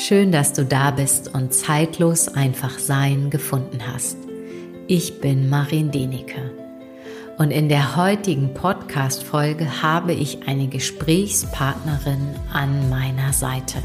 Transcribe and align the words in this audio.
Schön, 0.00 0.30
dass 0.30 0.52
du 0.52 0.64
da 0.64 0.92
bist 0.92 1.34
und 1.34 1.52
zeitlos 1.52 2.28
einfach 2.28 2.78
sein 2.78 3.30
gefunden 3.30 3.80
hast. 3.84 4.16
Ich 4.86 5.20
bin 5.20 5.50
Marin 5.50 5.90
Denecke 5.90 6.52
und 7.36 7.50
in 7.50 7.68
der 7.68 7.96
heutigen 7.96 8.54
Podcast-Folge 8.54 9.82
habe 9.82 10.12
ich 10.12 10.46
eine 10.46 10.68
Gesprächspartnerin 10.68 12.36
an 12.52 12.88
meiner 12.88 13.32
Seite. 13.32 13.78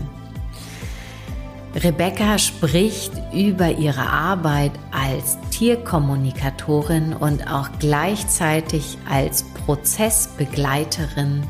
Rebecca 1.73 2.38
spricht 2.38 3.14
über 3.34 3.71
ihre 3.71 4.07
Arbeit 4.07 4.73
als 4.91 5.39
Tierkommunikatorin 5.50 7.14
und 7.14 7.52
auch 7.52 7.70
gleichzeitig 7.80 9.00
als 9.09 9.45
Prozessbegleiterin 9.66 11.41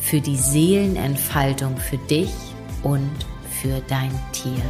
für 0.00 0.22
die 0.22 0.38
Seelenentfaltung 0.38 1.76
für 1.76 1.98
dich 1.98 2.32
und 2.82 3.10
für 3.66 3.82
dein 3.88 4.12
Tier. 4.30 4.62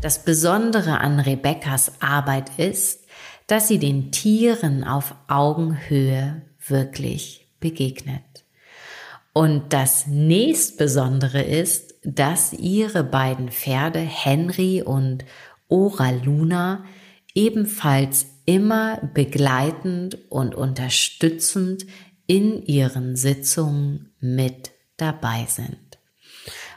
Das 0.00 0.24
Besondere 0.24 1.00
an 1.00 1.18
Rebekkas 1.18 2.00
Arbeit 2.00 2.56
ist, 2.56 3.04
dass 3.48 3.66
sie 3.66 3.78
den 3.78 4.12
Tieren 4.12 4.84
auf 4.84 5.16
Augenhöhe 5.26 6.42
wirklich 6.64 7.48
begegnet. 7.58 8.22
Und 9.32 9.72
das 9.72 10.06
nächstbesondere 10.06 11.42
ist, 11.42 11.94
dass 12.04 12.52
ihre 12.52 13.02
beiden 13.02 13.50
Pferde 13.50 13.98
Henry 13.98 14.82
und 14.82 15.24
Ora 15.68 16.10
Luna 16.10 16.84
ebenfalls 17.34 18.26
immer 18.44 18.98
begleitend 19.14 20.18
und 20.30 20.54
unterstützend 20.54 21.86
in 22.28 22.62
ihren 22.62 23.16
Sitzungen 23.16 24.14
mit 24.20 24.71
dabei 24.96 25.46
sind. 25.48 25.78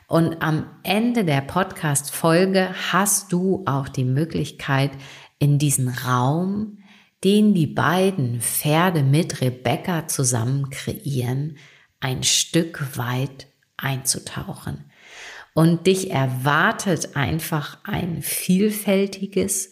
Und 0.08 0.42
am 0.42 0.70
Ende 0.84 1.26
der 1.26 1.42
Podcast-Folge 1.42 2.70
hast 2.92 3.32
du 3.32 3.64
auch 3.66 3.88
die 3.88 4.04
Möglichkeit, 4.04 4.92
in 5.40 5.58
diesen 5.58 5.90
Raum, 5.90 6.78
den 7.24 7.54
die 7.54 7.68
beiden 7.68 8.40
Pferde 8.40 9.04
mit 9.04 9.42
Rebecca 9.42 10.08
zusammen 10.08 10.70
kreieren, 10.70 11.58
ein 12.00 12.24
Stück 12.24 12.98
weit 12.98 13.48
einzutauchen. 13.78 14.86
Und 15.54 15.88
dich 15.88 16.12
erwartet 16.12 17.16
einfach 17.16 17.80
ein 17.84 18.22
vielfältiges, 18.22 19.72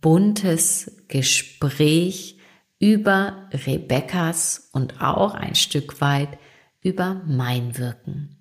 buntes 0.00 0.96
Gespräch 1.08 2.38
über 2.78 3.48
Rebekkas 3.52 4.70
und 4.72 5.02
auch 5.02 5.34
ein 5.34 5.54
Stück 5.54 6.00
weit 6.00 6.38
über 6.82 7.22
mein 7.26 7.78
Wirken. 7.78 8.38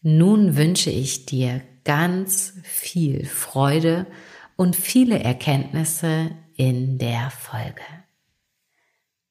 Nun 0.00 0.56
wünsche 0.56 0.90
ich 0.90 1.26
dir 1.26 1.62
ganz 1.84 2.54
viel 2.62 3.24
Freude 3.24 4.06
und 4.56 4.76
viele 4.76 5.18
Erkenntnisse 5.18 6.30
in 6.56 6.98
der 6.98 7.30
Folge. 7.30 7.82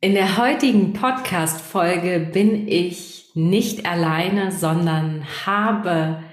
In 0.02 0.14
der 0.14 0.38
heutigen 0.38 0.94
Podcast-Folge 0.94 2.32
bin 2.34 2.68
ich 2.68 3.30
nicht 3.36 3.86
alleine, 3.86 4.52
sondern 4.52 5.26
habe 5.46 6.24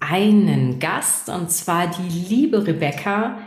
einen 0.00 0.78
Gast 0.78 1.28
und 1.28 1.50
zwar 1.50 1.88
die 1.88 2.08
liebe 2.08 2.66
Rebecca, 2.66 3.38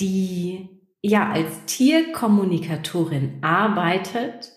die 0.00 0.68
ja 1.02 1.30
als 1.30 1.64
Tierkommunikatorin 1.66 3.38
arbeitet 3.42 4.52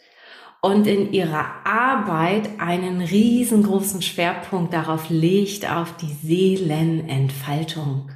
und 0.64 0.88
in 0.88 1.12
ihrer 1.12 1.46
Arbeit 1.66 2.52
einen 2.58 3.02
riesengroßen 3.02 4.02
Schwerpunkt 4.02 4.74
darauf 4.74 5.10
legt, 5.10 5.70
auf 5.70 5.94
die 5.98 6.14
Seelenentfaltung. 6.26 8.10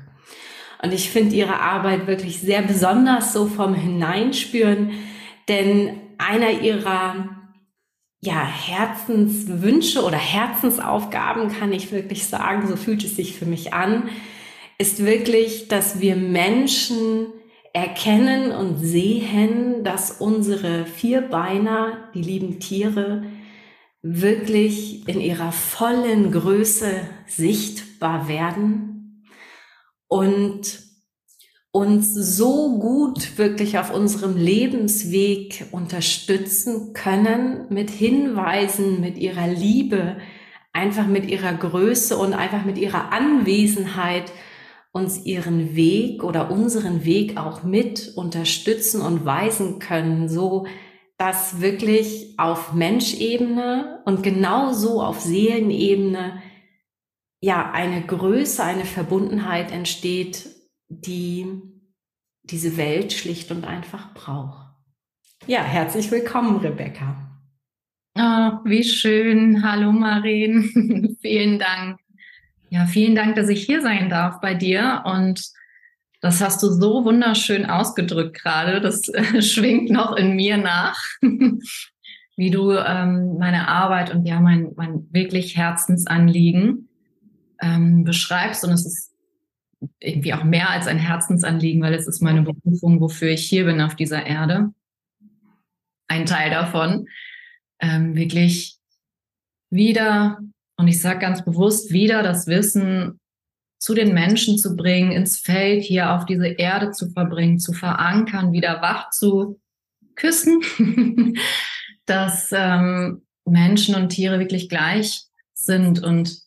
Und 0.82 0.94
ich 0.94 1.10
finde 1.10 1.36
ihre 1.36 1.60
Arbeit 1.60 2.08
wirklich 2.08 2.40
sehr 2.40 2.62
besonders 2.62 3.34
so 3.34 3.48
vom 3.48 3.74
Hineinspüren, 3.74 4.92
denn 5.50 6.00
einer 6.18 6.62
ihrer 6.62 7.28
ja, 8.22 8.48
Herzenswünsche 8.48 10.06
oder 10.06 10.18
Herzensaufgaben, 10.18 11.50
kann 11.50 11.74
ich 11.74 11.92
wirklich 11.92 12.28
sagen, 12.28 12.70
so 12.70 12.78
fühlt 12.78 13.04
es 13.04 13.18
sich 13.18 13.38
für 13.38 13.46
mich 13.46 13.74
an, 13.74 14.10
ist 14.78 15.04
wirklich, 15.04 15.68
dass 15.68 16.00
wir 16.00 16.16
Menschen 16.16 17.28
erkennen 17.78 18.52
und 18.52 18.80
sehen, 18.80 19.84
dass 19.84 20.10
unsere 20.10 20.88
Vierbeiner, 20.88 22.10
die 22.16 22.24
lieben 22.24 22.60
Tiere, 22.60 23.22
wirklich 24.02 25.08
in 25.08 25.22
ihrer 25.22 25.52
vollen 25.52 26.32
Größe 26.32 26.90
sichtbar 27.28 28.28
werden 28.28 29.24
und 30.08 30.80
uns 31.72 32.16
so 32.16 32.80
gut 32.80 33.38
wirklich 33.38 33.78
auf 33.78 33.94
unserem 33.94 34.38
Lebensweg 34.38 35.68
unterstützen 35.72 36.94
können 36.94 37.68
mit 37.70 37.92
Hinweisen, 37.92 39.02
mit 39.02 39.20
ihrer 39.20 39.48
Liebe, 39.48 40.18
einfach 40.74 41.06
mit 41.06 41.30
ihrer 41.30 41.54
Größe 41.54 42.18
und 42.18 42.34
einfach 42.34 42.66
mit 42.66 42.80
ihrer 42.80 43.12
Anwesenheit 43.12 44.32
uns 44.98 45.26
ihren 45.26 45.76
Weg 45.76 46.24
oder 46.24 46.50
unseren 46.52 47.06
Weg 47.06 47.38
auch 47.38 47.64
mit 47.64 48.14
unterstützen 48.16 49.02
und 49.02 49.26
weisen 49.26 49.80
können, 49.80 50.28
so 50.28 50.66
dass 51.18 51.62
wirklich 51.62 52.34
auf 52.38 52.74
Menschebene 52.74 54.02
und 54.06 54.24
genauso 54.24 55.02
auf 55.02 55.20
Seelenebene 55.20 56.42
ja 57.42 57.72
eine 57.72 58.02
Größe, 58.02 58.64
eine 58.64 58.86
Verbundenheit 58.86 59.72
entsteht, 59.72 60.50
die 60.90 61.48
diese 62.44 62.78
Welt 62.78 63.14
schlicht 63.14 63.52
und 63.52 63.66
einfach 63.66 64.14
braucht. 64.14 64.68
Ja, 65.46 65.64
herzlich 65.64 66.10
willkommen, 66.12 66.58
Rebecca. 66.58 67.16
Oh, 68.18 68.60
wie 68.66 68.84
schön. 68.84 69.64
Hallo, 69.64 69.92
Maren. 69.92 71.18
vielen 71.22 71.60
Dank. 71.60 72.00
Ja, 72.70 72.86
vielen 72.86 73.16
Dank, 73.16 73.36
dass 73.36 73.50
ich 73.50 73.64
hier 73.64 73.82
sein 73.82 74.10
darf 74.10 74.42
bei 74.42 74.54
dir. 74.54 75.04
Und 75.06 75.42
das 76.22 76.42
hast 76.42 76.62
du 76.64 76.68
so 76.68 77.06
wunderschön 77.06 77.66
ausgedrückt 77.66 78.42
gerade. 78.42 78.82
Das 78.82 79.08
äh, 79.10 79.42
schwingt 79.42 79.90
noch 79.90 80.16
in 80.16 80.36
mir 80.36 80.58
nach, 80.58 81.00
wie 82.36 82.52
du 82.52 82.72
ähm, 82.72 83.38
meine 83.38 83.68
Arbeit 83.68 84.14
und 84.14 84.26
ja, 84.26 84.40
mein, 84.40 84.72
mein 84.76 85.08
wirklich 85.12 85.56
Herzensanliegen 85.56 86.90
ähm, 87.62 88.04
beschreibst. 88.04 88.66
Und 88.66 88.72
es 88.72 88.86
ist 88.86 89.14
irgendwie 90.00 90.34
auch 90.34 90.44
mehr 90.44 90.70
als 90.70 90.88
ein 90.88 91.00
Herzensanliegen, 91.00 91.82
weil 91.82 91.94
es 91.94 92.08
ist 92.08 92.22
meine 92.22 92.42
Berufung, 92.42 93.00
wofür 93.00 93.30
ich 93.30 93.48
hier 93.48 93.66
bin 93.66 93.80
auf 93.80 93.96
dieser 93.96 94.26
Erde. 94.26 94.74
Ein 96.08 96.26
Teil 96.26 96.50
davon, 96.50 97.08
ähm, 97.80 98.16
wirklich 98.16 98.78
wieder, 99.70 100.40
und 100.78 100.88
ich 100.88 101.02
sage 101.02 101.20
ganz 101.20 101.44
bewusst, 101.44 101.92
wieder 101.92 102.24
das 102.24 102.48
Wissen 102.48 103.20
zu 103.80 103.94
den 103.94 104.14
Menschen 104.14 104.58
zu 104.58 104.76
bringen, 104.76 105.12
ins 105.12 105.40
Feld 105.40 105.84
hier 105.84 106.14
auf 106.14 106.26
diese 106.26 106.48
Erde 106.48 106.92
zu 106.92 107.10
verbringen, 107.10 107.60
zu 107.60 107.74
verankern, 107.74 108.52
wieder 108.52 108.82
wach 108.82 109.10
zu 109.12 109.60
küssen, 110.16 110.62
dass 112.06 112.50
ähm, 112.52 113.24
Menschen 113.46 113.96
und 113.96 114.10
Tiere 114.10 114.40
wirklich 114.40 114.70
gleich 114.70 115.24
sind 115.54 116.04
und 116.04 116.40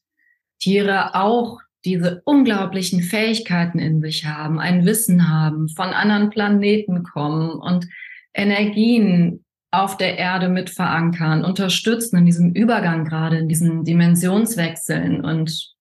Tiere 0.59 1.15
auch 1.15 1.61
diese 1.85 2.21
unglaublichen 2.25 3.03
Fähigkeiten 3.03 3.79
in 3.79 4.01
sich 4.01 4.27
haben, 4.27 4.61
ein 4.61 4.85
Wissen 4.85 5.29
haben, 5.29 5.69
von 5.69 5.89
anderen 5.89 6.31
Planeten 6.31 7.05
kommen 7.05 7.51
und 7.53 7.87
Energien 8.35 9.45
auf 9.71 9.97
der 9.97 10.19
Erde 10.19 10.49
mit 10.49 10.71
verankern, 10.71 11.45
unterstützen 11.45 12.19
in 12.19 12.27
diesem 12.27 12.53
Übergang 12.53 13.05
gerade, 13.05 13.39
in 13.39 13.49
diesen 13.49 13.85
Dimensionswechseln. 13.85 15.25
Und 15.25 15.75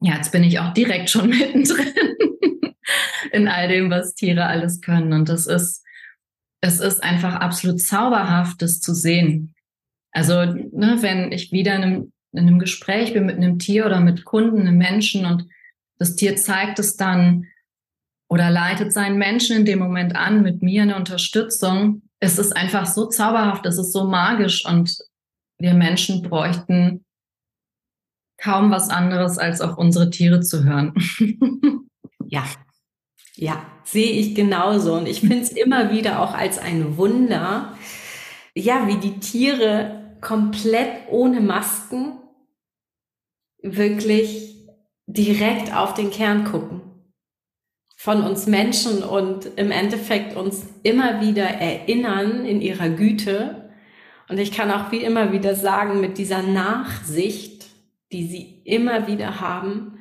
ja, 0.00 0.14
jetzt 0.16 0.32
bin 0.32 0.44
ich 0.44 0.60
auch 0.60 0.72
direkt 0.72 1.10
schon 1.10 1.28
mittendrin 1.30 1.92
in 3.32 3.48
all 3.48 3.68
dem, 3.68 3.90
was 3.90 4.14
Tiere 4.14 4.46
alles 4.46 4.80
können. 4.80 5.12
Und 5.12 5.28
das 5.28 5.46
ist, 5.46 5.84
es 6.60 6.80
ist 6.80 7.02
einfach 7.02 7.34
absolut 7.34 7.80
zauberhaft, 7.80 8.62
das 8.62 8.80
zu 8.80 8.94
sehen. 8.94 9.54
Also, 10.12 10.44
ne, 10.44 10.98
wenn 11.00 11.32
ich 11.32 11.52
wieder 11.52 11.74
in 11.74 11.82
einem 11.82 12.12
in 12.36 12.46
einem 12.46 12.58
Gespräch 12.58 13.12
bin 13.12 13.26
mit 13.26 13.36
einem 13.36 13.58
Tier 13.58 13.86
oder 13.86 14.00
mit 14.00 14.24
Kunden, 14.24 14.60
einem 14.60 14.78
Menschen 14.78 15.26
und 15.26 15.46
das 15.98 16.16
Tier 16.16 16.36
zeigt 16.36 16.78
es 16.78 16.96
dann 16.96 17.46
oder 18.28 18.50
leitet 18.50 18.92
seinen 18.92 19.18
Menschen 19.18 19.58
in 19.58 19.64
dem 19.64 19.78
Moment 19.78 20.14
an 20.14 20.42
mit 20.42 20.62
mir 20.62 20.82
eine 20.82 20.96
Unterstützung. 20.96 22.02
Es 22.20 22.38
ist 22.38 22.56
einfach 22.56 22.86
so 22.86 23.06
zauberhaft, 23.06 23.66
es 23.66 23.78
ist 23.78 23.92
so 23.92 24.04
magisch 24.04 24.64
und 24.66 24.96
wir 25.58 25.74
Menschen 25.74 26.22
bräuchten 26.22 27.04
kaum 28.38 28.70
was 28.70 28.90
anderes, 28.90 29.38
als 29.38 29.60
auf 29.60 29.78
unsere 29.78 30.10
Tiere 30.10 30.40
zu 30.40 30.64
hören. 30.64 30.94
ja, 32.26 32.44
ja, 33.34 33.64
sehe 33.84 34.12
ich 34.12 34.34
genauso. 34.34 34.94
Und 34.94 35.06
ich 35.06 35.20
finde 35.20 35.40
es 35.40 35.52
immer 35.52 35.90
wieder 35.90 36.20
auch 36.20 36.34
als 36.34 36.58
ein 36.58 36.96
Wunder, 36.96 37.76
ja, 38.54 38.86
wie 38.88 38.96
die 38.96 39.20
Tiere 39.20 40.16
komplett 40.20 41.08
ohne 41.10 41.40
Masken 41.40 42.18
wirklich 43.62 44.66
direkt 45.06 45.74
auf 45.74 45.94
den 45.94 46.10
Kern 46.10 46.44
gucken 46.44 46.85
von 48.06 48.22
uns 48.22 48.46
Menschen 48.46 49.02
und 49.02 49.46
im 49.56 49.72
Endeffekt 49.72 50.36
uns 50.36 50.64
immer 50.84 51.20
wieder 51.20 51.42
erinnern 51.42 52.46
in 52.46 52.60
ihrer 52.60 52.88
Güte. 52.88 53.72
Und 54.28 54.38
ich 54.38 54.52
kann 54.52 54.70
auch 54.70 54.92
wie 54.92 55.02
immer 55.02 55.32
wieder 55.32 55.56
sagen, 55.56 56.00
mit 56.00 56.16
dieser 56.16 56.40
Nachsicht, 56.40 57.66
die 58.12 58.28
sie 58.28 58.62
immer 58.64 59.08
wieder 59.08 59.40
haben. 59.40 59.98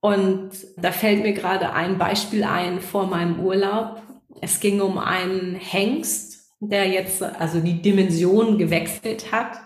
Und 0.00 0.52
da 0.78 0.90
fällt 0.90 1.22
mir 1.22 1.34
gerade 1.34 1.74
ein 1.74 1.98
Beispiel 1.98 2.44
ein 2.44 2.80
vor 2.80 3.06
meinem 3.06 3.40
Urlaub. 3.40 4.00
Es 4.40 4.58
ging 4.58 4.80
um 4.80 4.96
einen 4.96 5.54
Hengst, 5.54 6.46
der 6.60 6.88
jetzt 6.88 7.22
also 7.22 7.60
die 7.60 7.82
Dimension 7.82 8.56
gewechselt 8.56 9.32
hat. 9.32 9.58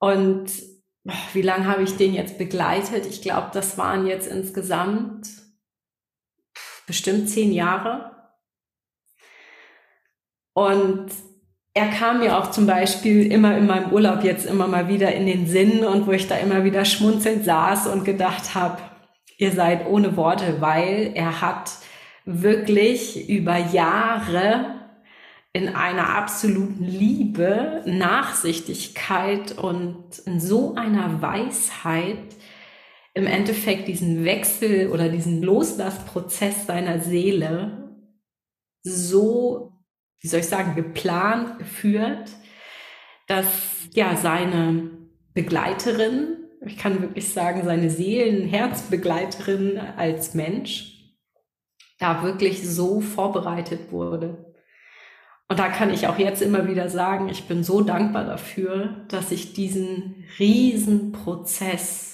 Und 0.00 0.50
wie 1.34 1.42
lange 1.42 1.68
habe 1.68 1.84
ich 1.84 1.96
den 1.96 2.14
jetzt 2.14 2.36
begleitet? 2.36 3.06
Ich 3.06 3.22
glaube, 3.22 3.50
das 3.52 3.78
waren 3.78 4.08
jetzt 4.08 4.26
insgesamt 4.26 5.39
bestimmt 6.90 7.28
zehn 7.28 7.52
Jahre. 7.52 8.10
Und 10.52 11.06
er 11.72 11.86
kam 11.88 12.18
mir 12.18 12.36
auch 12.36 12.50
zum 12.50 12.66
Beispiel 12.66 13.30
immer 13.30 13.56
in 13.56 13.66
meinem 13.66 13.92
Urlaub 13.92 14.24
jetzt 14.24 14.44
immer 14.44 14.66
mal 14.66 14.88
wieder 14.88 15.14
in 15.14 15.26
den 15.26 15.46
Sinn 15.46 15.84
und 15.84 16.08
wo 16.08 16.10
ich 16.10 16.26
da 16.26 16.34
immer 16.34 16.64
wieder 16.64 16.84
schmunzelnd 16.84 17.44
saß 17.44 17.86
und 17.86 18.04
gedacht 18.04 18.56
habe, 18.56 18.78
ihr 19.38 19.52
seid 19.52 19.86
ohne 19.86 20.16
Worte, 20.16 20.60
weil 20.60 21.12
er 21.14 21.40
hat 21.40 21.70
wirklich 22.24 23.28
über 23.28 23.56
Jahre 23.56 24.80
in 25.52 25.68
einer 25.68 26.16
absoluten 26.16 26.82
Liebe, 26.84 27.82
Nachsichtigkeit 27.86 29.56
und 29.56 30.18
in 30.26 30.40
so 30.40 30.74
einer 30.74 31.22
Weisheit 31.22 32.18
im 33.14 33.26
Endeffekt 33.26 33.88
diesen 33.88 34.24
Wechsel 34.24 34.90
oder 34.90 35.08
diesen 35.08 35.42
Loslassprozess 35.42 36.66
seiner 36.66 37.00
Seele 37.00 37.80
so, 38.82 39.72
wie 40.20 40.28
soll 40.28 40.40
ich 40.40 40.46
sagen, 40.46 40.74
geplant, 40.74 41.58
geführt, 41.58 42.30
dass 43.26 43.46
ja 43.92 44.16
seine 44.16 44.90
Begleiterin, 45.34 46.36
ich 46.64 46.78
kann 46.78 47.00
wirklich 47.00 47.32
sagen, 47.32 47.62
seine 47.64 47.90
Seelenherzbegleiterin 47.90 49.78
als 49.78 50.34
Mensch, 50.34 50.96
da 51.98 52.22
wirklich 52.22 52.68
so 52.68 53.00
vorbereitet 53.00 53.92
wurde. 53.92 54.52
Und 55.48 55.58
da 55.58 55.68
kann 55.68 55.90
ich 55.90 56.06
auch 56.06 56.18
jetzt 56.18 56.42
immer 56.42 56.68
wieder 56.68 56.88
sagen, 56.88 57.28
ich 57.28 57.48
bin 57.48 57.64
so 57.64 57.82
dankbar 57.82 58.24
dafür, 58.24 59.04
dass 59.08 59.32
ich 59.32 59.52
diesen 59.52 60.24
Riesenprozess 60.38 62.09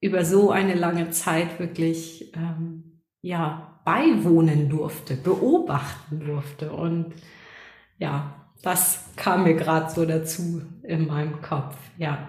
über 0.00 0.24
so 0.24 0.50
eine 0.50 0.74
lange 0.74 1.10
Zeit 1.10 1.58
wirklich 1.58 2.32
ähm, 2.34 3.02
ja 3.22 3.80
beiwohnen 3.84 4.68
durfte, 4.68 5.16
beobachten 5.16 6.20
durfte 6.20 6.72
und 6.72 7.14
ja, 7.98 8.34
das 8.62 9.04
kam 9.16 9.44
mir 9.44 9.54
gerade 9.54 9.90
so 9.90 10.04
dazu 10.04 10.62
in 10.82 11.06
meinem 11.06 11.40
Kopf, 11.42 11.76
ja. 11.96 12.28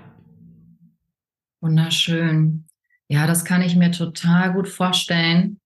Wunderschön. 1.62 2.66
Ja, 3.08 3.28
das 3.28 3.46
kann 3.46 3.62
ich 3.62 3.76
mir 3.76 3.92
total 3.92 4.54
gut 4.54 4.68
vorstellen. 4.68 5.60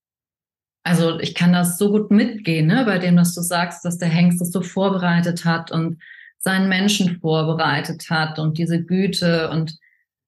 Also 0.84 1.20
ich 1.20 1.34
kann 1.34 1.54
das 1.54 1.78
so 1.78 1.92
gut 1.92 2.12
mitgehen, 2.12 2.68
ne, 2.68 2.84
bei 2.86 3.00
dem, 3.00 3.16
dass 3.16 3.34
du 3.34 3.42
sagst, 3.42 3.86
dass 3.86 3.98
der 3.98 4.10
Hengst 4.10 4.42
es 4.42 4.52
so 4.52 4.62
vorbereitet 4.62 5.46
hat 5.46 5.72
und 5.72 6.00
seinen 6.38 6.70
Menschen 6.70 7.20
vorbereitet 7.20 8.10
hat 8.10 8.38
und 8.38 8.58
diese 8.58 8.84
Güte 8.84 9.50
und 9.50 9.80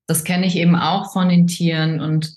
das 0.08 0.24
kenne 0.24 0.48
ich 0.48 0.56
eben 0.56 0.76
auch 0.76 1.12
von 1.12 1.30
den 1.30 1.48
Tieren. 1.48 2.00
Und 2.00 2.36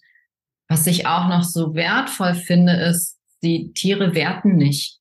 was 0.69 0.87
ich 0.87 1.07
auch 1.07 1.29
noch 1.29 1.45
so 1.45 1.75
wertvoll 1.75 2.35
finde, 2.35 2.73
ist, 2.73 3.17
die 3.43 3.73
Tiere 3.73 4.15
werten 4.15 4.57
nicht. 4.57 4.99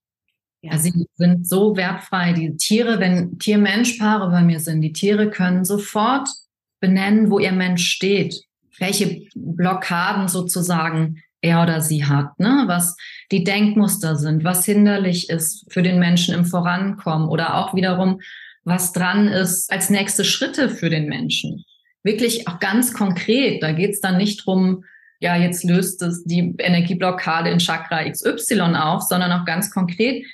Ja. 0.62 0.72
Also 0.72 0.92
sie 0.92 1.08
sind 1.16 1.48
so 1.48 1.76
wertfrei. 1.76 2.34
Die 2.34 2.56
Tiere, 2.56 3.00
wenn 3.00 3.38
Tier-Mensch-Paare 3.40 4.30
bei 4.30 4.44
mir 4.44 4.60
sind, 4.60 4.82
die 4.82 4.94
Tiere 4.94 5.30
können 5.30 5.66
sofort 5.66 6.30
benennen, 6.80 7.30
wo 7.30 7.40
ihr 7.40 7.52
Mensch 7.52 7.90
steht, 7.90 8.44
welche 8.78 9.24
Blockaden 9.36 10.28
sozusagen 10.28 11.22
er 11.42 11.64
oder 11.64 11.82
sie 11.82 12.06
hat, 12.06 12.38
ne? 12.40 12.64
was 12.68 12.98
die 13.32 13.46
Denkmuster 13.46 14.18
sind, 14.18 14.44
was 14.44 14.66
hinderlich 14.66 15.30
ist 15.30 15.66
für 15.72 15.82
den 15.82 15.98
Menschen 15.98 16.36
im 16.36 16.46
Vorankommen 16.46 17.30
oder 17.30 17.56
auch 17.56 17.74
wiederum, 17.74 18.20
was 18.66 18.92
dran 18.92 19.30
ist 19.30 19.72
als 19.72 19.90
nächste 19.90 20.26
Schritte 20.26 20.70
für 20.70 20.90
den 20.90 21.08
Menschen 21.08 21.64
wirklich 22.04 22.48
auch 22.48 22.60
ganz 22.60 22.94
konkret. 22.94 23.62
Da 23.62 23.72
geht 23.72 23.92
es 23.92 24.02
dann 24.02 24.18
nicht 24.18 24.46
drum, 24.46 24.84
ja, 25.20 25.36
jetzt 25.36 25.64
löst 25.64 26.02
es 26.02 26.24
die 26.24 26.56
Energieblockade 26.58 27.50
in 27.50 27.60
Chakra 27.60 28.10
XY 28.10 28.76
auf, 28.76 29.02
sondern 29.04 29.32
auch 29.32 29.46
ganz 29.46 29.72
konkret, 29.72 30.26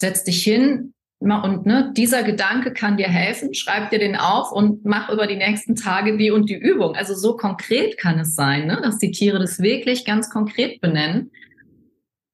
setz 0.00 0.24
dich 0.24 0.42
hin 0.42 0.94
und 1.22 1.66
ne, 1.66 1.92
dieser 1.96 2.24
Gedanke 2.24 2.72
kann 2.72 2.96
dir 2.96 3.08
helfen, 3.08 3.54
schreib 3.54 3.90
dir 3.90 4.00
den 4.00 4.16
auf 4.16 4.50
und 4.50 4.84
mach 4.84 5.08
über 5.08 5.26
die 5.28 5.36
nächsten 5.36 5.76
Tage 5.76 6.16
die 6.16 6.32
und 6.32 6.50
die 6.50 6.56
Übung. 6.56 6.96
Also 6.96 7.14
so 7.14 7.36
konkret 7.36 7.96
kann 7.96 8.18
es 8.18 8.34
sein, 8.34 8.66
ne, 8.66 8.80
dass 8.82 8.98
die 8.98 9.12
Tiere 9.12 9.38
das 9.38 9.60
wirklich 9.60 10.04
ganz 10.04 10.30
konkret 10.30 10.80
benennen. 10.80 11.30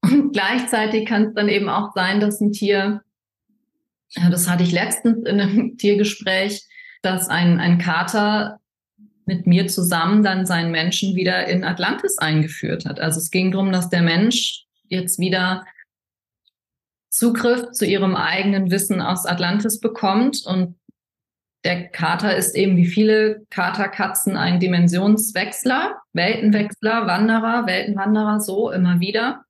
Und 0.02 0.32
gleichzeitig 0.32 1.06
kann 1.06 1.24
es 1.24 1.34
dann 1.34 1.48
eben 1.48 1.68
auch 1.68 1.92
sein, 1.94 2.20
dass 2.20 2.40
ein 2.40 2.52
Tier, 2.52 3.02
das 4.30 4.48
hatte 4.48 4.62
ich 4.62 4.72
letztens 4.72 5.26
in 5.26 5.40
einem 5.40 5.76
Tiergespräch, 5.76 6.64
dass 7.02 7.28
ein, 7.28 7.60
ein 7.60 7.78
Kater 7.78 8.58
mit 9.28 9.46
mir 9.46 9.68
zusammen 9.68 10.24
dann 10.24 10.46
seinen 10.46 10.72
Menschen 10.72 11.14
wieder 11.14 11.46
in 11.48 11.62
Atlantis 11.62 12.16
eingeführt 12.16 12.86
hat. 12.86 12.98
Also 12.98 13.20
es 13.20 13.30
ging 13.30 13.52
darum, 13.52 13.70
dass 13.70 13.90
der 13.90 14.00
Mensch 14.00 14.64
jetzt 14.88 15.18
wieder 15.18 15.66
Zugriff 17.10 17.72
zu 17.72 17.84
ihrem 17.84 18.16
eigenen 18.16 18.70
Wissen 18.70 19.02
aus 19.02 19.26
Atlantis 19.26 19.80
bekommt 19.80 20.46
und 20.46 20.76
der 21.64 21.88
Kater 21.88 22.36
ist 22.36 22.54
eben 22.54 22.78
wie 22.78 22.86
viele 22.86 23.44
Katerkatzen 23.50 24.36
ein 24.36 24.60
Dimensionswechsler, 24.60 26.00
Weltenwechsler, 26.14 27.06
Wanderer, 27.06 27.66
Weltenwanderer, 27.66 28.40
so 28.40 28.70
immer 28.70 29.00
wieder. 29.00 29.44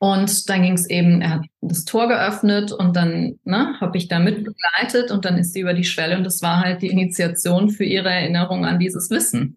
Und 0.00 0.48
dann 0.48 0.62
ging 0.62 0.74
es 0.74 0.88
eben, 0.88 1.20
er 1.20 1.30
hat 1.30 1.46
das 1.60 1.84
Tor 1.84 2.06
geöffnet 2.06 2.70
und 2.70 2.94
dann 2.94 3.38
ne, 3.44 3.74
habe 3.80 3.98
ich 3.98 4.06
da 4.06 4.20
mit 4.20 4.44
begleitet 4.44 5.10
und 5.10 5.24
dann 5.24 5.36
ist 5.38 5.52
sie 5.52 5.60
über 5.60 5.74
die 5.74 5.84
Schwelle 5.84 6.16
und 6.16 6.24
das 6.24 6.40
war 6.40 6.60
halt 6.60 6.82
die 6.82 6.88
Initiation 6.88 7.68
für 7.68 7.84
ihre 7.84 8.08
Erinnerung 8.08 8.64
an 8.64 8.78
dieses 8.78 9.10
Wissen. 9.10 9.56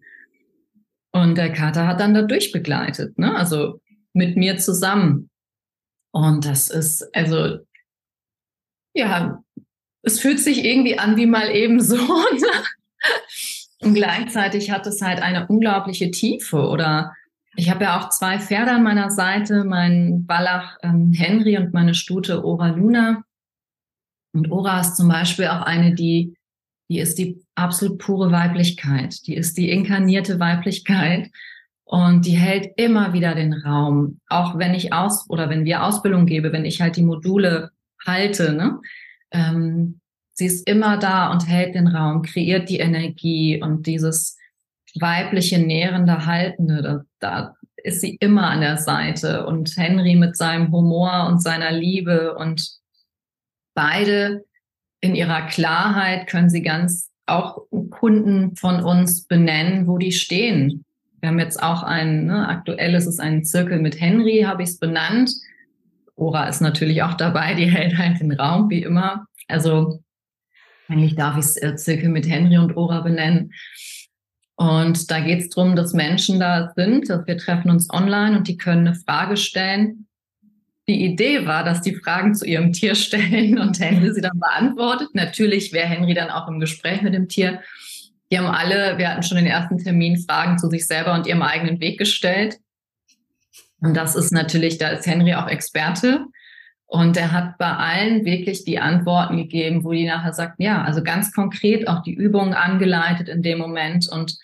Und 1.12 1.36
der 1.38 1.52
Kater 1.52 1.86
hat 1.86 2.00
dann 2.00 2.14
da 2.14 2.22
durchbegleitet, 2.22 3.18
ne? 3.18 3.36
also 3.36 3.80
mit 4.14 4.36
mir 4.36 4.56
zusammen. 4.56 5.30
Und 6.10 6.44
das 6.44 6.68
ist, 6.68 7.08
also, 7.14 7.58
ja, 8.94 9.42
es 10.02 10.18
fühlt 10.18 10.40
sich 10.40 10.64
irgendwie 10.64 10.98
an 10.98 11.16
wie 11.16 11.26
mal 11.26 11.50
eben 11.50 11.80
so. 11.80 11.96
und 13.80 13.94
gleichzeitig 13.94 14.72
hat 14.72 14.86
es 14.88 15.00
halt 15.02 15.22
eine 15.22 15.46
unglaubliche 15.46 16.10
Tiefe 16.10 16.66
oder 16.66 17.12
ich 17.54 17.70
habe 17.70 17.84
ja 17.84 18.00
auch 18.00 18.08
zwei 18.08 18.38
Pferde 18.38 18.72
an 18.72 18.82
meiner 18.82 19.10
Seite, 19.10 19.64
mein 19.64 20.24
Wallach 20.26 20.78
ähm, 20.82 21.12
Henry 21.12 21.58
und 21.58 21.74
meine 21.74 21.94
Stute 21.94 22.44
Ora 22.44 22.68
Luna. 22.68 23.24
Und 24.32 24.50
Ora 24.50 24.80
ist 24.80 24.96
zum 24.96 25.08
Beispiel 25.08 25.48
auch 25.48 25.62
eine, 25.62 25.94
die, 25.94 26.34
die 26.88 26.98
ist 26.98 27.18
die 27.18 27.44
absolut 27.54 27.98
pure 27.98 28.32
Weiblichkeit. 28.32 29.26
Die 29.26 29.36
ist 29.36 29.58
die 29.58 29.70
inkarnierte 29.70 30.40
Weiblichkeit. 30.40 31.30
Und 31.84 32.24
die 32.24 32.36
hält 32.36 32.72
immer 32.76 33.12
wieder 33.12 33.34
den 33.34 33.52
Raum. 33.52 34.20
Auch 34.28 34.56
wenn 34.56 34.72
ich 34.72 34.94
aus, 34.94 35.28
oder 35.28 35.50
wenn 35.50 35.66
wir 35.66 35.84
Ausbildung 35.84 36.24
gebe, 36.24 36.52
wenn 36.52 36.64
ich 36.64 36.80
halt 36.80 36.96
die 36.96 37.02
Module 37.02 37.70
halte, 38.06 38.54
ne? 38.54 38.80
Ähm, 39.30 40.00
sie 40.32 40.46
ist 40.46 40.66
immer 40.66 40.96
da 40.96 41.30
und 41.30 41.46
hält 41.46 41.74
den 41.74 41.88
Raum, 41.88 42.22
kreiert 42.22 42.70
die 42.70 42.78
Energie 42.78 43.62
und 43.62 43.86
dieses, 43.86 44.38
weibliche, 44.98 45.58
nährende, 45.58 46.26
haltende, 46.26 46.82
da, 46.82 47.04
da 47.18 47.56
ist 47.76 48.00
sie 48.00 48.16
immer 48.20 48.48
an 48.48 48.60
der 48.60 48.76
Seite. 48.76 49.46
Und 49.46 49.76
Henry 49.76 50.14
mit 50.14 50.36
seinem 50.36 50.72
Humor 50.72 51.26
und 51.28 51.42
seiner 51.42 51.72
Liebe 51.72 52.34
und 52.34 52.70
beide 53.74 54.44
in 55.00 55.14
ihrer 55.14 55.42
Klarheit 55.42 56.28
können 56.28 56.50
sie 56.50 56.62
ganz 56.62 57.10
auch 57.26 57.62
Kunden 57.90 58.56
von 58.56 58.82
uns 58.82 59.26
benennen, 59.26 59.86
wo 59.86 59.98
die 59.98 60.12
stehen. 60.12 60.84
Wir 61.20 61.28
haben 61.28 61.38
jetzt 61.38 61.62
auch 61.62 61.82
ein, 61.82 62.26
ne, 62.26 62.48
aktuell 62.48 62.94
ist 62.94 63.06
es 63.06 63.18
ein 63.18 63.44
Zirkel 63.44 63.80
mit 63.80 64.00
Henry, 64.00 64.42
habe 64.46 64.62
ich 64.62 64.70
es 64.70 64.78
benannt. 64.78 65.32
Ora 66.16 66.48
ist 66.48 66.60
natürlich 66.60 67.02
auch 67.02 67.14
dabei, 67.14 67.54
die 67.54 67.70
hält 67.70 67.96
halt 67.96 68.20
den 68.20 68.32
Raum, 68.32 68.70
wie 68.70 68.82
immer. 68.82 69.26
Also 69.48 70.02
eigentlich 70.88 71.14
darf 71.14 71.36
ich 71.36 71.44
es 71.44 71.62
äh, 71.62 71.76
Zirkel 71.76 72.08
mit 72.08 72.28
Henry 72.28 72.58
und 72.58 72.76
Ora 72.76 73.00
benennen. 73.00 73.52
Und 74.56 75.10
da 75.10 75.20
geht 75.20 75.40
es 75.40 75.48
darum, 75.48 75.76
dass 75.76 75.92
Menschen 75.92 76.38
da 76.38 76.72
sind. 76.76 77.08
Wir 77.08 77.38
treffen 77.38 77.70
uns 77.70 77.90
online 77.90 78.36
und 78.36 78.48
die 78.48 78.56
können 78.56 78.86
eine 78.86 78.96
Frage 78.96 79.36
stellen. 79.36 80.06
Die 80.88 81.04
Idee 81.04 81.46
war, 81.46 81.64
dass 81.64 81.80
die 81.80 81.94
Fragen 81.94 82.34
zu 82.34 82.44
ihrem 82.44 82.72
Tier 82.72 82.94
stellen 82.96 83.58
und 83.58 83.80
Henry 83.80 84.12
sie 84.12 84.20
dann 84.20 84.38
beantwortet. 84.38 85.08
Natürlich 85.14 85.72
wäre 85.72 85.86
Henry 85.86 86.14
dann 86.14 86.30
auch 86.30 86.48
im 86.48 86.60
Gespräch 86.60 87.02
mit 87.02 87.14
dem 87.14 87.28
Tier. 87.28 87.60
Die 88.30 88.38
haben 88.38 88.46
alle, 88.46 88.98
wir 88.98 89.10
hatten 89.10 89.22
schon 89.22 89.36
den 89.36 89.46
ersten 89.46 89.78
Termin, 89.78 90.16
Fragen 90.16 90.58
zu 90.58 90.68
sich 90.70 90.86
selber 90.86 91.12
und 91.14 91.26
ihrem 91.26 91.42
eigenen 91.42 91.80
Weg 91.80 91.98
gestellt. 91.98 92.58
Und 93.80 93.94
das 93.94 94.14
ist 94.16 94.32
natürlich, 94.32 94.78
da 94.78 94.88
ist 94.88 95.06
Henry 95.06 95.34
auch 95.34 95.48
Experte. 95.48 96.26
Und 96.92 97.16
er 97.16 97.32
hat 97.32 97.56
bei 97.56 97.70
allen 97.70 98.26
wirklich 98.26 98.66
die 98.66 98.78
Antworten 98.78 99.38
gegeben, 99.38 99.82
wo 99.82 99.92
die 99.92 100.04
nachher 100.04 100.34
sagt, 100.34 100.56
ja, 100.58 100.82
also 100.82 101.02
ganz 101.02 101.32
konkret 101.32 101.88
auch 101.88 102.02
die 102.02 102.12
Übungen 102.12 102.52
angeleitet 102.52 103.30
in 103.30 103.40
dem 103.40 103.60
Moment 103.60 104.10
und 104.10 104.36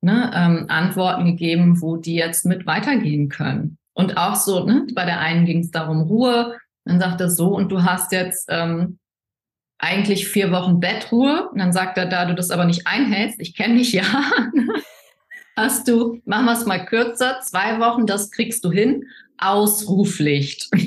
ne, 0.00 0.30
ähm, 0.34 0.64
Antworten 0.68 1.26
gegeben, 1.26 1.82
wo 1.82 1.98
die 1.98 2.14
jetzt 2.14 2.46
mit 2.46 2.64
weitergehen 2.64 3.28
können. 3.28 3.76
Und 3.92 4.16
auch 4.16 4.34
so, 4.34 4.64
ne, 4.64 4.86
bei 4.94 5.04
der 5.04 5.20
einen 5.20 5.44
ging 5.44 5.58
es 5.58 5.72
darum, 5.72 6.00
Ruhe, 6.00 6.56
dann 6.86 7.00
sagt 7.00 7.20
er 7.20 7.28
so, 7.28 7.48
und 7.48 7.70
du 7.70 7.82
hast 7.82 8.12
jetzt 8.12 8.46
ähm, 8.48 8.98
eigentlich 9.76 10.26
vier 10.26 10.50
Wochen 10.52 10.80
Bettruhe. 10.80 11.50
Und 11.50 11.58
dann 11.58 11.74
sagt 11.74 11.98
er, 11.98 12.06
da 12.06 12.24
du 12.24 12.34
das 12.34 12.50
aber 12.50 12.64
nicht 12.64 12.86
einhältst, 12.86 13.38
ich 13.42 13.54
kenne 13.54 13.76
dich 13.76 13.92
ja, 13.92 14.04
hast 15.54 15.86
du, 15.86 16.22
machen 16.24 16.46
wir 16.46 16.54
es 16.54 16.64
mal 16.64 16.82
kürzer, 16.82 17.40
zwei 17.42 17.78
Wochen, 17.78 18.06
das 18.06 18.30
kriegst 18.30 18.64
du 18.64 18.70
hin, 18.70 19.04
Ausruflicht. 19.40 20.68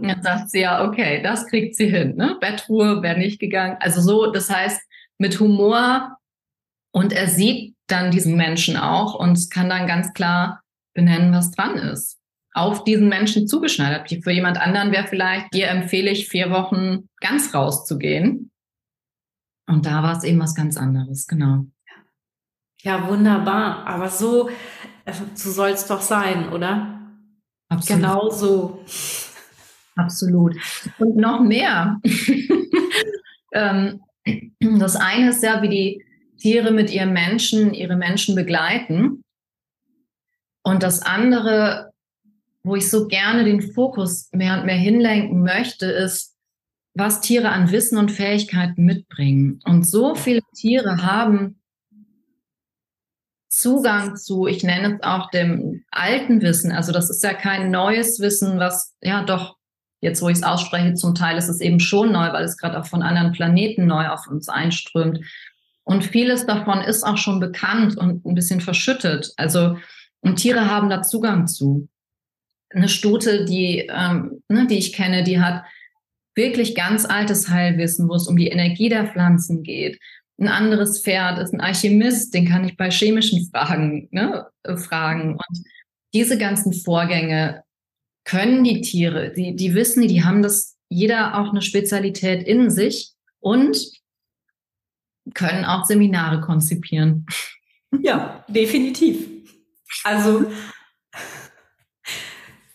Dann 0.00 0.22
sagt 0.22 0.50
sie 0.50 0.60
ja, 0.60 0.86
okay, 0.86 1.22
das 1.22 1.46
kriegt 1.46 1.74
sie 1.76 1.88
hin. 1.88 2.16
Ne? 2.16 2.36
Bettruhe 2.40 3.02
wäre 3.02 3.18
nicht 3.18 3.40
gegangen. 3.40 3.76
Also 3.80 4.00
so, 4.00 4.30
das 4.30 4.48
heißt, 4.48 4.80
mit 5.18 5.40
Humor 5.40 6.16
und 6.92 7.12
er 7.12 7.26
sieht 7.26 7.74
dann 7.88 8.10
diesen 8.10 8.36
Menschen 8.36 8.76
auch 8.76 9.14
und 9.14 9.50
kann 9.50 9.68
dann 9.68 9.86
ganz 9.86 10.12
klar 10.12 10.62
benennen, 10.94 11.32
was 11.32 11.50
dran 11.50 11.76
ist. 11.76 12.18
Auf 12.54 12.84
diesen 12.84 13.08
Menschen 13.08 13.46
zugeschneidert. 13.46 14.08
Für 14.22 14.30
jemand 14.30 14.60
anderen 14.60 14.92
wäre 14.92 15.06
vielleicht, 15.06 15.52
dir 15.54 15.68
empfehle 15.68 16.10
ich, 16.10 16.28
vier 16.28 16.50
Wochen 16.50 17.08
ganz 17.20 17.54
rauszugehen. 17.54 18.50
Und 19.66 19.86
da 19.86 20.02
war 20.02 20.16
es 20.16 20.24
eben 20.24 20.40
was 20.40 20.54
ganz 20.54 20.76
anderes, 20.76 21.26
genau. 21.26 21.66
Ja, 22.82 23.08
wunderbar. 23.08 23.86
Aber 23.86 24.08
so, 24.08 24.50
so 25.34 25.50
soll 25.50 25.70
es 25.70 25.86
doch 25.86 26.00
sein, 26.00 26.52
oder? 26.52 27.00
Absolut. 27.68 28.02
Genau 28.02 28.30
so. 28.30 28.84
Absolut. 29.96 30.56
Und 30.98 31.16
noch 31.16 31.40
mehr. 31.40 32.00
Ähm, 33.50 34.02
das 34.60 34.94
eine 34.96 35.30
ist 35.30 35.42
ja, 35.42 35.62
wie 35.62 35.70
die 35.70 36.04
Tiere 36.36 36.70
mit 36.70 36.92
ihren 36.92 37.14
Menschen, 37.14 37.72
ihre 37.72 37.96
Menschen 37.96 38.34
begleiten. 38.34 39.24
Und 40.62 40.82
das 40.82 41.02
andere, 41.02 41.92
wo 42.62 42.76
ich 42.76 42.90
so 42.90 43.08
gerne 43.08 43.44
den 43.44 43.62
Fokus 43.62 44.28
mehr 44.32 44.58
und 44.58 44.66
mehr 44.66 44.76
hinlenken 44.76 45.42
möchte, 45.42 45.86
ist, 45.86 46.36
was 46.94 47.20
Tiere 47.20 47.50
an 47.50 47.70
Wissen 47.70 47.96
und 47.96 48.10
Fähigkeiten 48.10 48.84
mitbringen. 48.84 49.60
Und 49.64 49.86
so 49.86 50.14
viele 50.14 50.42
Tiere 50.54 51.02
haben 51.02 51.57
Zugang 53.58 54.16
zu, 54.16 54.46
ich 54.46 54.62
nenne 54.62 54.94
es 54.94 55.02
auch 55.02 55.30
dem 55.30 55.84
alten 55.90 56.40
Wissen. 56.42 56.70
Also 56.70 56.92
das 56.92 57.10
ist 57.10 57.24
ja 57.24 57.34
kein 57.34 57.70
neues 57.70 58.20
Wissen, 58.20 58.58
was 58.58 58.94
ja 59.02 59.24
doch 59.24 59.56
jetzt, 60.00 60.22
wo 60.22 60.28
ich 60.28 60.38
es 60.38 60.42
ausspreche, 60.44 60.94
zum 60.94 61.16
Teil 61.16 61.36
ist 61.36 61.48
es 61.48 61.60
eben 61.60 61.80
schon 61.80 62.12
neu, 62.12 62.32
weil 62.32 62.44
es 62.44 62.56
gerade 62.56 62.78
auch 62.78 62.86
von 62.86 63.02
anderen 63.02 63.32
Planeten 63.32 63.86
neu 63.86 64.08
auf 64.08 64.28
uns 64.28 64.48
einströmt. 64.48 65.20
Und 65.82 66.04
vieles 66.04 66.46
davon 66.46 66.82
ist 66.82 67.02
auch 67.02 67.16
schon 67.16 67.40
bekannt 67.40 67.96
und 67.96 68.24
ein 68.24 68.34
bisschen 68.34 68.60
verschüttet. 68.60 69.32
Also 69.36 69.76
und 70.20 70.36
Tiere 70.36 70.70
haben 70.70 70.88
da 70.88 71.02
Zugang 71.02 71.46
zu. 71.48 71.88
Eine 72.70 72.88
Stute, 72.88 73.44
die, 73.44 73.88
ähm, 73.92 74.42
ne, 74.48 74.66
die 74.66 74.78
ich 74.78 74.92
kenne, 74.92 75.24
die 75.24 75.40
hat 75.40 75.64
wirklich 76.34 76.76
ganz 76.76 77.04
altes 77.04 77.48
Heilwissen, 77.48 78.08
wo 78.08 78.14
es 78.14 78.28
um 78.28 78.36
die 78.36 78.48
Energie 78.48 78.88
der 78.88 79.06
Pflanzen 79.06 79.64
geht, 79.64 79.98
ein 80.38 80.48
anderes 80.48 81.02
Pferd 81.02 81.38
ist 81.38 81.52
ein 81.52 81.60
Alchemist, 81.60 82.32
den 82.32 82.48
kann 82.48 82.64
ich 82.64 82.76
bei 82.76 82.90
chemischen 82.90 83.48
Fragen 83.50 84.08
ne, 84.12 84.46
äh, 84.62 84.76
fragen. 84.76 85.32
Und 85.32 85.64
diese 86.14 86.38
ganzen 86.38 86.72
Vorgänge 86.72 87.64
können 88.24 88.62
die 88.62 88.80
Tiere, 88.80 89.32
die, 89.32 89.56
die 89.56 89.74
wissen, 89.74 90.06
die 90.06 90.22
haben 90.22 90.42
das, 90.42 90.76
jeder 90.88 91.38
auch 91.38 91.50
eine 91.50 91.62
Spezialität 91.62 92.46
in 92.46 92.70
sich 92.70 93.12
und 93.40 93.78
können 95.34 95.64
auch 95.64 95.84
Seminare 95.84 96.40
konzipieren. 96.40 97.26
Ja, 98.02 98.44
definitiv. 98.48 99.26
Also 100.04 100.50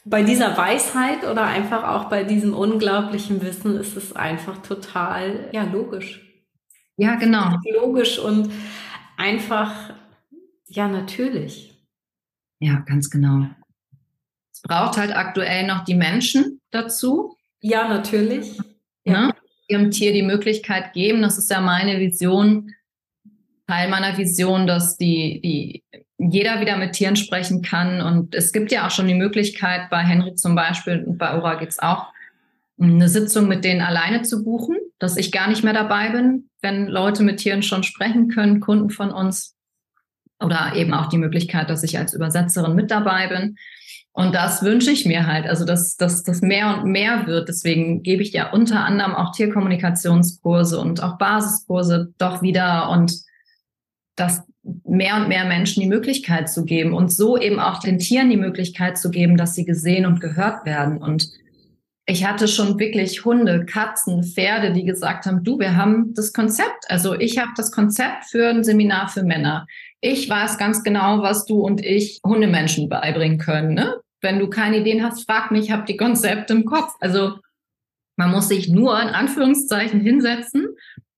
bei 0.05 0.23
dieser 0.23 0.57
Weisheit 0.57 1.23
oder 1.23 1.45
einfach 1.45 1.83
auch 1.83 2.09
bei 2.09 2.23
diesem 2.23 2.53
unglaublichen 2.53 3.41
Wissen 3.41 3.77
ist 3.77 3.95
es 3.95 4.15
einfach 4.15 4.61
total 4.63 5.49
ja 5.53 5.63
logisch. 5.63 6.22
Ja, 6.97 7.15
genau. 7.15 7.57
Logisch 7.73 8.19
und 8.19 8.51
einfach, 9.17 9.93
ja, 10.67 10.87
natürlich. 10.87 11.73
Ja, 12.59 12.83
ganz 12.85 13.09
genau. 13.09 13.47
Es 14.51 14.61
braucht 14.61 14.97
halt 14.97 15.15
aktuell 15.15 15.65
noch 15.67 15.83
die 15.83 15.95
Menschen 15.95 16.61
dazu. 16.71 17.35
Ja, 17.61 17.87
natürlich. 17.87 18.57
Ja. 19.05 19.27
Ne? 19.27 19.33
Ihrem 19.67 19.91
Tier 19.91 20.13
die 20.13 20.21
Möglichkeit 20.21 20.93
geben. 20.93 21.21
Das 21.21 21.37
ist 21.37 21.49
ja 21.49 21.61
meine 21.61 21.99
Vision, 21.99 22.71
Teil 23.67 23.89
meiner 23.89 24.17
Vision, 24.17 24.67
dass 24.67 24.97
die, 24.97 25.41
die 25.41 25.83
jeder 26.17 26.61
wieder 26.61 26.77
mit 26.77 26.93
Tieren 26.93 27.15
sprechen 27.15 27.61
kann. 27.61 28.01
Und 28.01 28.35
es 28.35 28.51
gibt 28.51 28.71
ja 28.71 28.85
auch 28.85 28.91
schon 28.91 29.07
die 29.07 29.13
Möglichkeit, 29.13 29.89
bei 29.89 29.99
Henry 30.03 30.35
zum 30.35 30.55
Beispiel 30.55 31.03
und 31.03 31.17
bei 31.17 31.35
Ora 31.35 31.55
geht 31.55 31.69
es 31.69 31.79
auch, 31.79 32.13
eine 32.79 33.09
Sitzung 33.09 33.47
mit 33.47 33.63
denen 33.63 33.81
alleine 33.81 34.23
zu 34.23 34.43
buchen, 34.43 34.77
dass 34.99 35.17
ich 35.17 35.31
gar 35.31 35.47
nicht 35.47 35.63
mehr 35.63 35.73
dabei 35.73 36.09
bin, 36.09 36.49
wenn 36.61 36.87
Leute 36.87 37.23
mit 37.23 37.37
Tieren 37.37 37.63
schon 37.63 37.83
sprechen 37.83 38.29
können, 38.29 38.59
Kunden 38.59 38.89
von 38.89 39.11
uns. 39.11 39.55
Oder 40.39 40.73
eben 40.75 40.93
auch 40.93 41.07
die 41.07 41.17
Möglichkeit, 41.17 41.69
dass 41.69 41.83
ich 41.83 41.97
als 41.97 42.13
Übersetzerin 42.13 42.75
mit 42.75 42.91
dabei 42.91 43.27
bin. 43.27 43.55
Und 44.11 44.35
das 44.35 44.61
wünsche 44.61 44.91
ich 44.91 45.05
mir 45.05 45.25
halt, 45.25 45.47
also 45.47 45.65
dass 45.65 45.95
das 45.95 46.41
mehr 46.41 46.77
und 46.77 46.91
mehr 46.91 47.25
wird. 47.25 47.49
Deswegen 47.49 48.03
gebe 48.03 48.21
ich 48.21 48.33
ja 48.33 48.51
unter 48.51 48.85
anderem 48.85 49.15
auch 49.15 49.31
Tierkommunikationskurse 49.31 50.79
und 50.79 51.01
auch 51.01 51.17
Basiskurse 51.17 52.13
doch 52.17 52.41
wieder 52.41 52.89
und 52.89 53.15
das 54.15 54.43
mehr 54.83 55.15
und 55.15 55.29
mehr 55.29 55.45
Menschen 55.45 55.81
die 55.81 55.89
Möglichkeit 55.89 56.49
zu 56.49 56.63
geben 56.63 56.93
und 56.93 57.11
so 57.11 57.37
eben 57.37 57.59
auch 57.59 57.79
den 57.79 57.97
Tieren 57.99 58.29
die 58.29 58.37
Möglichkeit 58.37 58.97
zu 58.97 59.09
geben, 59.09 59.35
dass 59.35 59.55
sie 59.55 59.65
gesehen 59.65 60.05
und 60.05 60.21
gehört 60.21 60.65
werden. 60.65 60.97
Und 60.97 61.29
ich 62.05 62.25
hatte 62.25 62.47
schon 62.47 62.79
wirklich 62.79 63.23
Hunde, 63.23 63.65
Katzen, 63.65 64.23
Pferde, 64.23 64.73
die 64.73 64.83
gesagt 64.83 65.25
haben, 65.25 65.43
du, 65.43 65.57
wir 65.59 65.77
haben 65.77 66.13
das 66.13 66.33
Konzept. 66.33 66.89
Also 66.89 67.13
ich 67.13 67.37
habe 67.37 67.51
das 67.55 67.71
Konzept 67.71 68.25
für 68.25 68.49
ein 68.49 68.63
Seminar 68.63 69.07
für 69.07 69.23
Männer. 69.23 69.65
Ich 70.01 70.29
weiß 70.29 70.57
ganz 70.57 70.83
genau, 70.83 71.21
was 71.21 71.45
du 71.45 71.61
und 71.61 71.83
ich 71.83 72.19
Hundemenschen 72.25 72.89
beibringen 72.89 73.37
können. 73.37 73.73
Ne? 73.73 74.01
Wenn 74.19 74.39
du 74.39 74.49
keine 74.49 74.79
Ideen 74.79 75.01
hast, 75.01 75.25
frag 75.25 75.51
mich, 75.51 75.65
ich 75.65 75.71
habe 75.71 75.85
die 75.85 75.95
Konzepte 75.95 76.53
im 76.53 76.65
Kopf. 76.65 76.93
Also 76.99 77.37
man 78.17 78.31
muss 78.31 78.49
sich 78.49 78.67
nur 78.67 79.01
in 79.01 79.09
Anführungszeichen 79.09 80.01
hinsetzen, 80.01 80.67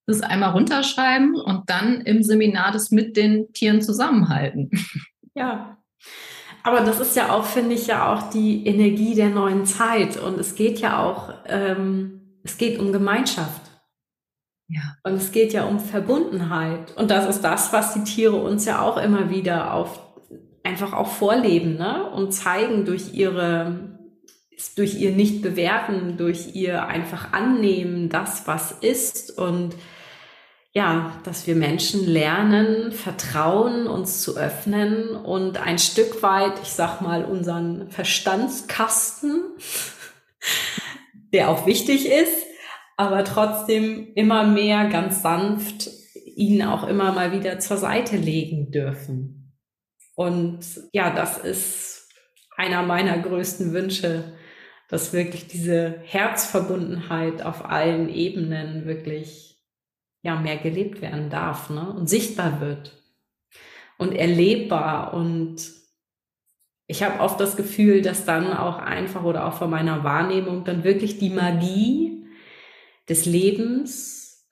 das 0.05 0.21
einmal 0.21 0.51
runterschreiben 0.51 1.33
und 1.35 1.67
dann 1.67 2.01
im 2.01 2.21
Seminar 2.21 2.71
das 2.71 2.91
mit 2.91 3.17
den 3.17 3.51
Tieren 3.53 3.81
zusammenhalten. 3.81 4.69
Ja, 5.37 5.77
aber 6.65 6.81
das 6.81 6.99
ist 6.99 7.15
ja 7.15 7.31
auch, 7.31 7.45
finde 7.45 7.75
ich, 7.75 7.85
ja 7.85 8.11
auch 8.11 8.31
die 8.31 8.65
Energie 8.65 9.13
der 9.13 9.29
neuen 9.29 9.67
Zeit. 9.67 10.17
Und 10.17 10.39
es 10.39 10.55
geht 10.55 10.79
ja 10.79 10.99
auch, 10.99 11.31
ähm, 11.45 12.39
es 12.43 12.57
geht 12.57 12.79
um 12.79 12.91
Gemeinschaft. 12.91 13.61
Ja. 14.67 14.81
Und 15.03 15.13
es 15.13 15.31
geht 15.31 15.53
ja 15.53 15.65
um 15.65 15.79
Verbundenheit. 15.79 16.97
Und 16.97 17.11
das 17.11 17.29
ist 17.29 17.43
das, 17.43 17.71
was 17.71 17.93
die 17.93 18.03
Tiere 18.03 18.37
uns 18.37 18.65
ja 18.65 18.81
auch 18.81 18.97
immer 18.97 19.29
wieder 19.29 19.75
auf, 19.75 20.01
einfach 20.63 20.93
auch 20.93 21.09
vorleben, 21.09 21.75
ne? 21.75 22.09
Und 22.09 22.31
zeigen 22.31 22.83
durch 22.83 23.13
ihre, 23.13 23.99
durch 24.75 24.95
ihr 24.95 25.11
Nicht-Bewerten, 25.11 26.17
durch 26.17 26.55
ihr 26.55 26.87
einfach 26.87 27.31
annehmen, 27.31 28.09
das, 28.09 28.47
was 28.47 28.71
ist 28.71 29.37
und 29.37 29.75
ja, 30.75 31.13
dass 31.23 31.47
wir 31.47 31.55
Menschen 31.55 32.05
lernen, 32.05 32.91
vertrauen, 32.91 33.87
uns 33.87 34.21
zu 34.21 34.35
öffnen 34.35 35.15
und 35.15 35.57
ein 35.57 35.79
Stück 35.79 36.21
weit, 36.21 36.59
ich 36.61 36.69
sag 36.69 36.99
mal, 36.99 37.23
unseren 37.23 37.89
Verstandskasten, 37.89 39.41
der 41.33 41.49
auch 41.49 41.65
wichtig 41.65 42.07
ist, 42.07 42.45
aber 42.97 43.23
trotzdem 43.23 44.11
immer 44.15 44.45
mehr 44.45 44.89
ganz 44.89 45.21
sanft 45.21 45.89
ihn 46.35 46.61
auch 46.63 46.85
immer 46.85 47.13
mal 47.13 47.31
wieder 47.31 47.59
zur 47.59 47.77
Seite 47.77 48.17
legen 48.17 48.69
dürfen. 48.71 49.53
Und 50.15 50.59
ja, 50.91 51.09
das 51.09 51.37
ist 51.37 52.09
einer 52.57 52.83
meiner 52.83 53.17
größten 53.17 53.71
Wünsche, 53.73 54.33
dass 54.89 55.13
wirklich 55.13 55.47
diese 55.47 55.99
Herzverbundenheit 56.03 57.41
auf 57.41 57.63
allen 57.63 58.09
Ebenen 58.09 58.85
wirklich 58.85 59.54
ja 60.25 60.35
mehr 60.35 60.57
gelebt 60.57 61.01
werden 61.01 61.29
darf 61.29 61.69
ne? 61.69 61.93
und 61.93 62.09
sichtbar 62.09 62.59
wird 62.59 62.91
und 63.97 64.11
erlebbar. 64.13 65.13
Und 65.13 65.57
ich 66.87 67.03
habe 67.03 67.19
oft 67.19 67.39
das 67.39 67.55
Gefühl, 67.55 68.01
dass 68.01 68.25
dann 68.25 68.51
auch 68.51 68.79
einfach 68.79 69.23
oder 69.23 69.45
auch 69.45 69.53
von 69.53 69.69
meiner 69.69 70.03
Wahrnehmung 70.03 70.65
dann 70.65 70.83
wirklich 70.83 71.19
die 71.19 71.29
Magie 71.29 72.25
des 73.07 73.25
Lebens 73.25 74.49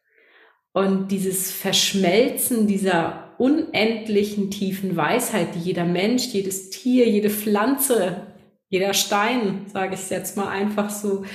Und 0.74 1.10
dieses 1.10 1.52
Verschmelzen 1.52 2.68
dieser 2.68 3.36
unendlichen 3.40 4.52
tiefen 4.52 4.96
Weisheit, 4.96 5.56
die 5.56 5.60
jeder 5.60 5.86
Mensch, 5.86 6.28
jedes 6.28 6.70
Tier, 6.70 7.10
jede 7.10 7.32
Pflanze, 7.32 8.28
jeder 8.70 8.94
Stein, 8.94 9.66
sage 9.68 9.96
ich 9.96 10.10
jetzt 10.12 10.38
mal 10.38 10.50
einfach 10.50 10.90
so, 10.92 11.26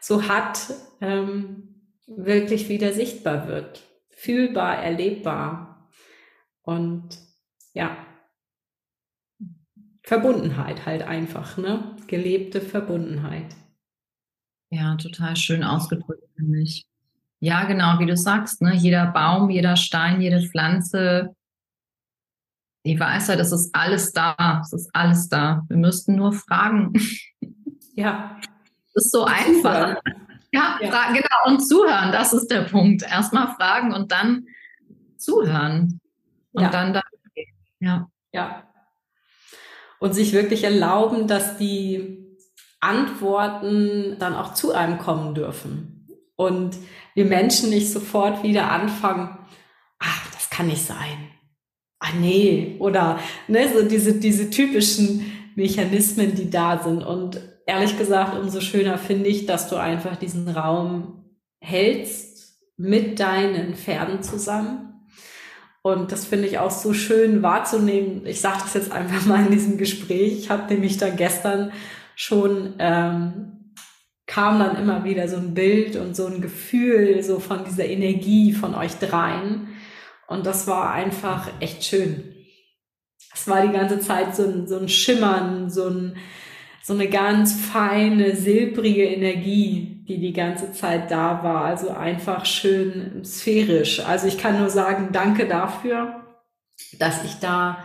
so 0.00 0.28
hat, 0.28 0.60
ähm, 1.00 1.68
wirklich 2.08 2.68
wieder 2.68 2.92
sichtbar 2.92 3.48
wird, 3.48 3.82
fühlbar, 4.18 4.82
erlebbar. 4.82 5.88
Und 6.62 7.18
ja, 7.72 7.96
Verbundenheit 10.02 10.84
halt 10.86 11.02
einfach, 11.02 11.56
ne? 11.56 11.96
Gelebte 12.06 12.60
Verbundenheit. 12.60 13.54
Ja, 14.70 14.96
total 14.96 15.36
schön 15.36 15.62
ausgedrückt, 15.62 16.24
finde 16.36 16.60
ich. 16.60 16.86
Ja, 17.40 17.64
genau, 17.64 17.98
wie 18.00 18.06
du 18.06 18.16
sagst, 18.16 18.60
ne? 18.60 18.74
Jeder 18.74 19.06
Baum, 19.06 19.50
jeder 19.50 19.76
Stein, 19.76 20.20
jede 20.20 20.42
Pflanze, 20.42 21.34
die 22.84 22.98
Weisheit, 22.98 23.38
es 23.38 23.52
ist 23.52 23.74
alles 23.74 24.12
da. 24.12 24.60
Es 24.62 24.72
ist 24.72 24.90
alles 24.94 25.28
da. 25.28 25.64
Wir 25.68 25.76
müssten 25.76 26.16
nur 26.16 26.32
fragen. 26.32 26.92
Ja. 27.94 28.40
Es 28.94 29.06
ist 29.06 29.12
so 29.12 29.24
einfach. 29.24 29.96
Ja, 29.96 30.00
ja. 30.52 30.78
genau. 30.80 31.46
Und 31.46 31.60
zuhören, 31.60 32.12
das 32.12 32.32
ist 32.32 32.48
der 32.48 32.62
Punkt. 32.62 33.02
Erstmal 33.02 33.54
fragen 33.54 33.92
und 33.92 34.12
dann 34.12 34.46
zuhören. 35.16 36.00
Und 36.52 36.62
ja. 36.62 36.70
dann, 36.70 37.00
ja. 37.80 38.08
Ja. 38.32 38.64
Und 40.00 40.14
sich 40.14 40.32
wirklich 40.32 40.64
erlauben, 40.64 41.26
dass 41.26 41.56
die 41.56 42.36
Antworten 42.80 44.16
dann 44.18 44.34
auch 44.34 44.54
zu 44.54 44.72
einem 44.72 44.98
kommen 44.98 45.34
dürfen. 45.34 46.06
Und 46.36 46.76
wir 47.14 47.24
Menschen 47.24 47.70
nicht 47.70 47.90
sofort 47.92 48.44
wieder 48.44 48.70
anfangen, 48.70 49.36
ach, 49.98 50.30
das 50.32 50.50
kann 50.50 50.68
nicht 50.68 50.84
sein. 50.84 51.30
Ah, 51.98 52.12
nee. 52.16 52.76
Oder, 52.78 53.18
ne, 53.48 53.68
so 53.72 53.82
diese, 53.82 54.20
diese 54.20 54.50
typischen 54.50 55.32
Mechanismen, 55.56 56.36
die 56.36 56.48
da 56.48 56.78
sind. 56.78 57.02
Und 57.02 57.40
ehrlich 57.68 57.98
gesagt, 57.98 58.36
umso 58.36 58.60
schöner 58.60 58.96
finde 58.96 59.28
ich, 59.28 59.44
dass 59.44 59.68
du 59.68 59.76
einfach 59.76 60.16
diesen 60.16 60.48
Raum 60.48 61.24
hältst 61.60 62.58
mit 62.78 63.20
deinen 63.20 63.74
Pferden 63.74 64.22
zusammen. 64.22 65.06
Und 65.82 66.10
das 66.10 66.24
finde 66.24 66.48
ich 66.48 66.58
auch 66.58 66.70
so 66.70 66.94
schön 66.94 67.42
wahrzunehmen. 67.42 68.26
Ich 68.26 68.40
sage 68.40 68.60
das 68.62 68.74
jetzt 68.74 68.90
einfach 68.90 69.26
mal 69.26 69.44
in 69.44 69.52
diesem 69.52 69.76
Gespräch. 69.76 70.38
Ich 70.38 70.50
habe 70.50 70.72
nämlich 70.72 70.96
da 70.96 71.10
gestern 71.10 71.72
schon 72.16 72.74
ähm, 72.78 73.74
kam 74.26 74.58
dann 74.58 74.76
immer 74.76 75.04
wieder 75.04 75.28
so 75.28 75.36
ein 75.36 75.52
Bild 75.52 75.96
und 75.96 76.16
so 76.16 76.26
ein 76.26 76.40
Gefühl 76.40 77.22
so 77.22 77.38
von 77.38 77.64
dieser 77.64 77.84
Energie 77.84 78.52
von 78.52 78.74
euch 78.74 78.94
dreien. 78.98 79.68
Und 80.26 80.46
das 80.46 80.66
war 80.66 80.92
einfach 80.92 81.48
echt 81.60 81.84
schön. 81.84 82.34
Es 83.34 83.46
war 83.46 83.66
die 83.66 83.72
ganze 83.72 84.00
Zeit 84.00 84.34
so 84.34 84.44
ein, 84.44 84.66
so 84.66 84.78
ein 84.78 84.88
Schimmern, 84.88 85.70
so, 85.70 85.88
ein, 85.88 86.16
so 86.82 86.94
eine 86.94 87.08
ganz 87.08 87.52
feine, 87.52 88.34
silbrige 88.34 89.04
Energie, 89.04 90.04
die 90.08 90.18
die 90.18 90.32
ganze 90.32 90.72
Zeit 90.72 91.10
da 91.10 91.42
war. 91.42 91.64
Also 91.64 91.90
einfach 91.90 92.46
schön 92.46 93.22
sphärisch. 93.24 94.00
Also 94.00 94.26
ich 94.26 94.38
kann 94.38 94.58
nur 94.58 94.70
sagen, 94.70 95.10
danke 95.12 95.46
dafür, 95.46 96.24
dass 96.98 97.24
ich 97.24 97.34
da 97.40 97.78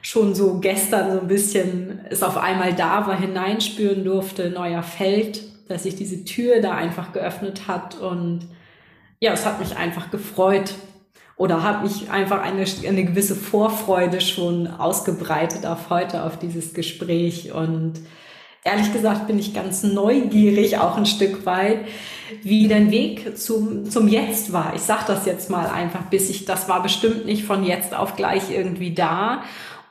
schon 0.00 0.34
so 0.34 0.60
gestern 0.60 1.12
so 1.12 1.20
ein 1.20 1.28
bisschen 1.28 2.00
es 2.08 2.22
auf 2.22 2.38
einmal 2.38 2.74
da 2.74 3.06
war, 3.06 3.18
hineinspüren 3.18 4.04
durfte, 4.04 4.50
neuer 4.50 4.82
Feld, 4.82 5.42
dass 5.68 5.82
sich 5.82 5.96
diese 5.96 6.24
Tür 6.24 6.60
da 6.60 6.74
einfach 6.74 7.12
geöffnet 7.12 7.68
hat 7.68 8.00
und 8.00 8.48
ja, 9.20 9.32
es 9.32 9.44
hat 9.44 9.58
mich 9.58 9.76
einfach 9.76 10.10
gefreut 10.10 10.74
oder 11.36 11.62
hat 11.62 11.82
mich 11.82 12.10
einfach 12.10 12.40
eine, 12.40 12.64
eine 12.86 13.04
gewisse 13.04 13.34
Vorfreude 13.34 14.20
schon 14.20 14.66
ausgebreitet 14.66 15.66
auf 15.66 15.90
heute, 15.90 16.24
auf 16.24 16.38
dieses 16.38 16.72
Gespräch 16.72 17.52
und 17.52 17.94
ehrlich 18.68 18.92
gesagt 18.92 19.26
bin 19.26 19.38
ich 19.38 19.54
ganz 19.54 19.82
neugierig 19.82 20.78
auch 20.78 20.96
ein 20.96 21.06
Stück 21.06 21.46
weit, 21.46 21.80
wie 22.42 22.68
dein 22.68 22.90
Weg 22.90 23.38
zum, 23.38 23.90
zum 23.90 24.08
Jetzt 24.08 24.52
war. 24.52 24.74
Ich 24.74 24.82
sag 24.82 25.06
das 25.06 25.24
jetzt 25.24 25.48
mal 25.48 25.66
einfach, 25.66 26.02
bis 26.10 26.28
ich, 26.28 26.44
das 26.44 26.68
war 26.68 26.82
bestimmt 26.82 27.24
nicht 27.24 27.44
von 27.44 27.64
jetzt 27.64 27.94
auf 27.94 28.16
gleich 28.16 28.50
irgendwie 28.50 28.92
da. 28.92 29.42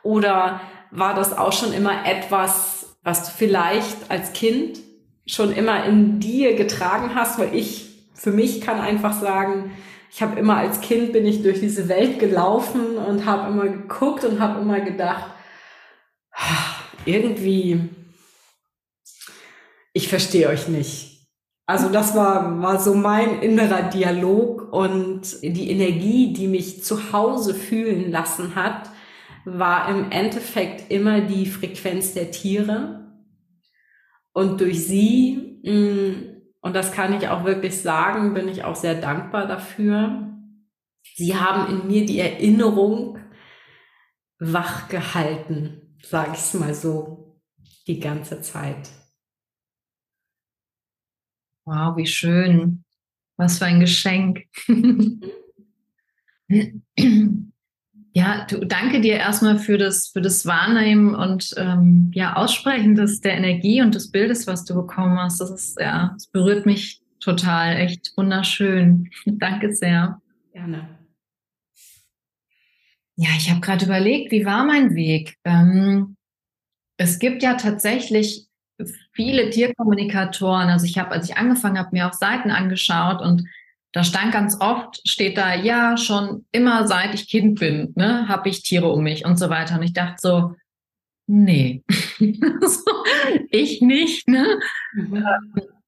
Oder 0.03 0.61
war 0.91 1.15
das 1.15 1.35
auch 1.35 1.53
schon 1.53 1.73
immer 1.73 2.05
etwas, 2.05 2.95
was 3.03 3.23
du 3.23 3.31
vielleicht 3.35 4.11
als 4.11 4.33
Kind 4.33 4.79
schon 5.25 5.51
immer 5.53 5.85
in 5.85 6.19
dir 6.19 6.55
getragen 6.55 7.15
hast? 7.15 7.39
Weil 7.39 7.55
ich, 7.55 7.87
für 8.13 8.31
mich 8.31 8.61
kann 8.61 8.79
einfach 8.79 9.13
sagen, 9.13 9.71
ich 10.11 10.21
habe 10.21 10.39
immer 10.39 10.57
als 10.57 10.81
Kind 10.81 11.13
bin 11.13 11.25
ich 11.25 11.41
durch 11.41 11.59
diese 11.59 11.89
Welt 11.89 12.19
gelaufen 12.19 12.97
und 12.97 13.25
habe 13.25 13.51
immer 13.51 13.67
geguckt 13.67 14.23
und 14.23 14.39
habe 14.39 14.61
immer 14.61 14.79
gedacht, 14.79 15.25
ah, 16.33 16.75
irgendwie, 17.05 17.89
ich 19.97 20.09
verstehe 20.09 20.47
euch 20.47 20.67
nicht. 20.67 21.25
Also 21.65 21.89
das 21.89 22.15
war, 22.15 22.61
war 22.61 22.79
so 22.79 22.93
mein 22.93 23.41
innerer 23.41 23.89
Dialog 23.89 24.71
und 24.71 25.41
die 25.41 25.71
Energie, 25.71 26.33
die 26.33 26.47
mich 26.47 26.83
zu 26.83 27.11
Hause 27.11 27.55
fühlen 27.55 28.11
lassen 28.11 28.55
hat, 28.55 28.91
war 29.43 29.89
im 29.89 30.11
Endeffekt 30.11 30.91
immer 30.91 31.21
die 31.21 31.47
Frequenz 31.47 32.13
der 32.13 32.29
Tiere. 32.29 33.11
Und 34.33 34.61
durch 34.61 34.85
sie, 34.85 35.59
mm, 35.63 36.61
und 36.61 36.75
das 36.75 36.91
kann 36.91 37.17
ich 37.17 37.27
auch 37.27 37.43
wirklich 37.43 37.81
sagen, 37.81 38.35
bin 38.35 38.47
ich 38.47 38.63
auch 38.63 38.75
sehr 38.75 38.95
dankbar 38.95 39.47
dafür. 39.47 40.31
Sie 41.15 41.35
haben 41.35 41.71
in 41.71 41.87
mir 41.87 42.05
die 42.05 42.19
Erinnerung 42.19 43.17
wach 44.37 44.89
gehalten, 44.89 45.97
sage 46.03 46.31
ich 46.33 46.39
es 46.39 46.53
mal 46.53 46.75
so, 46.75 47.41
die 47.87 47.99
ganze 47.99 48.41
Zeit. 48.41 48.89
Wow, 51.67 51.97
wie 51.97 52.07
schön. 52.07 52.85
Was 53.35 53.59
für 53.59 53.65
ein 53.65 53.81
Geschenk. 53.81 54.45
Ja, 58.13 58.47
du, 58.49 58.65
danke 58.65 58.99
dir 58.99 59.17
erstmal 59.17 59.59
für 59.59 59.77
das, 59.77 60.07
für 60.07 60.21
das 60.21 60.47
Wahrnehmen 60.47 61.13
und 61.13 61.53
ähm, 61.55 62.09
ja, 62.15 62.35
Aussprechen 62.35 62.95
des, 62.95 63.21
der 63.21 63.37
Energie 63.37 63.83
und 63.83 63.93
des 63.93 64.09
Bildes, 64.09 64.47
was 64.47 64.65
du 64.65 64.73
bekommen 64.73 65.19
hast. 65.19 65.39
Das 65.39 65.51
ist, 65.51 65.79
ja, 65.79 66.15
es 66.17 66.25
berührt 66.25 66.65
mich 66.65 66.99
total, 67.19 67.75
echt 67.75 68.13
wunderschön. 68.17 69.11
danke 69.25 69.71
sehr. 69.75 70.19
Gerne. 70.51 70.97
Ja, 73.17 73.29
ich 73.37 73.51
habe 73.51 73.61
gerade 73.61 73.85
überlegt, 73.85 74.31
wie 74.31 74.45
war 74.45 74.65
mein 74.65 74.95
Weg? 74.95 75.35
Ähm, 75.43 76.17
es 76.97 77.19
gibt 77.19 77.43
ja 77.43 77.53
tatsächlich 77.53 78.46
viele 79.17 79.49
Tierkommunikatoren. 79.49 80.69
Also 80.69 80.85
ich 80.85 80.97
habe, 80.97 81.11
als 81.11 81.27
ich 81.27 81.35
angefangen 81.35 81.79
habe, 81.79 81.89
mir 81.91 82.07
auch 82.07 82.13
Seiten 82.13 82.51
angeschaut 82.51 83.19
und 83.19 83.43
da 83.91 84.03
stand 84.03 84.31
ganz 84.31 84.61
oft, 84.61 85.01
steht 85.09 85.37
da, 85.37 85.55
ja, 85.55 85.97
schon 85.97 86.45
immer 86.51 86.87
seit 86.87 87.15
ich 87.15 87.27
Kind 87.27 87.59
bin, 87.59 87.93
ne, 87.95 88.27
habe 88.27 88.47
ich 88.47 88.61
Tiere 88.61 88.89
um 88.89 89.03
mich 89.03 89.25
und 89.25 89.37
so 89.37 89.49
weiter. 89.49 89.75
Und 89.75 89.83
ich 89.83 89.93
dachte 89.93 90.17
so, 90.19 90.55
nee, 91.25 91.83
ich 93.49 93.81
nicht. 93.81 94.27
Ne? 94.27 94.59
Mhm. 94.93 95.25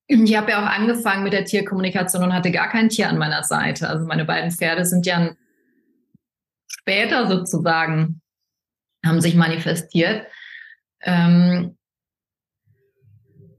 Ich 0.07 0.35
habe 0.35 0.49
ja 0.49 0.63
auch 0.63 0.69
angefangen 0.69 1.23
mit 1.23 1.33
der 1.33 1.45
Tierkommunikation 1.45 2.23
und 2.23 2.33
hatte 2.33 2.49
gar 2.49 2.69
kein 2.69 2.89
Tier 2.89 3.09
an 3.09 3.19
meiner 3.19 3.43
Seite. 3.43 3.87
Also 3.87 4.07
meine 4.07 4.25
beiden 4.25 4.49
Pferde 4.49 4.85
sind 4.85 5.05
ja 5.05 5.35
später 6.67 7.27
sozusagen, 7.27 8.21
haben 9.05 9.21
sich 9.21 9.35
manifestiert. 9.35 10.25
Ähm, 11.01 11.77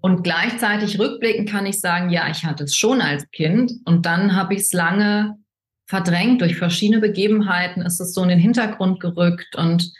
und 0.01 0.23
gleichzeitig 0.23 0.99
rückblickend 0.99 1.49
kann 1.49 1.67
ich 1.67 1.81
sagen, 1.81 2.11
ja, 2.11 2.29
ich 2.31 2.45
hatte 2.45 2.65
es 2.65 2.75
schon 2.75 3.01
als 3.01 3.31
Kind 3.31 3.73
und 3.85 4.07
dann 4.07 4.35
habe 4.35 4.55
ich 4.55 4.63
es 4.63 4.73
lange 4.73 5.37
verdrängt. 5.87 6.41
Durch 6.41 6.57
verschiedene 6.57 7.01
Begebenheiten 7.01 7.83
ist 7.83 8.01
es 8.01 8.15
so 8.15 8.23
in 8.23 8.31
den 8.31 8.39
Hintergrund 8.39 9.01
gerückt 9.01 9.57
und 9.57 9.93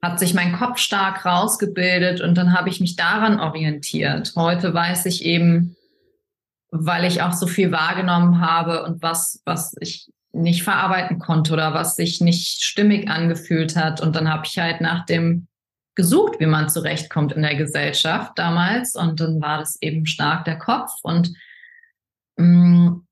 hat 0.00 0.18
sich 0.18 0.34
mein 0.34 0.52
Kopf 0.52 0.78
stark 0.78 1.24
rausgebildet 1.24 2.20
und 2.20 2.36
dann 2.36 2.52
habe 2.52 2.68
ich 2.68 2.80
mich 2.80 2.96
daran 2.96 3.40
orientiert. 3.40 4.32
Heute 4.36 4.74
weiß 4.74 5.06
ich 5.06 5.24
eben, 5.24 5.76
weil 6.70 7.04
ich 7.04 7.22
auch 7.22 7.32
so 7.32 7.46
viel 7.46 7.72
wahrgenommen 7.72 8.40
habe 8.40 8.84
und 8.84 9.02
was, 9.02 9.40
was 9.44 9.74
ich 9.80 10.08
nicht 10.32 10.62
verarbeiten 10.62 11.18
konnte 11.18 11.52
oder 11.52 11.74
was 11.74 11.96
sich 11.96 12.20
nicht 12.20 12.62
stimmig 12.62 13.08
angefühlt 13.08 13.76
hat. 13.76 14.00
Und 14.00 14.16
dann 14.16 14.32
habe 14.32 14.46
ich 14.46 14.58
halt 14.58 14.80
nach 14.80 15.04
dem 15.06 15.46
gesucht, 15.94 16.40
wie 16.40 16.46
man 16.46 16.68
zurechtkommt 16.68 17.32
in 17.32 17.42
der 17.42 17.56
Gesellschaft 17.56 18.32
damals. 18.36 18.94
Und 18.94 19.20
dann 19.20 19.40
war 19.40 19.58
das 19.58 19.80
eben 19.82 20.06
stark 20.06 20.44
der 20.44 20.58
Kopf. 20.58 20.90
Und 21.02 21.32
mh, 22.36 22.46
mm, 22.46 23.06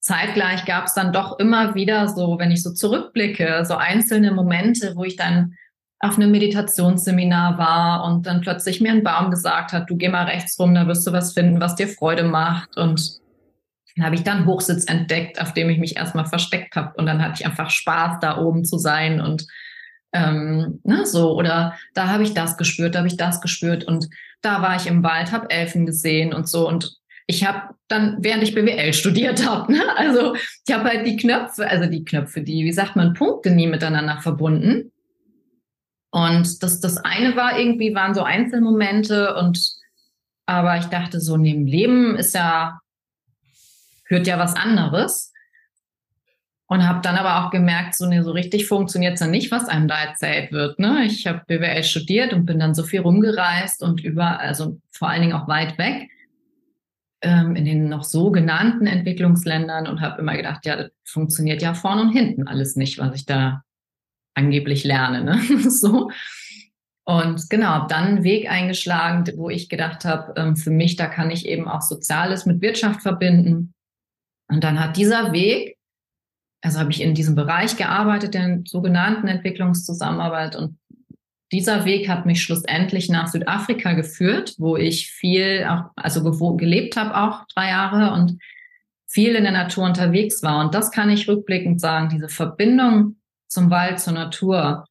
zeitgleich 0.00 0.64
gab 0.64 0.86
es 0.86 0.94
dann 0.94 1.12
doch 1.12 1.38
immer 1.38 1.74
wieder 1.74 2.08
so, 2.08 2.38
wenn 2.38 2.50
ich 2.50 2.62
so 2.62 2.72
zurückblicke, 2.72 3.64
so 3.64 3.76
einzelne 3.76 4.32
Momente, 4.32 4.96
wo 4.96 5.04
ich 5.04 5.16
dann 5.16 5.54
auf 6.00 6.16
einem 6.16 6.30
Meditationsseminar 6.30 7.58
war 7.58 8.04
und 8.04 8.26
dann 8.26 8.40
plötzlich 8.40 8.80
mir 8.80 8.90
ein 8.90 9.04
Baum 9.04 9.30
gesagt 9.30 9.72
hat, 9.72 9.90
du 9.90 9.96
geh 9.96 10.08
mal 10.08 10.24
rechts 10.24 10.58
rum, 10.58 10.74
da 10.74 10.86
wirst 10.86 11.06
du 11.06 11.12
was 11.12 11.34
finden, 11.34 11.60
was 11.60 11.74
dir 11.74 11.88
Freude 11.88 12.24
macht. 12.24 12.78
Und 12.78 13.20
Dann 13.96 14.06
habe 14.06 14.14
ich 14.14 14.22
dann 14.22 14.46
Hochsitz 14.46 14.84
entdeckt, 14.84 15.40
auf 15.40 15.52
dem 15.52 15.68
ich 15.68 15.78
mich 15.78 15.96
erstmal 15.96 16.24
versteckt 16.24 16.74
habe. 16.74 16.94
Und 16.96 17.04
dann 17.04 17.22
hatte 17.22 17.40
ich 17.40 17.46
einfach 17.46 17.68
Spaß, 17.68 18.18
da 18.20 18.38
oben 18.38 18.64
zu 18.64 18.78
sein 18.78 19.20
und 19.20 19.46
ähm, 20.12 20.80
ne, 20.84 21.06
so. 21.06 21.36
Oder 21.36 21.74
da 21.94 22.08
habe 22.08 22.22
ich 22.22 22.34
das 22.34 22.56
gespürt, 22.56 22.94
da 22.94 23.00
habe 23.00 23.08
ich 23.08 23.16
das 23.16 23.40
gespürt. 23.40 23.84
Und 23.84 24.08
da 24.42 24.62
war 24.62 24.76
ich 24.76 24.86
im 24.86 25.02
Wald, 25.02 25.32
habe 25.32 25.50
Elfen 25.50 25.86
gesehen 25.86 26.32
und 26.32 26.48
so. 26.48 26.68
Und 26.68 26.98
ich 27.26 27.46
habe 27.46 27.74
dann, 27.88 28.16
während 28.20 28.42
ich 28.42 28.54
BWL 28.54 28.92
studiert 28.92 29.46
habe, 29.46 29.72
ne, 29.72 29.82
also 29.96 30.34
ich 30.34 30.74
habe 30.74 30.88
halt 30.88 31.06
die 31.06 31.16
Knöpfe, 31.16 31.68
also 31.68 31.88
die 31.88 32.04
Knöpfe, 32.04 32.42
die, 32.42 32.64
wie 32.64 32.72
sagt 32.72 32.96
man, 32.96 33.14
Punkte 33.14 33.50
nie 33.50 33.66
miteinander 33.66 34.18
verbunden. 34.20 34.92
Und 36.10 36.62
das, 36.62 36.80
das 36.80 36.96
eine 36.98 37.36
war 37.36 37.58
irgendwie, 37.58 37.94
waren 37.94 38.14
so 38.14 38.22
Einzelmomente 38.22 39.36
und 39.36 39.80
aber 40.50 40.76
ich 40.78 40.86
dachte 40.86 41.20
so, 41.20 41.36
neben 41.36 41.64
Leben 41.64 42.16
ist 42.16 42.34
ja, 42.34 42.80
hört 44.06 44.26
ja 44.26 44.36
was 44.36 44.56
anderes. 44.56 45.29
Und 46.70 46.86
habe 46.86 47.00
dann 47.02 47.16
aber 47.16 47.44
auch 47.44 47.50
gemerkt, 47.50 47.96
so, 47.96 48.06
nee, 48.06 48.22
so 48.22 48.30
richtig 48.30 48.68
funktioniert 48.68 49.14
es 49.14 49.20
ja 49.20 49.26
nicht, 49.26 49.50
was 49.50 49.68
einem 49.68 49.88
da 49.88 50.04
erzählt 50.04 50.52
wird. 50.52 50.78
Ne? 50.78 51.04
Ich 51.04 51.26
habe 51.26 51.42
BWL 51.48 51.82
studiert 51.82 52.32
und 52.32 52.46
bin 52.46 52.60
dann 52.60 52.76
so 52.76 52.84
viel 52.84 53.00
rumgereist 53.00 53.82
und 53.82 54.04
über, 54.04 54.38
also 54.38 54.78
vor 54.92 55.08
allen 55.08 55.22
Dingen 55.22 55.32
auch 55.32 55.48
weit 55.48 55.78
weg 55.78 56.08
ähm, 57.22 57.56
in 57.56 57.64
den 57.64 57.88
noch 57.88 58.04
so 58.04 58.30
genannten 58.30 58.86
Entwicklungsländern 58.86 59.88
und 59.88 60.00
habe 60.00 60.20
immer 60.20 60.36
gedacht, 60.36 60.64
ja, 60.64 60.76
das 60.76 60.92
funktioniert 61.04 61.60
ja 61.60 61.74
vorne 61.74 62.02
und 62.02 62.12
hinten 62.12 62.46
alles 62.46 62.76
nicht, 62.76 62.98
was 62.98 63.16
ich 63.16 63.26
da 63.26 63.64
angeblich 64.34 64.84
lerne. 64.84 65.24
Ne? 65.24 65.40
so. 65.70 66.12
Und 67.04 67.50
genau, 67.50 67.66
habe 67.66 67.88
dann 67.88 68.04
einen 68.04 68.22
Weg 68.22 68.48
eingeschlagen, 68.48 69.24
wo 69.36 69.50
ich 69.50 69.68
gedacht 69.68 70.04
habe, 70.04 70.34
ähm, 70.36 70.54
für 70.54 70.70
mich, 70.70 70.94
da 70.94 71.06
kann 71.06 71.32
ich 71.32 71.46
eben 71.46 71.66
auch 71.66 71.82
Soziales 71.82 72.46
mit 72.46 72.62
Wirtschaft 72.62 73.02
verbinden. 73.02 73.74
Und 74.48 74.62
dann 74.62 74.78
hat 74.78 74.96
dieser 74.96 75.32
Weg, 75.32 75.79
also 76.62 76.78
habe 76.78 76.90
ich 76.90 77.00
in 77.00 77.14
diesem 77.14 77.34
Bereich 77.34 77.76
gearbeitet, 77.76 78.34
der 78.34 78.60
sogenannten 78.64 79.28
Entwicklungszusammenarbeit. 79.28 80.56
Und 80.56 80.78
dieser 81.52 81.84
Weg 81.84 82.08
hat 82.08 82.26
mich 82.26 82.42
schlussendlich 82.42 83.08
nach 83.08 83.28
Südafrika 83.28 83.92
geführt, 83.94 84.54
wo 84.58 84.76
ich 84.76 85.10
viel, 85.10 85.66
auch, 85.68 85.90
also 85.96 86.22
gelebt 86.56 86.96
habe 86.96 87.16
auch 87.16 87.44
drei 87.54 87.70
Jahre 87.70 88.12
und 88.12 88.38
viel 89.08 89.34
in 89.34 89.42
der 89.42 89.52
Natur 89.52 89.84
unterwegs 89.84 90.42
war. 90.42 90.64
Und 90.64 90.74
das 90.74 90.92
kann 90.92 91.10
ich 91.10 91.28
rückblickend 91.28 91.80
sagen, 91.80 92.08
diese 92.08 92.28
Verbindung 92.28 93.16
zum 93.48 93.70
Wald, 93.70 93.98
zur 93.98 94.12
Natur, 94.12 94.84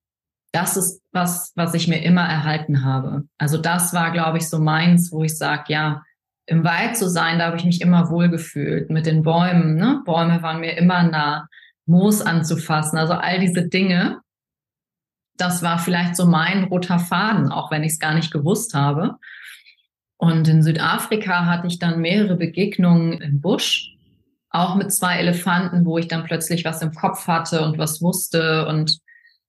das 0.52 0.76
ist 0.76 1.02
was, 1.12 1.54
was 1.56 1.74
ich 1.74 1.88
mir 1.88 2.04
immer 2.04 2.24
erhalten 2.24 2.84
habe. 2.84 3.24
Also 3.38 3.58
das 3.58 3.94
war, 3.94 4.12
glaube 4.12 4.40
ich, 4.40 4.50
so 4.50 4.60
meins, 4.60 5.12
wo 5.12 5.24
ich 5.24 5.38
sage, 5.38 5.66
ja, 5.68 6.04
im 6.50 6.64
Wald 6.64 6.98
zu 6.98 7.08
sein, 7.08 7.38
da 7.38 7.46
habe 7.46 7.58
ich 7.58 7.64
mich 7.64 7.80
immer 7.80 8.10
wohlgefühlt 8.10 8.90
mit 8.90 9.06
den 9.06 9.22
Bäumen. 9.22 9.76
Ne? 9.76 10.02
Bäume 10.04 10.42
waren 10.42 10.60
mir 10.60 10.78
immer 10.78 11.04
nah, 11.04 11.48
Moos 11.86 12.22
anzufassen, 12.22 12.98
also 12.98 13.14
all 13.14 13.40
diese 13.40 13.68
Dinge. 13.68 14.20
Das 15.38 15.62
war 15.62 15.78
vielleicht 15.78 16.16
so 16.16 16.26
mein 16.26 16.66
roter 16.66 17.00
Faden, 17.00 17.52
auch 17.52 17.72
wenn 17.72 17.84
ich 17.84 17.94
es 17.94 18.00
gar 18.00 18.16
nicht 18.16 18.32
gewusst 18.32 18.74
habe. 18.74 19.18
Und 20.18 20.48
in 20.48 20.64
Südafrika 20.64 21.46
hatte 21.46 21.68
ich 21.68 21.80
dann 21.80 22.02
mehrere 22.02 22.36
Begegnungen 22.36 23.22
im 23.22 23.42
Busch, 23.42 23.96
auch 24.50 24.76
mit 24.76 24.92
zwei 24.92 25.18
Elefanten, 25.18 25.86
wo 25.86 26.00
ich 26.00 26.08
dann 26.08 26.26
plötzlich 26.26 26.66
was 26.66 26.82
im 26.82 26.94
Kopf 26.94 27.28
hatte 27.28 27.64
und 27.64 27.78
was 27.78 28.02
wusste 28.02 28.68
und 28.68 29.00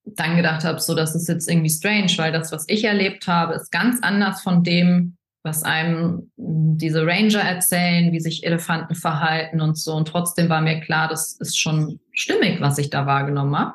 dann 0.05 0.37
gedacht 0.37 0.65
habe, 0.65 0.81
so, 0.81 0.95
das 0.95 1.15
ist 1.15 1.29
jetzt 1.29 1.49
irgendwie 1.49 1.71
strange, 1.71 2.13
weil 2.17 2.33
das, 2.33 2.53
was 2.53 2.67
ich 2.69 2.85
erlebt 2.85 3.27
habe, 3.27 3.55
ist 3.55 3.73
ganz 3.73 4.01
anders 4.03 4.43
von 4.43 4.63
dem, 4.63 5.17
was 5.43 5.63
einem 5.63 6.31
diese 6.37 7.07
Ranger 7.07 7.41
erzählen, 7.41 8.13
wie 8.13 8.21
sich 8.21 8.45
Elefanten 8.45 8.95
verhalten 8.95 9.61
und 9.61 9.79
so. 9.79 9.95
Und 9.95 10.09
trotzdem 10.09 10.49
war 10.49 10.61
mir 10.61 10.81
klar, 10.81 11.09
das 11.09 11.33
ist 11.33 11.59
schon 11.59 12.01
stimmig, 12.13 12.61
was 12.61 12.79
ich 12.79 12.91
da 12.91 13.07
wahrgenommen 13.07 13.57
habe. 13.57 13.75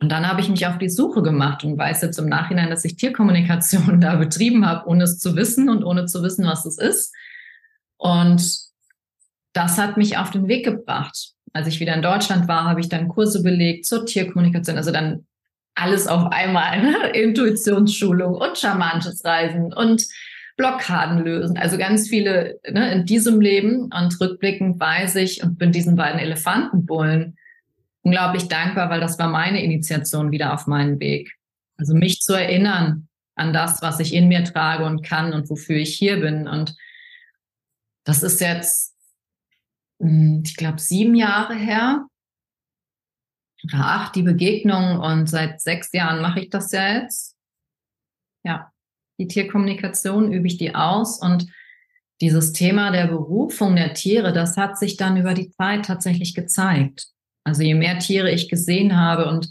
Und 0.00 0.10
dann 0.10 0.26
habe 0.26 0.40
ich 0.40 0.48
mich 0.48 0.66
auf 0.66 0.78
die 0.78 0.88
Suche 0.88 1.22
gemacht 1.22 1.62
und 1.62 1.78
weiß 1.78 2.02
jetzt 2.02 2.18
im 2.18 2.28
Nachhinein, 2.28 2.70
dass 2.70 2.84
ich 2.84 2.96
Tierkommunikation 2.96 4.00
da 4.00 4.16
betrieben 4.16 4.66
habe, 4.66 4.88
ohne 4.88 5.04
es 5.04 5.18
zu 5.18 5.36
wissen 5.36 5.68
und 5.68 5.84
ohne 5.84 6.06
zu 6.06 6.22
wissen, 6.22 6.46
was 6.46 6.64
es 6.64 6.78
ist. 6.78 7.14
Und 7.98 8.58
das 9.52 9.78
hat 9.78 9.96
mich 9.96 10.16
auf 10.16 10.30
den 10.30 10.48
Weg 10.48 10.64
gebracht 10.64 11.34
als 11.52 11.66
ich 11.66 11.80
wieder 11.80 11.94
in 11.94 12.02
Deutschland 12.02 12.48
war, 12.48 12.64
habe 12.64 12.80
ich 12.80 12.88
dann 12.88 13.08
Kurse 13.08 13.42
belegt 13.42 13.86
zur 13.86 14.06
Tierkommunikation, 14.06 14.76
also 14.76 14.90
dann 14.90 15.26
alles 15.74 16.06
auf 16.06 16.30
einmal, 16.32 16.82
ne? 16.82 17.08
Intuitionsschulung 17.14 18.34
und 18.34 18.58
schamanisches 18.58 19.24
Reisen 19.24 19.72
und 19.72 20.06
Blockaden 20.56 21.24
lösen, 21.24 21.56
also 21.56 21.78
ganz 21.78 22.08
viele 22.08 22.60
ne, 22.68 22.92
in 22.92 23.06
diesem 23.06 23.40
Leben 23.40 23.90
und 23.92 24.20
rückblickend 24.20 24.78
weiß 24.78 25.16
ich 25.16 25.42
und 25.42 25.58
bin 25.58 25.72
diesen 25.72 25.96
beiden 25.96 26.20
Elefantenbullen 26.20 27.36
unglaublich 28.02 28.48
dankbar, 28.48 28.90
weil 28.90 29.00
das 29.00 29.18
war 29.18 29.28
meine 29.28 29.62
Initiation 29.62 30.32
wieder 30.32 30.52
auf 30.52 30.66
meinen 30.66 31.00
Weg. 31.00 31.32
Also 31.76 31.94
mich 31.94 32.20
zu 32.20 32.34
erinnern 32.34 33.08
an 33.34 33.52
das, 33.52 33.80
was 33.80 34.00
ich 34.00 34.12
in 34.12 34.28
mir 34.28 34.44
trage 34.44 34.84
und 34.84 35.02
kann 35.02 35.32
und 35.32 35.48
wofür 35.48 35.76
ich 35.76 35.96
hier 35.96 36.20
bin. 36.20 36.46
Und 36.48 36.74
das 38.04 38.22
ist 38.22 38.40
jetzt 38.40 38.92
hm, 40.02 40.42
ich 40.44 40.56
glaube, 40.56 40.80
sieben 40.80 41.14
Jahre 41.14 41.54
her 41.54 42.06
oder 43.64 43.78
acht 43.78 44.16
die 44.16 44.22
Begegnung 44.22 44.98
und 44.98 45.28
seit 45.28 45.60
sechs 45.60 45.92
Jahren 45.92 46.20
mache 46.20 46.40
ich 46.40 46.50
das 46.50 46.72
ja 46.72 46.98
jetzt. 46.98 47.36
Ja, 48.44 48.71
die 49.22 49.28
Tierkommunikation 49.28 50.32
übe 50.32 50.48
ich 50.48 50.56
die 50.56 50.74
aus 50.74 51.20
und 51.20 51.46
dieses 52.20 52.52
Thema 52.52 52.90
der 52.90 53.06
Berufung 53.06 53.76
der 53.76 53.94
Tiere, 53.94 54.32
das 54.32 54.56
hat 54.56 54.78
sich 54.78 54.96
dann 54.96 55.16
über 55.16 55.34
die 55.34 55.50
Zeit 55.50 55.84
tatsächlich 55.84 56.34
gezeigt. 56.34 57.06
Also 57.44 57.62
je 57.62 57.74
mehr 57.74 57.98
Tiere 57.98 58.30
ich 58.30 58.48
gesehen 58.48 58.96
habe 58.96 59.28
und 59.28 59.48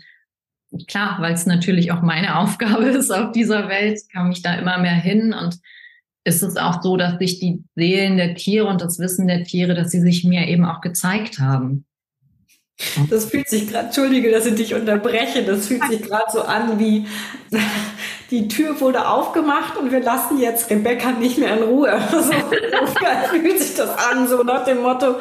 klar, 0.88 1.18
weil 1.22 1.34
es 1.34 1.46
natürlich 1.46 1.92
auch 1.92 2.02
meine 2.02 2.38
Aufgabe 2.40 2.86
ist 2.86 3.12
auf 3.12 3.32
dieser 3.32 3.70
Welt, 3.70 4.00
kam 4.12 4.32
ich 4.32 4.42
da 4.42 4.56
immer 4.56 4.78
mehr 4.78 4.96
hin 4.96 5.34
und 5.34 5.58
ist 6.24 6.44
es 6.44 6.56
auch 6.56 6.82
so, 6.84 6.98
dass 6.98 7.18
sich 7.18 7.40
die 7.40 7.64
Seelen 7.76 8.18
der 8.18 8.36
Tiere 8.36 8.68
und 8.68 8.82
das 8.82 9.00
Wissen 9.00 9.28
der 9.28 9.44
Tiere, 9.44 9.74
dass 9.74 9.92
sie 9.92 10.02
sich 10.02 10.24
mir 10.24 10.48
eben 10.48 10.66
auch 10.66 10.82
gezeigt 10.82 11.40
haben. 11.40 11.86
Das 13.10 13.26
fühlt 13.26 13.50
sich 13.50 13.68
gerade, 13.68 13.88
entschuldige, 13.88 14.32
dass 14.32 14.46
ich 14.46 14.56
dich 14.56 14.74
unterbreche, 14.74 15.44
das 15.44 15.68
fühlt 15.68 15.84
sich 15.86 16.02
gerade 16.02 16.32
so 16.32 16.42
an 16.42 16.80
wie 16.80 17.06
die 18.32 18.48
Tür 18.48 18.80
wurde 18.80 19.08
aufgemacht 19.08 19.78
und 19.78 19.92
wir 19.92 20.00
lassen 20.00 20.40
jetzt 20.40 20.70
Rebecca 20.70 21.12
nicht 21.12 21.38
mehr 21.38 21.58
in 21.58 21.64
Ruhe. 21.64 22.02
So, 22.12 22.22
so 22.22 22.32
fühlt 23.30 23.60
sich 23.60 23.76
das 23.76 23.98
an, 23.98 24.28
so 24.28 24.44
nach 24.44 24.66
dem 24.66 24.82
Motto, 24.82 25.16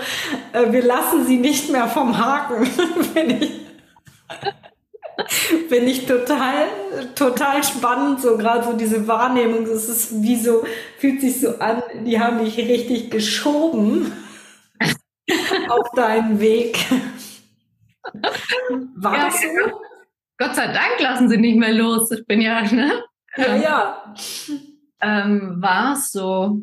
äh, 0.53 0.71
wir 0.73 0.83
lassen 0.83 1.27
sie 1.27 1.39
nicht 1.39 1.71
mehr 1.71 1.89
vom 1.89 2.17
Haken. 2.19 2.69
Wenn 3.15 3.43
ich 3.43 3.61
Finde 5.69 5.91
ich 5.91 6.07
total, 6.07 6.67
total 7.15 7.63
spannend, 7.63 8.21
so 8.21 8.37
gerade 8.37 8.65
so 8.65 8.73
diese 8.73 9.07
Wahrnehmung. 9.07 9.65
Es 9.65 9.89
ist 9.89 10.23
wie 10.23 10.37
so, 10.37 10.65
fühlt 10.99 11.21
sich 11.21 11.41
so 11.41 11.59
an, 11.59 11.83
die 12.07 12.19
haben 12.19 12.45
dich 12.45 12.57
richtig 12.57 13.11
geschoben 13.11 14.13
auf 15.69 15.91
deinen 15.95 16.41
Weg. 16.41 16.79
War 18.97 19.17
ja, 19.17 19.25
das 19.27 19.41
so? 19.41 19.81
Gott 20.39 20.55
sei 20.55 20.67
Dank 20.69 21.01
lassen 21.01 21.29
sie 21.29 21.37
nicht 21.37 21.59
mehr 21.59 21.73
los. 21.73 22.11
Ich 22.11 22.27
bin 22.27 22.41
ja, 22.41 22.63
ne? 22.63 23.05
Ja, 23.37 23.57
ja. 23.57 24.15
Ähm, 25.01 25.57
war 25.61 25.95
es 25.95 26.11
so? 26.13 26.61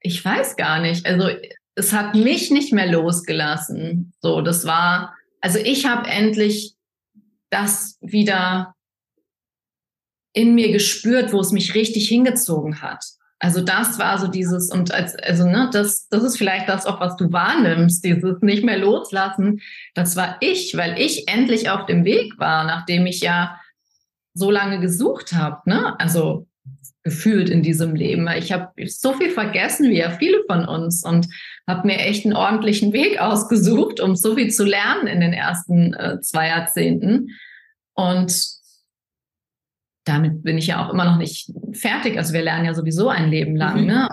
Ich 0.00 0.24
weiß 0.24 0.56
gar 0.56 0.80
nicht. 0.80 1.04
Also 1.06 1.28
es 1.74 1.92
hat 1.92 2.14
mich 2.14 2.50
nicht 2.50 2.72
mehr 2.72 2.90
losgelassen. 2.90 4.12
So, 4.20 4.40
das 4.40 4.66
war 4.66 5.14
also 5.40 5.58
ich 5.58 5.86
habe 5.86 6.08
endlich 6.08 6.74
das 7.50 7.98
wieder 8.00 8.74
in 10.32 10.54
mir 10.54 10.70
gespürt, 10.70 11.32
wo 11.32 11.40
es 11.40 11.50
mich 11.50 11.74
richtig 11.74 12.08
hingezogen 12.08 12.82
hat. 12.82 13.04
Also 13.40 13.62
das 13.62 13.98
war 13.98 14.18
so 14.18 14.28
dieses 14.28 14.70
und 14.70 14.92
als 14.92 15.16
also 15.16 15.46
ne 15.46 15.70
das 15.72 16.08
das 16.08 16.22
ist 16.22 16.36
vielleicht 16.36 16.68
das 16.68 16.86
auch 16.86 17.00
was 17.00 17.16
du 17.16 17.32
wahrnimmst 17.32 18.04
dieses 18.04 18.40
nicht 18.42 18.64
mehr 18.64 18.78
loslassen 18.78 19.60
das 19.94 20.14
war 20.14 20.36
ich 20.40 20.76
weil 20.76 21.00
ich 21.00 21.26
endlich 21.26 21.70
auf 21.70 21.86
dem 21.86 22.04
Weg 22.04 22.38
war 22.38 22.64
nachdem 22.64 23.06
ich 23.06 23.20
ja 23.20 23.58
so 24.34 24.50
lange 24.50 24.78
gesucht 24.78 25.32
habe 25.32 25.62
ne 25.64 25.98
also 25.98 26.46
gefühlt 27.02 27.48
in 27.48 27.62
diesem 27.62 27.94
Leben. 27.94 28.28
Ich 28.36 28.52
habe 28.52 28.72
so 28.86 29.14
viel 29.14 29.30
vergessen, 29.30 29.88
wie 29.88 29.98
ja 29.98 30.10
viele 30.10 30.44
von 30.46 30.66
uns, 30.66 31.02
und 31.04 31.28
habe 31.66 31.86
mir 31.86 31.98
echt 31.98 32.24
einen 32.24 32.36
ordentlichen 32.36 32.92
Weg 32.92 33.20
ausgesucht, 33.20 34.00
um 34.00 34.16
so 34.16 34.34
viel 34.34 34.50
zu 34.50 34.64
lernen 34.64 35.06
in 35.06 35.20
den 35.20 35.32
ersten 35.32 35.94
äh, 35.94 36.20
zwei 36.20 36.48
Jahrzehnten. 36.48 37.30
Und 37.94 38.59
damit 40.10 40.42
bin 40.42 40.58
ich 40.58 40.66
ja 40.66 40.84
auch 40.84 40.92
immer 40.92 41.04
noch 41.04 41.16
nicht 41.16 41.52
fertig. 41.72 42.18
Also 42.18 42.32
wir 42.32 42.42
lernen 42.42 42.64
ja 42.64 42.74
sowieso 42.74 43.08
ein 43.08 43.30
Leben 43.30 43.54
lang. 43.54 43.82
Mhm. 43.82 43.86
Ne? 43.86 44.08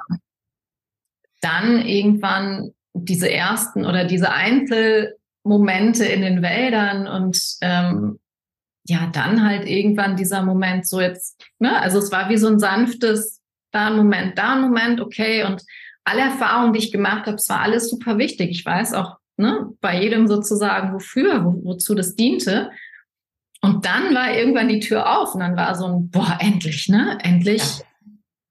Dann 1.41 1.81
irgendwann 1.81 2.71
diese 2.93 3.31
ersten 3.31 3.85
oder 3.85 4.05
diese 4.05 4.31
Einzelmomente 4.31 6.05
in 6.05 6.21
den 6.21 6.41
Wäldern 6.41 7.07
und 7.07 7.39
ähm, 7.61 8.19
ja, 8.85 9.09
dann 9.11 9.43
halt 9.43 9.67
irgendwann 9.67 10.15
dieser 10.15 10.43
Moment 10.43 10.87
so 10.87 11.01
jetzt, 11.01 11.43
ne, 11.59 11.79
also 11.81 11.99
es 11.99 12.11
war 12.11 12.29
wie 12.29 12.37
so 12.37 12.47
ein 12.47 12.59
sanftes, 12.59 13.41
da 13.71 13.87
ein 13.87 13.97
Moment, 13.97 14.37
da 14.37 14.53
ein 14.53 14.61
Moment, 14.61 15.01
okay, 15.01 15.43
und 15.43 15.63
alle 16.05 16.21
Erfahrungen, 16.21 16.73
die 16.73 16.79
ich 16.79 16.91
gemacht 16.91 17.25
habe, 17.25 17.35
es 17.35 17.49
war 17.49 17.59
alles 17.59 17.89
super 17.89 18.17
wichtig. 18.17 18.51
Ich 18.51 18.65
weiß 18.65 18.93
auch 18.93 19.17
ne, 19.35 19.71
bei 19.81 20.01
jedem 20.01 20.27
sozusagen, 20.27 20.93
wofür, 20.93 21.43
wo, 21.43 21.63
wozu 21.65 21.95
das 21.95 22.15
diente. 22.15 22.71
Und 23.61 23.85
dann 23.85 24.13
war 24.13 24.33
irgendwann 24.33 24.67
die 24.67 24.79
Tür 24.79 25.19
auf 25.19 25.33
und 25.33 25.41
dann 25.41 25.57
war 25.57 25.75
so 25.75 25.85
ein, 25.85 26.09
boah, 26.09 26.37
endlich, 26.39 26.89
ne? 26.89 27.17
Endlich 27.21 27.63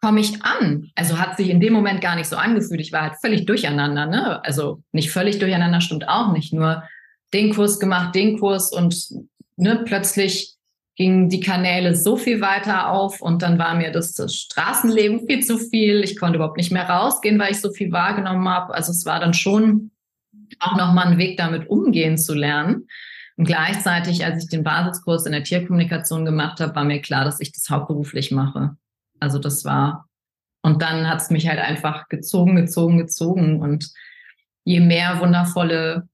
komme 0.00 0.20
ich 0.20 0.42
an. 0.42 0.90
Also 0.94 1.18
hat 1.18 1.36
sich 1.36 1.48
in 1.48 1.60
dem 1.60 1.72
Moment 1.72 2.00
gar 2.00 2.16
nicht 2.16 2.28
so 2.28 2.36
angefühlt. 2.36 2.80
Ich 2.80 2.92
war 2.92 3.02
halt 3.02 3.14
völlig 3.20 3.46
durcheinander, 3.46 4.06
ne? 4.06 4.44
Also 4.44 4.82
nicht 4.92 5.10
völlig 5.10 5.38
durcheinander 5.38 5.80
stimmt 5.80 6.08
auch 6.08 6.32
nicht. 6.32 6.52
Nur 6.52 6.82
den 7.32 7.54
Kurs 7.54 7.80
gemacht, 7.80 8.14
den 8.14 8.38
Kurs 8.38 8.72
und 8.72 8.96
ne, 9.56 9.82
plötzlich 9.84 10.56
gingen 10.96 11.28
die 11.28 11.40
Kanäle 11.40 11.94
so 11.94 12.16
viel 12.16 12.40
weiter 12.40 12.90
auf 12.90 13.20
und 13.20 13.42
dann 13.42 13.58
war 13.58 13.74
mir 13.74 13.92
das, 13.92 14.14
das 14.14 14.34
Straßenleben 14.34 15.26
viel 15.26 15.44
zu 15.44 15.58
viel. 15.58 16.02
Ich 16.02 16.18
konnte 16.18 16.36
überhaupt 16.36 16.56
nicht 16.56 16.72
mehr 16.72 16.88
rausgehen, 16.88 17.38
weil 17.38 17.52
ich 17.52 17.60
so 17.60 17.70
viel 17.70 17.92
wahrgenommen 17.92 18.48
habe. 18.48 18.74
Also 18.74 18.92
es 18.92 19.04
war 19.04 19.20
dann 19.20 19.34
schon 19.34 19.90
auch 20.58 20.76
nochmal 20.76 21.08
ein 21.08 21.18
Weg, 21.18 21.36
damit 21.36 21.68
umgehen 21.68 22.16
zu 22.16 22.34
lernen. 22.34 22.88
Und 23.36 23.44
gleichzeitig, 23.44 24.24
als 24.24 24.42
ich 24.42 24.48
den 24.48 24.64
Basiskurs 24.64 25.26
in 25.26 25.32
der 25.32 25.44
Tierkommunikation 25.44 26.24
gemacht 26.24 26.60
habe, 26.60 26.74
war 26.74 26.84
mir 26.84 27.02
klar, 27.02 27.24
dass 27.24 27.40
ich 27.40 27.52
das 27.52 27.68
hauptberuflich 27.68 28.30
mache. 28.30 28.76
Also 29.20 29.38
das 29.38 29.64
war, 29.64 30.08
und 30.62 30.82
dann 30.82 31.08
hat 31.08 31.20
es 31.20 31.30
mich 31.30 31.48
halt 31.48 31.58
einfach 31.58 32.08
gezogen, 32.08 32.56
gezogen, 32.56 32.98
gezogen. 32.98 33.60
Und 33.60 33.92
je 34.64 34.80
mehr 34.80 35.20
wundervolle 35.20 36.08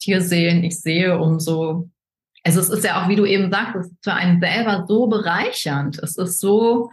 Tierseelen 0.00 0.62
ich 0.62 0.80
sehe, 0.80 1.18
umso, 1.18 1.90
also 2.44 2.60
es 2.60 2.68
ist 2.68 2.84
ja 2.84 3.02
auch, 3.02 3.08
wie 3.08 3.16
du 3.16 3.24
eben 3.24 3.50
sagst, 3.50 3.76
es 3.76 3.86
ist 3.86 4.04
für 4.04 4.14
einen 4.14 4.40
selber 4.40 4.84
so 4.86 5.06
bereichernd. 5.06 5.98
Es 5.98 6.16
ist 6.16 6.40
so 6.40 6.90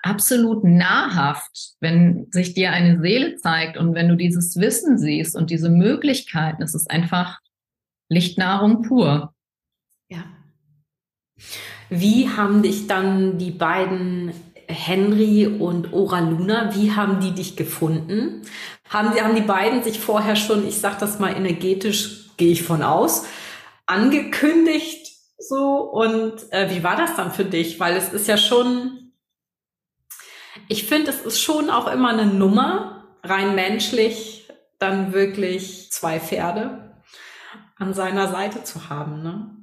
absolut 0.00 0.64
nahrhaft, 0.64 1.76
wenn 1.80 2.26
sich 2.30 2.52
dir 2.52 2.72
eine 2.72 3.00
Seele 3.00 3.36
zeigt 3.36 3.78
und 3.78 3.94
wenn 3.94 4.08
du 4.08 4.16
dieses 4.16 4.56
Wissen 4.56 4.98
siehst 4.98 5.34
und 5.34 5.48
diese 5.48 5.70
Möglichkeiten. 5.70 6.62
Es 6.62 6.74
ist 6.74 6.90
einfach 6.90 7.40
Lichtnahrung 8.08 8.82
pur. 8.82 9.34
Ja. 10.08 10.24
Wie 11.88 12.28
haben 12.28 12.62
dich 12.62 12.86
dann 12.86 13.38
die 13.38 13.50
beiden 13.50 14.32
Henry 14.68 15.46
und 15.46 15.92
Ora 15.92 16.20
Luna, 16.20 16.74
wie 16.74 16.92
haben 16.92 17.20
die 17.20 17.32
dich 17.32 17.56
gefunden? 17.56 18.42
Haben 18.88 19.12
die, 19.14 19.22
haben 19.22 19.34
die 19.34 19.42
beiden 19.42 19.82
sich 19.82 20.00
vorher 20.00 20.36
schon, 20.36 20.66
ich 20.66 20.80
sag 20.80 20.98
das 20.98 21.18
mal 21.18 21.34
energetisch, 21.34 22.30
gehe 22.36 22.52
ich 22.52 22.62
von 22.62 22.82
aus, 22.82 23.26
angekündigt 23.86 25.12
so? 25.38 25.80
Und 25.80 26.52
äh, 26.52 26.70
wie 26.70 26.82
war 26.82 26.96
das 26.96 27.16
dann 27.16 27.32
für 27.32 27.44
dich? 27.44 27.78
Weil 27.80 27.96
es 27.96 28.12
ist 28.12 28.28
ja 28.28 28.36
schon, 28.36 29.12
ich 30.68 30.84
finde, 30.84 31.10
es 31.10 31.20
ist 31.20 31.40
schon 31.40 31.70
auch 31.70 31.88
immer 31.88 32.10
eine 32.10 32.26
Nummer, 32.26 33.04
rein 33.22 33.54
menschlich, 33.54 34.48
dann 34.78 35.12
wirklich 35.12 35.90
zwei 35.90 36.20
Pferde 36.20 36.83
an 37.76 37.94
seiner 37.94 38.28
Seite 38.28 38.64
zu 38.64 38.88
haben. 38.88 39.22
Ne? 39.22 39.56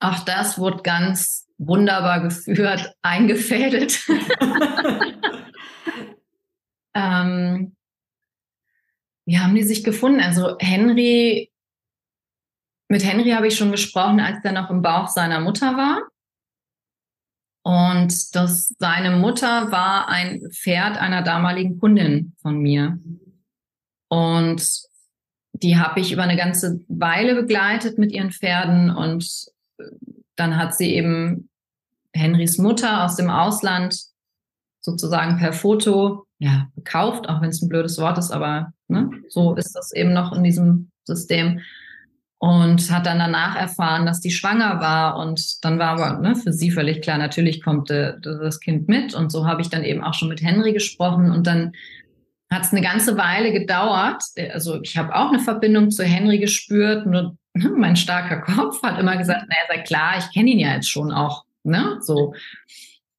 Auch 0.00 0.20
das 0.20 0.58
wurde 0.58 0.82
ganz 0.82 1.48
wunderbar 1.58 2.20
geführt, 2.20 2.94
eingefädelt. 3.02 4.06
ähm, 6.94 7.76
wie 9.26 9.38
haben 9.38 9.54
die 9.54 9.64
sich 9.64 9.84
gefunden? 9.84 10.20
Also 10.20 10.56
Henry, 10.58 11.52
mit 12.88 13.04
Henry 13.04 13.30
habe 13.30 13.48
ich 13.48 13.56
schon 13.56 13.72
gesprochen, 13.72 14.20
als 14.20 14.44
er 14.44 14.52
noch 14.52 14.70
im 14.70 14.82
Bauch 14.82 15.08
seiner 15.08 15.40
Mutter 15.40 15.76
war. 15.76 16.08
Und 17.62 18.34
das, 18.34 18.74
seine 18.78 19.16
Mutter 19.16 19.70
war 19.70 20.08
ein 20.08 20.40
Pferd 20.52 20.96
einer 20.96 21.22
damaligen 21.22 21.78
Kundin 21.78 22.34
von 22.40 22.58
mir. 22.58 22.98
Und 24.08 24.87
die 25.62 25.78
habe 25.78 26.00
ich 26.00 26.12
über 26.12 26.22
eine 26.22 26.36
ganze 26.36 26.80
Weile 26.88 27.34
begleitet 27.34 27.98
mit 27.98 28.12
ihren 28.12 28.30
Pferden 28.30 28.90
und 28.90 29.46
dann 30.36 30.56
hat 30.56 30.74
sie 30.74 30.94
eben 30.94 31.48
Henrys 32.12 32.58
Mutter 32.58 33.04
aus 33.04 33.16
dem 33.16 33.30
Ausland 33.30 33.96
sozusagen 34.80 35.38
per 35.38 35.52
Foto 35.52 36.26
ja, 36.38 36.68
gekauft, 36.76 37.28
auch 37.28 37.40
wenn 37.40 37.50
es 37.50 37.62
ein 37.62 37.68
blödes 37.68 37.98
Wort 37.98 38.18
ist, 38.18 38.30
aber 38.30 38.72
ne, 38.86 39.10
so 39.28 39.54
ist 39.56 39.72
das 39.72 39.92
eben 39.92 40.12
noch 40.12 40.32
in 40.32 40.44
diesem 40.44 40.90
System. 41.04 41.60
Und 42.40 42.92
hat 42.92 43.04
dann 43.06 43.18
danach 43.18 43.56
erfahren, 43.56 44.06
dass 44.06 44.20
die 44.20 44.30
schwanger 44.30 44.78
war. 44.78 45.16
Und 45.16 45.64
dann 45.64 45.80
war 45.80 45.98
aber 46.00 46.20
ne, 46.20 46.36
für 46.36 46.52
sie 46.52 46.70
völlig 46.70 47.02
klar, 47.02 47.18
natürlich 47.18 47.64
kommt 47.64 47.90
äh, 47.90 48.14
das 48.20 48.60
Kind 48.60 48.86
mit. 48.86 49.12
Und 49.12 49.32
so 49.32 49.44
habe 49.44 49.60
ich 49.60 49.70
dann 49.70 49.82
eben 49.82 50.04
auch 50.04 50.14
schon 50.14 50.28
mit 50.28 50.40
Henry 50.40 50.72
gesprochen. 50.72 51.32
Und 51.32 51.48
dann 51.48 51.72
hat 52.50 52.64
es 52.64 52.72
eine 52.72 52.80
ganze 52.80 53.16
Weile 53.16 53.52
gedauert. 53.52 54.22
Also 54.52 54.80
ich 54.82 54.96
habe 54.96 55.14
auch 55.14 55.28
eine 55.28 55.40
Verbindung 55.40 55.90
zu 55.90 56.04
Henry 56.04 56.38
gespürt, 56.38 57.06
nur 57.06 57.36
mein 57.76 57.96
starker 57.96 58.40
Kopf 58.40 58.82
hat 58.82 58.98
immer 58.98 59.16
gesagt, 59.16 59.48
naja, 59.48 59.62
sei 59.68 59.82
klar, 59.82 60.18
ich 60.18 60.32
kenne 60.32 60.50
ihn 60.50 60.58
ja 60.58 60.74
jetzt 60.74 60.90
schon 60.90 61.12
auch. 61.12 61.44
Ne? 61.64 61.98
So. 62.00 62.34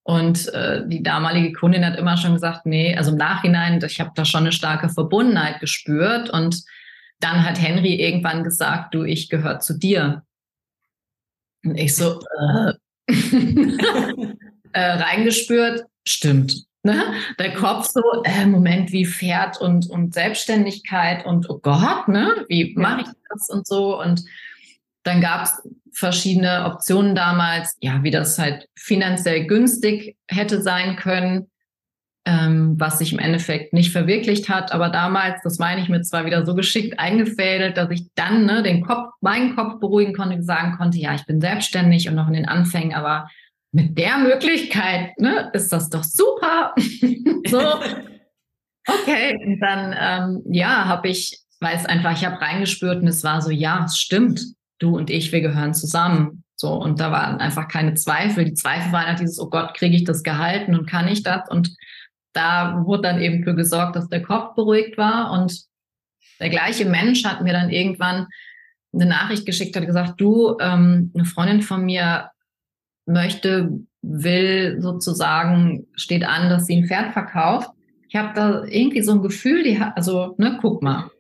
Und 0.03 0.51
äh, 0.53 0.87
die 0.87 1.03
damalige 1.03 1.53
Kundin 1.53 1.85
hat 1.85 1.97
immer 1.97 2.17
schon 2.17 2.33
gesagt, 2.33 2.65
nee, 2.65 2.95
also 2.95 3.11
im 3.11 3.17
Nachhinein, 3.17 3.79
ich 3.85 3.99
habe 3.99 4.11
da 4.15 4.25
schon 4.25 4.41
eine 4.41 4.51
starke 4.51 4.89
Verbundenheit 4.89 5.59
gespürt. 5.59 6.31
Und 6.31 6.63
dann 7.19 7.45
hat 7.45 7.61
Henry 7.61 7.95
irgendwann 7.95 8.43
gesagt, 8.43 8.95
du, 8.95 9.03
ich 9.03 9.29
gehöre 9.29 9.59
zu 9.59 9.77
dir. 9.77 10.23
Und 11.63 11.75
ich 11.77 11.95
so 11.95 12.19
äh, 12.39 12.73
äh, 14.71 14.91
reingespürt, 14.91 15.83
stimmt. 16.07 16.68
Ne? 16.83 17.13
Der 17.37 17.53
Kopf 17.53 17.87
so, 17.87 18.01
äh, 18.23 18.45
Moment, 18.45 18.91
wie 18.91 19.05
Pferd 19.05 19.59
und, 19.59 19.89
und 19.89 20.13
Selbstständigkeit 20.13 21.25
und 21.25 21.49
oh 21.49 21.59
Gott, 21.59 22.07
ne? 22.07 22.45
wie 22.47 22.73
mache 22.77 23.01
ich 23.01 23.07
das 23.29 23.49
und 23.49 23.67
so. 23.67 23.99
Und 23.99 24.23
dann 25.03 25.19
gab 25.19 25.43
es 25.43 25.61
verschiedene 25.91 26.65
Optionen 26.65 27.15
damals, 27.15 27.75
ja, 27.81 28.03
wie 28.03 28.11
das 28.11 28.39
halt 28.39 28.67
finanziell 28.75 29.45
günstig 29.45 30.15
hätte 30.27 30.61
sein 30.61 30.95
können, 30.95 31.47
ähm, 32.25 32.75
was 32.77 32.99
sich 32.99 33.11
im 33.11 33.19
Endeffekt 33.19 33.73
nicht 33.73 33.91
verwirklicht 33.91 34.47
hat. 34.47 34.71
Aber 34.71 34.89
damals, 34.89 35.41
das 35.43 35.59
meine 35.59 35.81
ich 35.81 35.89
mir 35.89 36.01
zwar 36.01 36.25
wieder 36.25 36.45
so 36.45 36.55
geschickt 36.55 36.99
eingefädelt, 36.99 37.75
dass 37.75 37.89
ich 37.91 38.05
dann 38.15 38.45
ne, 38.45 38.63
den 38.63 38.85
Kopf, 38.85 39.13
meinen 39.19 39.55
Kopf 39.55 39.79
beruhigen 39.79 40.13
konnte, 40.13 40.41
sagen 40.43 40.77
konnte, 40.77 40.99
ja, 40.99 41.13
ich 41.13 41.25
bin 41.25 41.41
selbstständig 41.41 42.07
und 42.07 42.15
noch 42.15 42.27
in 42.27 42.33
den 42.33 42.47
Anfängen, 42.47 42.93
aber 42.93 43.29
mit 43.71 43.97
der 43.97 44.17
Möglichkeit 44.17 45.17
ne, 45.19 45.49
ist 45.53 45.71
das 45.71 45.89
doch 45.89 46.03
super. 46.03 46.73
so, 47.47 47.61
okay. 48.87 49.37
Und 49.45 49.59
dann, 49.59 49.95
ähm, 49.97 50.43
ja, 50.51 50.85
habe 50.85 51.09
ich, 51.09 51.39
weil 51.59 51.75
es 51.75 51.85
einfach, 51.85 52.13
ich 52.13 52.25
habe 52.25 52.41
reingespürt 52.41 53.01
und 53.01 53.07
es 53.07 53.23
war 53.23 53.41
so, 53.41 53.51
ja, 53.51 53.85
es 53.85 53.97
stimmt. 53.97 54.41
Du 54.79 54.97
und 54.97 55.09
ich, 55.09 55.31
wir 55.31 55.41
gehören 55.41 55.73
zusammen. 55.73 56.43
So, 56.55 56.73
und 56.73 56.99
da 56.99 57.11
waren 57.11 57.39
einfach 57.39 57.67
keine 57.67 57.93
Zweifel. 57.93 58.45
Die 58.45 58.53
Zweifel 58.53 58.91
waren 58.91 59.07
halt 59.07 59.19
dieses, 59.19 59.39
oh 59.39 59.49
Gott, 59.49 59.75
kriege 59.75 59.95
ich 59.95 60.03
das 60.03 60.23
gehalten 60.23 60.75
und 60.75 60.89
kann 60.89 61.07
ich 61.07 61.23
das? 61.23 61.49
Und 61.49 61.75
da 62.33 62.83
wurde 62.85 63.03
dann 63.03 63.21
eben 63.21 63.43
für 63.43 63.55
gesorgt, 63.55 63.95
dass 63.95 64.09
der 64.09 64.23
Kopf 64.23 64.55
beruhigt 64.55 64.97
war. 64.97 65.31
Und 65.31 65.61
der 66.39 66.49
gleiche 66.49 66.85
Mensch 66.85 67.23
hat 67.23 67.41
mir 67.41 67.53
dann 67.53 67.69
irgendwann 67.69 68.27
eine 68.93 69.05
Nachricht 69.05 69.45
geschickt, 69.45 69.75
hat 69.75 69.85
gesagt, 69.85 70.19
du, 70.19 70.57
ähm, 70.59 71.11
eine 71.13 71.25
Freundin 71.25 71.61
von 71.61 71.85
mir 71.85 72.31
möchte, 73.09 73.71
will 74.01 74.81
sozusagen, 74.81 75.87
steht 75.95 76.23
an, 76.23 76.49
dass 76.49 76.65
sie 76.65 76.77
ein 76.77 76.87
Pferd 76.87 77.13
verkauft. 77.13 77.69
Ich 78.07 78.15
habe 78.15 78.33
da 78.33 78.63
irgendwie 78.63 79.01
so 79.01 79.13
ein 79.13 79.21
Gefühl, 79.21 79.63
die 79.63 79.77
also, 79.77 80.35
ne, 80.37 80.57
guck 80.61 80.81
mal. 80.81 81.11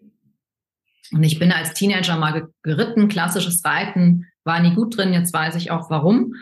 Und 1.11 1.23
ich 1.23 1.39
bin 1.39 1.51
als 1.51 1.73
Teenager 1.73 2.17
mal 2.17 2.47
geritten, 2.63 3.07
klassisches 3.07 3.63
Reiten, 3.65 4.27
war 4.43 4.59
nie 4.59 4.75
gut 4.75 4.97
drin, 4.97 5.13
jetzt 5.13 5.33
weiß 5.33 5.55
ich 5.55 5.71
auch 5.71 5.89
warum, 5.89 6.35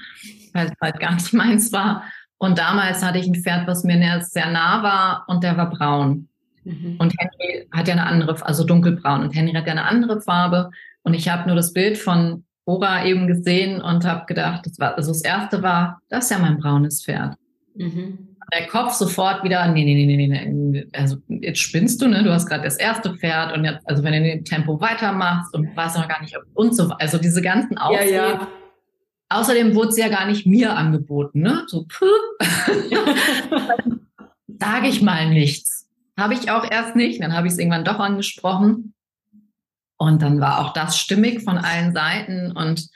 weil 0.54 0.68
es 0.68 0.74
halt 0.82 1.00
gar 1.00 1.14
nicht 1.14 1.34
meins 1.34 1.72
war. 1.72 2.04
Und 2.38 2.60
damals 2.60 3.04
hatte 3.04 3.18
ich 3.18 3.28
ein 3.28 3.36
Pferd, 3.36 3.68
was 3.68 3.84
mir 3.84 4.22
sehr 4.22 4.52
nah 4.52 4.84
war 4.84 5.26
und 5.28 5.44
der 5.44 5.58
war 5.58 5.70
braun. 5.70 6.28
Mhm. 6.64 6.98
Und 7.00 7.14
Henry 7.18 7.68
hat 7.72 7.88
ja 7.88 7.94
eine 7.94 8.06
andere, 8.06 8.46
also 8.46 8.64
dunkelbraun 8.64 9.24
und 9.24 9.36
Henry 9.36 9.54
hat 9.54 9.66
ja 9.66 9.72
eine 9.72 9.86
andere 9.86 10.22
Farbe. 10.22 10.70
Und 11.04 11.14
ich 11.14 11.30
habe 11.30 11.48
nur 11.48 11.56
das 11.56 11.74
Bild 11.74 11.98
von 11.98 12.44
Ora 12.68 13.06
eben 13.06 13.28
gesehen 13.28 13.82
und 13.82 14.04
habe 14.04 14.26
gedacht, 14.26 14.66
das 14.66 14.78
war, 14.78 14.96
also 14.96 15.12
das 15.12 15.22
erste 15.22 15.64
war, 15.64 16.02
das 16.10 16.26
ist 16.26 16.32
ja 16.32 16.40
mein 16.40 16.58
braunes 16.58 17.04
Pferd. 17.04 17.36
Mhm. 17.76 18.36
Der 18.54 18.68
Kopf 18.68 18.94
sofort 18.94 19.44
wieder, 19.44 19.72
nee, 19.72 19.86
nee, 19.86 20.06
nee, 20.06 20.28
nee, 20.28 20.46
nee, 20.46 20.88
also 20.94 21.18
jetzt 21.30 21.60
spinnst 21.60 22.02
du, 22.02 22.08
ne? 22.08 22.24
Du 22.24 22.32
hast 22.32 22.46
gerade 22.46 22.64
das 22.64 22.76
erste 22.76 23.16
Pferd 23.16 23.56
und 23.56 23.64
jetzt, 23.64 23.88
also 23.88 24.04
wenn 24.04 24.14
du 24.14 24.22
den 24.22 24.44
Tempo 24.44 24.82
weitermachst 24.82 25.54
und 25.54 25.76
weißt 25.76 25.98
noch 25.98 26.10
gar 26.10 26.22
nicht, 26.22 26.38
ob, 26.38 26.44
und 26.54 26.76
so, 26.76 26.90
also 27.00 27.18
diese 27.18 27.42
ganzen 27.42 27.78
Ausreden. 27.78 28.14
Ja, 28.14 28.30
ja. 28.32 28.48
Außerdem 29.30 29.74
wurde 29.74 29.94
sie 29.94 30.02
ja 30.02 30.10
gar 30.10 30.26
nicht 30.26 30.46
mir 30.46 30.76
angeboten, 30.76 31.42
ne? 31.42 31.64
So, 31.68 31.86
sage 34.60 34.88
ich 34.88 35.02
mal 35.02 35.30
nichts. 35.30 35.88
Habe 36.18 36.34
ich 36.34 36.52
auch 36.52 36.70
erst 36.70 36.96
nicht. 36.96 37.22
Dann 37.22 37.34
habe 37.34 37.48
ich 37.48 37.54
es 37.54 37.60
irgendwann 37.60 37.86
doch 37.86 38.00
angesprochen. 38.00 38.94
Und 39.98 40.22
dann 40.22 40.40
war 40.40 40.60
auch 40.60 40.74
das 40.74 40.98
stimmig 40.98 41.44
von 41.44 41.58
allen 41.58 41.94
Seiten. 41.94 42.52
Und 42.52 42.88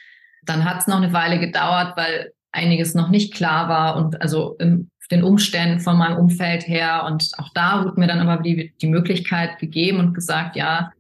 dann 0.44 0.66
hat 0.66 0.82
es 0.82 0.88
noch 0.88 0.98
eine 0.98 1.14
Weile 1.14 1.40
gedauert, 1.40 1.98
weil 1.98 2.32
einiges 2.52 2.94
noch 2.94 3.10
nicht 3.10 3.34
klar 3.34 3.70
war. 3.70 3.96
Und 3.96 4.22
also 4.22 4.56
im 4.60 4.92
den 5.12 5.24
Umständen 5.24 5.80
von 5.80 5.98
meinem 5.98 6.18
Umfeld 6.18 6.68
her. 6.68 7.04
Und 7.06 7.32
auch 7.38 7.50
da 7.54 7.84
wurde 7.84 8.00
mir 8.00 8.08
dann 8.08 8.28
aber 8.28 8.42
die, 8.42 8.74
die 8.82 8.88
Möglichkeit 8.88 9.60
gegeben 9.60 10.00
und 10.00 10.14
gesagt, 10.14 10.56
ja, 10.56 10.92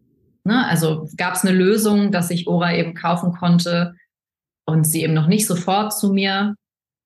ne, 0.44 0.68
also 0.68 1.10
gab 1.18 1.36
es 1.36 1.44
eine 1.44 1.58
Lösung, 1.58 2.12
dass 2.12 2.30
ich 2.30 2.48
Ora 2.48 2.76
eben 2.76 2.94
kaufen 2.94 3.32
konnte 3.34 3.96
und 4.66 4.86
sie 4.86 5.04
eben 5.04 5.14
noch 5.14 5.28
nicht 5.28 5.48
sofort 5.48 5.98
zu 5.98 6.14
mir 6.14 6.56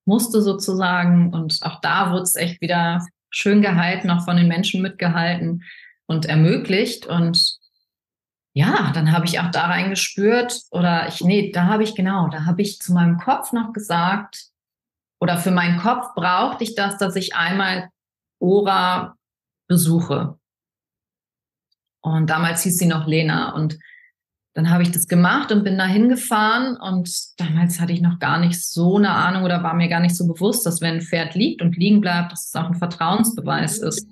musste 0.05 0.41
sozusagen. 0.41 1.33
Und 1.33 1.59
auch 1.61 1.79
da 1.81 2.11
wurde 2.11 2.23
es 2.23 2.35
echt 2.35 2.61
wieder 2.61 3.05
schön 3.29 3.61
gehalten, 3.61 4.09
auch 4.09 4.25
von 4.25 4.37
den 4.37 4.47
Menschen 4.47 4.81
mitgehalten 4.81 5.63
und 6.07 6.25
ermöglicht. 6.25 7.05
Und 7.05 7.57
ja, 8.57 8.91
dann 8.93 9.11
habe 9.11 9.25
ich 9.25 9.41
auch 9.41 9.51
da 9.51 9.65
reingespürt 9.65 10.61
oder 10.71 11.09
ich, 11.09 11.21
nee, 11.21 11.51
da 11.51 11.65
habe 11.65 11.83
ich 11.83 11.93
genau, 11.93 12.29
da 12.29 12.45
habe 12.45 12.61
ich 12.61 12.79
zu 12.79 12.93
meinem 12.93 13.17
Kopf 13.17 13.51
noch 13.51 13.73
gesagt, 13.73 14.45
oder 15.19 15.37
für 15.37 15.51
meinen 15.51 15.77
Kopf 15.77 16.13
brauchte 16.15 16.63
ich 16.63 16.73
das, 16.73 16.97
dass 16.97 17.17
ich 17.17 17.35
einmal 17.35 17.89
Ora 18.39 19.17
besuche. 19.67 20.39
Und 22.01 22.29
damals 22.29 22.63
hieß 22.63 22.77
sie 22.77 22.85
noch 22.85 23.07
Lena 23.07 23.53
und 23.53 23.77
dann 24.53 24.69
habe 24.69 24.83
ich 24.83 24.91
das 24.91 25.07
gemacht 25.07 25.51
und 25.51 25.65
bin 25.65 25.77
da 25.77 25.85
hingefahren 25.85 26.77
und 26.77 27.11
damals 27.37 27.81
hatte 27.81 27.91
ich 27.91 27.99
noch 27.99 28.19
gar 28.19 28.39
nicht 28.39 28.63
so 28.63 28.95
eine 28.95 29.09
Ahnung 29.09 29.43
oder 29.43 29.63
war 29.63 29.73
mir 29.73 29.89
gar 29.89 29.99
nicht 29.99 30.15
so 30.15 30.25
bewusst, 30.27 30.65
dass 30.65 30.79
wenn 30.79 30.95
ein 30.95 31.01
Pferd 31.01 31.35
liegt 31.35 31.61
und 31.61 31.75
liegen 31.75 31.99
bleibt, 31.99 32.31
dass 32.31 32.47
es 32.47 32.55
auch 32.55 32.67
ein 32.67 32.75
Vertrauensbeweis 32.75 33.79
ist. 33.79 34.07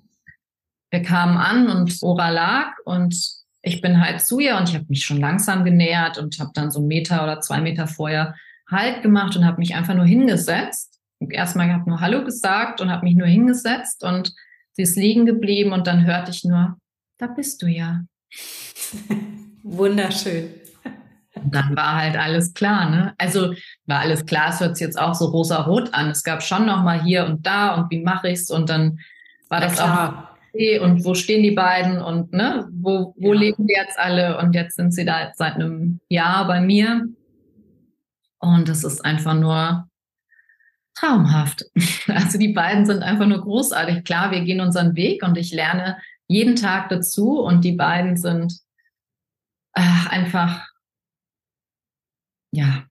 Wir 0.91 1.01
kamen 1.01 1.37
an 1.37 1.69
und 1.69 1.97
Ora 2.01 2.29
lag 2.29 2.73
und 2.83 3.42
ich 3.63 3.81
bin 3.81 3.99
halt 4.05 4.21
zu 4.21 4.39
ihr 4.39 4.57
und 4.57 4.69
ich 4.69 4.75
habe 4.75 4.85
mich 4.89 5.03
schon 5.03 5.19
langsam 5.19 5.63
genähert 5.63 6.17
und 6.17 6.37
habe 6.39 6.51
dann 6.53 6.69
so 6.69 6.79
einen 6.79 6.89
Meter 6.89 7.23
oder 7.23 7.39
zwei 7.39 7.61
Meter 7.61 7.87
vorher 7.87 8.35
Halt 8.69 9.03
gemacht 9.03 9.35
und 9.35 9.45
habe 9.45 9.59
mich 9.59 9.75
einfach 9.75 9.93
nur 9.93 10.05
hingesetzt. 10.05 10.99
Erstmal 11.19 11.71
habe 11.71 11.89
nur 11.89 11.99
Hallo 11.99 12.23
gesagt 12.23 12.81
und 12.81 12.91
habe 12.91 13.05
mich 13.05 13.15
nur 13.15 13.27
hingesetzt 13.27 14.03
und 14.03 14.33
sie 14.71 14.83
ist 14.83 14.95
liegen 14.95 15.25
geblieben 15.25 15.73
und 15.73 15.85
dann 15.85 16.05
hörte 16.05 16.31
ich 16.31 16.43
nur, 16.43 16.77
da 17.17 17.27
bist 17.27 17.61
du 17.61 17.67
ja. 17.67 18.01
Wunderschön. 19.63 20.49
Und 21.35 21.53
dann 21.53 21.75
war 21.75 21.97
halt 21.97 22.17
alles 22.17 22.53
klar, 22.53 22.89
ne? 22.89 23.13
Also 23.17 23.53
war 23.85 23.99
alles 23.99 24.25
klar, 24.25 24.49
es 24.49 24.59
hört 24.59 24.77
sich 24.77 24.85
jetzt 24.85 24.99
auch 24.99 25.13
so 25.13 25.25
rosa-rot 25.25 25.93
an. 25.93 26.09
Es 26.09 26.23
gab 26.23 26.41
schon 26.41 26.65
noch 26.65 26.83
mal 26.83 27.01
hier 27.01 27.25
und 27.25 27.45
da 27.45 27.75
und 27.75 27.91
wie 27.91 28.01
mache 28.01 28.29
ich's 28.29 28.49
und 28.49 28.69
dann 28.69 28.99
war 29.49 29.61
das 29.61 29.79
auch 29.79 30.32
okay 30.53 30.79
und 30.79 31.03
wo 31.03 31.15
stehen 31.15 31.43
die 31.43 31.51
beiden 31.51 32.01
und 32.01 32.31
ne, 32.31 32.67
wo, 32.71 33.13
wo 33.17 33.33
ja. 33.33 33.39
leben 33.39 33.67
die 33.67 33.73
jetzt 33.73 33.97
alle 33.99 34.37
und 34.37 34.53
jetzt 34.53 34.75
sind 34.75 34.93
sie 34.93 35.05
da 35.05 35.31
seit 35.35 35.55
einem 35.55 35.99
Jahr 36.09 36.47
bei 36.47 36.61
mir 36.61 37.07
und 38.39 38.69
es 38.69 38.83
ist 38.83 39.03
einfach 39.03 39.33
nur 39.33 39.89
traumhaft. 40.95 41.65
Also 42.05 42.37
die 42.37 42.49
beiden 42.49 42.85
sind 42.85 43.01
einfach 43.01 43.25
nur 43.25 43.39
großartig. 43.41 44.03
Klar, 44.03 44.31
wir 44.31 44.41
gehen 44.41 44.59
unseren 44.59 44.93
Weg 44.95 45.23
und 45.23 45.37
ich 45.37 45.53
lerne 45.53 45.97
jeden 46.27 46.57
Tag 46.57 46.89
dazu 46.89 47.39
und 47.39 47.63
die 47.63 47.71
beiden 47.71 48.17
sind 48.17 48.59
ach, 49.71 50.07
einfach, 50.07 50.67
ja, 52.51 52.83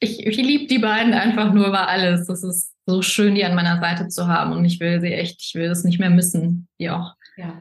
ich, 0.00 0.26
ich 0.26 0.36
liebe 0.36 0.66
die 0.66 0.80
beiden 0.80 1.14
einfach 1.14 1.52
nur 1.52 1.68
über 1.68 1.88
alles. 1.88 2.26
Das 2.26 2.42
ist 2.42 2.74
so 2.88 3.02
schön, 3.02 3.34
die 3.34 3.44
an 3.44 3.54
meiner 3.54 3.80
Seite 3.80 4.08
zu 4.08 4.28
haben 4.28 4.52
und 4.52 4.64
ich 4.64 4.80
will 4.80 5.00
sie 5.00 5.12
echt, 5.12 5.42
ich 5.42 5.54
will 5.54 5.68
das 5.68 5.84
nicht 5.84 6.00
mehr 6.00 6.08
missen, 6.08 6.68
die 6.80 6.88
auch 6.88 7.14
ja. 7.36 7.60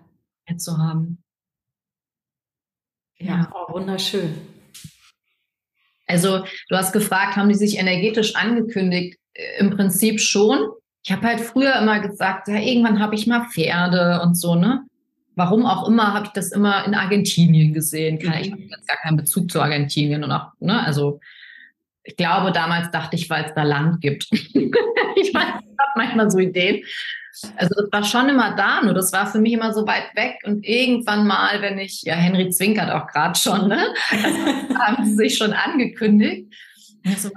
zu 0.58 0.78
haben. 0.78 1.22
Ja, 3.18 3.28
ja. 3.28 3.54
Oh, 3.54 3.74
wunderschön. 3.74 4.38
Also 6.06 6.46
du 6.70 6.78
hast 6.78 6.94
gefragt, 6.94 7.36
haben 7.36 7.50
die 7.50 7.56
sich 7.56 7.78
energetisch 7.78 8.36
angekündigt? 8.36 9.20
Äh, 9.34 9.60
Im 9.60 9.72
Prinzip 9.72 10.22
schon. 10.22 10.60
Ich 11.04 11.12
habe 11.12 11.28
halt 11.28 11.42
früher 11.42 11.76
immer 11.76 12.00
gesagt, 12.00 12.48
ja, 12.48 12.56
irgendwann 12.56 13.02
habe 13.02 13.16
ich 13.16 13.28
mal 13.28 13.48
Pferde 13.50 14.22
und 14.22 14.36
so, 14.36 14.56
ne? 14.56 14.88
warum 15.36 15.68
auch 15.68 15.88
immer, 15.88 16.13
habe 16.13 16.26
ich 16.26 16.32
das 16.32 16.52
immer 16.52 16.84
in 16.86 16.96
Argentinien 16.96 17.72
gesehen. 17.72 18.18
Ich 18.20 18.28
habe 18.28 18.62
jetzt 18.62 18.88
gar 18.88 18.98
keinen 18.98 19.18
Bezug 19.18 19.52
zu 19.52 19.62
Argentinien 19.62 20.24
und 20.24 20.32
auch, 20.32 20.52
ne, 20.60 20.84
also 20.84 21.20
ich 22.08 22.15
glaube, 22.15 22.54
damals 22.54 22.89
dachte 22.91 23.17
ich, 23.17 23.30
weil 23.30 23.46
es 23.46 23.54
da 23.54 23.63
Land 23.63 24.00
gibt. 24.00 24.28
ich 24.32 24.54
meine, 24.54 25.60
ich 25.60 25.78
habe 25.78 25.91
manchmal 25.98 26.32
so 26.32 26.39
Ideen. 26.39 26.84
Also 27.58 27.76
das 27.76 27.91
war 27.91 28.04
schon 28.04 28.30
immer 28.30 28.56
da, 28.56 28.82
nur 28.82 28.93
das 28.93 29.12
war 29.12 29.28
für 29.28 29.39
mich 29.39 29.54
immer 29.54 29.74
so 29.74 29.86
weit 29.86 30.15
weg. 30.15 30.38
Und 30.46 30.65
irgendwann 30.65 31.28
mal, 31.28 31.62
wenn 31.62 31.78
ich, 31.78 32.02
ja, 32.04 32.15
Henry 32.15 32.50
zwinkert 32.50 32.89
auch 32.89 33.08
gerade 33.08 33.38
schon, 33.38 33.67
ne? 33.67 33.93
Haben 34.80 35.06
sie 35.06 35.15
sich 35.15 35.38
schon 35.38 35.52
angekündigt. 35.52 36.52
Also, 37.06 37.30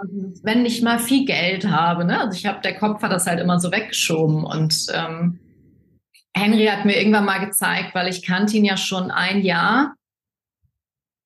wenn 0.43 0.65
ich 0.65 0.83
mal 0.83 1.01
viel 1.01 1.27
Geld 1.27 1.69
habe, 1.69 2.05
ne? 2.05 2.21
Also 2.21 2.39
ich 2.39 2.47
habe, 2.47 2.61
der 2.63 2.77
Kopf 2.77 3.03
hat 3.03 3.13
das 3.13 3.27
halt 3.27 3.41
immer 3.41 3.59
so 3.59 3.73
weggeschoben 3.73 4.45
und 4.45 4.87
ähm, 4.95 5.41
Henry 6.33 6.67
hat 6.67 6.85
mir 6.85 6.97
irgendwann 6.97 7.25
mal 7.25 7.45
gezeigt, 7.45 7.95
weil 7.95 8.09
ich 8.09 8.25
kannte 8.25 8.57
ihn 8.57 8.65
ja 8.65 8.77
schon 8.77 9.11
ein 9.11 9.43
Jahr, 9.43 9.95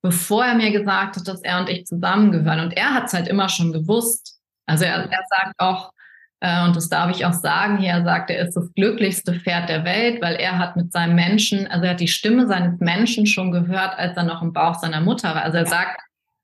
bevor 0.05 0.45
er 0.45 0.55
mir 0.55 0.71
gesagt 0.71 1.17
hat, 1.17 1.27
dass 1.27 1.41
er 1.41 1.61
und 1.61 1.71
ich 1.71 1.87
zusammengehören. 1.87 2.61
Und 2.61 2.77
er 2.77 2.93
hat 2.93 3.07
es 3.07 3.15
halt 3.15 3.27
immer 3.27 3.49
schon 3.49 3.73
gewusst. 3.73 4.39
Also 4.67 4.85
er, 4.85 5.11
er 5.11 5.25
sagt 5.31 5.55
auch, 5.57 5.93
äh, 6.41 6.63
und 6.67 6.77
das 6.77 6.91
darf 6.91 7.11
ich 7.11 7.25
auch 7.25 7.33
sagen 7.33 7.79
hier, 7.79 7.93
er 7.93 8.05
sagt, 8.05 8.29
er 8.29 8.47
ist 8.47 8.55
das 8.55 8.71
glücklichste 8.75 9.33
Pferd 9.33 9.71
der 9.71 9.87
Welt, 9.87 10.21
weil 10.21 10.35
er 10.35 10.59
hat 10.59 10.77
mit 10.77 10.93
seinem 10.93 11.15
Menschen, 11.15 11.67
also 11.69 11.87
er 11.87 11.93
hat 11.93 12.01
die 12.01 12.09
Stimme 12.09 12.47
seines 12.47 12.81
Menschen 12.81 13.27
schon 13.27 13.51
gehört, 13.51 13.99
als 13.99 14.15
er 14.15 14.25
noch 14.25 14.43
im 14.43 14.53
Bauch 14.53 14.75
seiner 14.75 15.01
Mutter 15.01 15.35
war. 15.35 15.43
Also 15.43 15.57
er 15.57 15.67
sagt, 15.67 16.03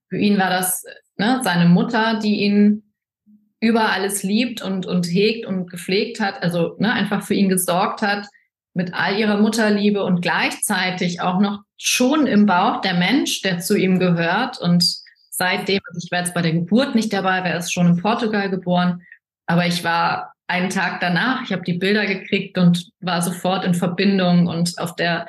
für 0.09 0.16
ihn 0.16 0.38
war 0.38 0.49
das 0.49 0.83
ne, 1.18 1.42
seine 1.44 1.68
Mutter, 1.68 2.18
die 2.18 2.40
ihn 2.40 2.94
über 3.61 3.92
alles 3.92 4.23
liebt 4.23 4.62
und, 4.62 4.87
und 4.87 5.05
hegt 5.05 5.44
und 5.44 5.70
gepflegt 5.70 6.18
hat, 6.18 6.42
also 6.42 6.77
ne, 6.79 6.94
einfach 6.94 7.23
für 7.25 7.35
ihn 7.35 7.51
gesorgt 7.51 8.01
hat 8.01 8.27
mit 8.73 8.94
all 8.94 9.18
ihrer 9.18 9.37
Mutterliebe 9.37 10.03
und 10.03 10.23
gleichzeitig 10.23 11.20
auch 11.20 11.40
noch 11.40 11.61
schon 11.82 12.26
im 12.26 12.46
Bauch 12.46 12.80
der 12.80 12.94
Mensch, 12.94 13.42
der 13.42 13.60
zu 13.60 13.76
ihm 13.76 13.98
gehört. 13.98 14.58
Und 14.58 14.84
seitdem, 15.30 15.80
also 15.88 16.00
ich 16.02 16.10
war 16.10 16.20
jetzt 16.20 16.34
bei 16.34 16.42
der 16.42 16.52
Geburt 16.52 16.94
nicht 16.94 17.12
dabei, 17.12 17.42
wer 17.44 17.56
ist 17.56 17.72
schon 17.72 17.86
in 17.86 17.96
Portugal 17.96 18.50
geboren, 18.50 19.02
aber 19.46 19.66
ich 19.66 19.82
war 19.84 20.34
einen 20.46 20.70
Tag 20.70 21.00
danach, 21.00 21.42
ich 21.44 21.52
habe 21.52 21.62
die 21.62 21.78
Bilder 21.78 22.06
gekriegt 22.06 22.58
und 22.58 22.90
war 23.00 23.22
sofort 23.22 23.64
in 23.64 23.74
Verbindung 23.74 24.46
und 24.46 24.78
auf 24.78 24.96
der 24.96 25.28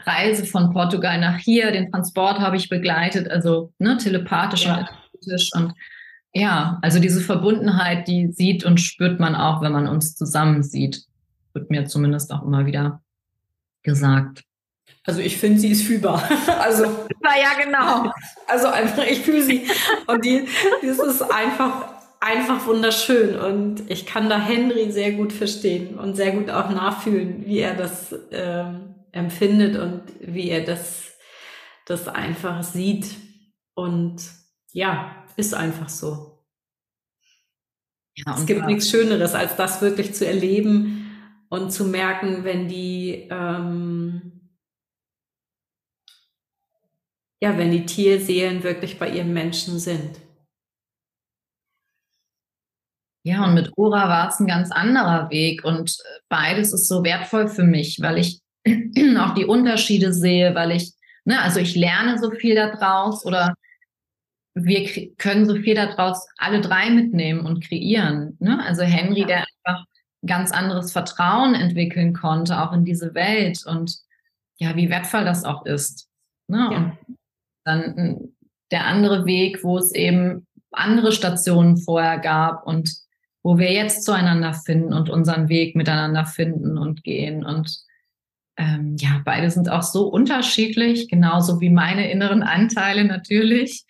Reise 0.00 0.44
von 0.46 0.72
Portugal 0.72 1.18
nach 1.20 1.38
hier, 1.38 1.70
den 1.70 1.90
Transport 1.90 2.40
habe 2.40 2.56
ich 2.56 2.68
begleitet, 2.68 3.30
also 3.30 3.72
ne, 3.78 3.96
telepathisch 3.96 4.64
ja. 4.64 4.78
und 4.78 4.88
energetisch 4.88 5.50
und 5.54 5.74
ja, 6.32 6.78
also 6.82 6.98
diese 6.98 7.20
Verbundenheit, 7.20 8.08
die 8.08 8.32
sieht 8.32 8.64
und 8.64 8.80
spürt 8.80 9.20
man 9.20 9.34
auch, 9.34 9.62
wenn 9.62 9.72
man 9.72 9.86
uns 9.86 10.16
zusammen 10.16 10.62
sieht 10.62 11.06
wird 11.54 11.70
mir 11.70 11.86
zumindest 11.86 12.32
auch 12.32 12.42
immer 12.42 12.66
wieder 12.66 13.02
gesagt. 13.82 14.44
Also 15.06 15.20
ich 15.20 15.36
finde, 15.36 15.60
sie 15.60 15.70
ist 15.70 15.82
fühlbar. 15.82 16.28
Also 16.60 16.84
ja 17.22 17.62
genau. 17.62 18.10
Also 18.46 18.68
einfach, 18.68 19.04
ich 19.04 19.20
fühle 19.20 19.42
sie 19.42 19.66
und 20.06 20.24
die, 20.24 20.46
das 20.82 20.98
ist 20.98 21.22
einfach 21.22 21.94
einfach 22.20 22.66
wunderschön 22.66 23.38
und 23.38 23.90
ich 23.90 24.06
kann 24.06 24.30
da 24.30 24.40
Henry 24.40 24.90
sehr 24.90 25.12
gut 25.12 25.30
verstehen 25.30 25.98
und 25.98 26.14
sehr 26.16 26.32
gut 26.32 26.48
auch 26.48 26.70
nachfühlen, 26.70 27.44
wie 27.44 27.58
er 27.58 27.74
das 27.74 28.14
ähm, 28.30 28.94
empfindet 29.12 29.76
und 29.76 30.02
wie 30.20 30.48
er 30.48 30.64
das 30.64 31.12
das 31.84 32.08
einfach 32.08 32.62
sieht 32.62 33.04
und 33.74 34.22
ja, 34.72 35.22
ist 35.36 35.52
einfach 35.52 35.90
so. 35.90 36.42
Ja, 38.16 38.34
es 38.38 38.46
gibt 38.46 38.64
nichts 38.64 38.88
Schöneres, 38.88 39.34
als 39.34 39.56
das 39.56 39.82
wirklich 39.82 40.14
zu 40.14 40.26
erleben, 40.26 41.04
und 41.54 41.70
zu 41.70 41.84
merken, 41.84 42.44
wenn 42.44 42.68
die, 42.68 43.28
ähm, 43.30 44.33
ja, 47.44 47.58
wenn 47.58 47.70
die 47.70 47.84
Tierseelen 47.84 48.62
wirklich 48.62 48.98
bei 48.98 49.10
ihren 49.10 49.34
Menschen 49.34 49.78
sind. 49.78 50.18
Ja, 53.22 53.44
und 53.44 53.52
mit 53.52 53.70
Ora 53.76 54.08
war 54.08 54.28
es 54.28 54.40
ein 54.40 54.46
ganz 54.46 54.72
anderer 54.72 55.28
Weg 55.28 55.62
und 55.62 55.94
beides 56.30 56.72
ist 56.72 56.88
so 56.88 57.04
wertvoll 57.04 57.48
für 57.48 57.64
mich, 57.64 57.98
weil 58.00 58.16
ich 58.16 58.40
auch 59.18 59.34
die 59.34 59.44
Unterschiede 59.44 60.14
sehe, 60.14 60.54
weil 60.54 60.70
ich, 60.70 60.94
ne, 61.26 61.38
also 61.42 61.60
ich 61.60 61.74
lerne 61.74 62.18
so 62.18 62.30
viel 62.30 62.54
daraus 62.54 63.26
oder 63.26 63.54
wir 64.54 65.14
können 65.18 65.44
so 65.44 65.56
viel 65.56 65.74
daraus 65.74 66.26
alle 66.38 66.62
drei 66.62 66.88
mitnehmen 66.88 67.44
und 67.44 67.62
kreieren. 67.62 68.38
Ne? 68.40 68.64
Also 68.64 68.84
Henry, 68.84 69.20
ja. 69.20 69.26
der 69.26 69.46
einfach 69.64 69.84
ganz 70.24 70.50
anderes 70.50 70.92
Vertrauen 70.92 71.54
entwickeln 71.54 72.14
konnte, 72.14 72.58
auch 72.62 72.72
in 72.72 72.86
diese 72.86 73.14
Welt 73.14 73.66
und 73.66 73.98
ja, 74.56 74.76
wie 74.76 74.88
wertvoll 74.88 75.26
das 75.26 75.44
auch 75.44 75.66
ist. 75.66 76.08
Ne? 76.48 76.68
Ja. 76.70 76.76
Und 76.78 77.16
dann 77.64 77.96
hm, 77.96 78.36
der 78.70 78.86
andere 78.86 79.26
Weg, 79.26 79.62
wo 79.62 79.78
es 79.78 79.92
eben 79.94 80.46
andere 80.72 81.12
Stationen 81.12 81.76
vorher 81.76 82.18
gab 82.18 82.66
und 82.66 82.92
wo 83.42 83.58
wir 83.58 83.72
jetzt 83.72 84.04
zueinander 84.04 84.54
finden 84.54 84.92
und 84.92 85.10
unseren 85.10 85.48
Weg 85.48 85.76
miteinander 85.76 86.24
finden 86.24 86.78
und 86.78 87.04
gehen. 87.04 87.44
Und 87.44 87.78
ähm, 88.56 88.96
ja, 88.98 89.20
beide 89.24 89.50
sind 89.50 89.70
auch 89.70 89.82
so 89.82 90.08
unterschiedlich, 90.08 91.08
genauso 91.08 91.60
wie 91.60 91.70
meine 91.70 92.10
inneren 92.10 92.42
Anteile 92.42 93.04
natürlich 93.04 93.84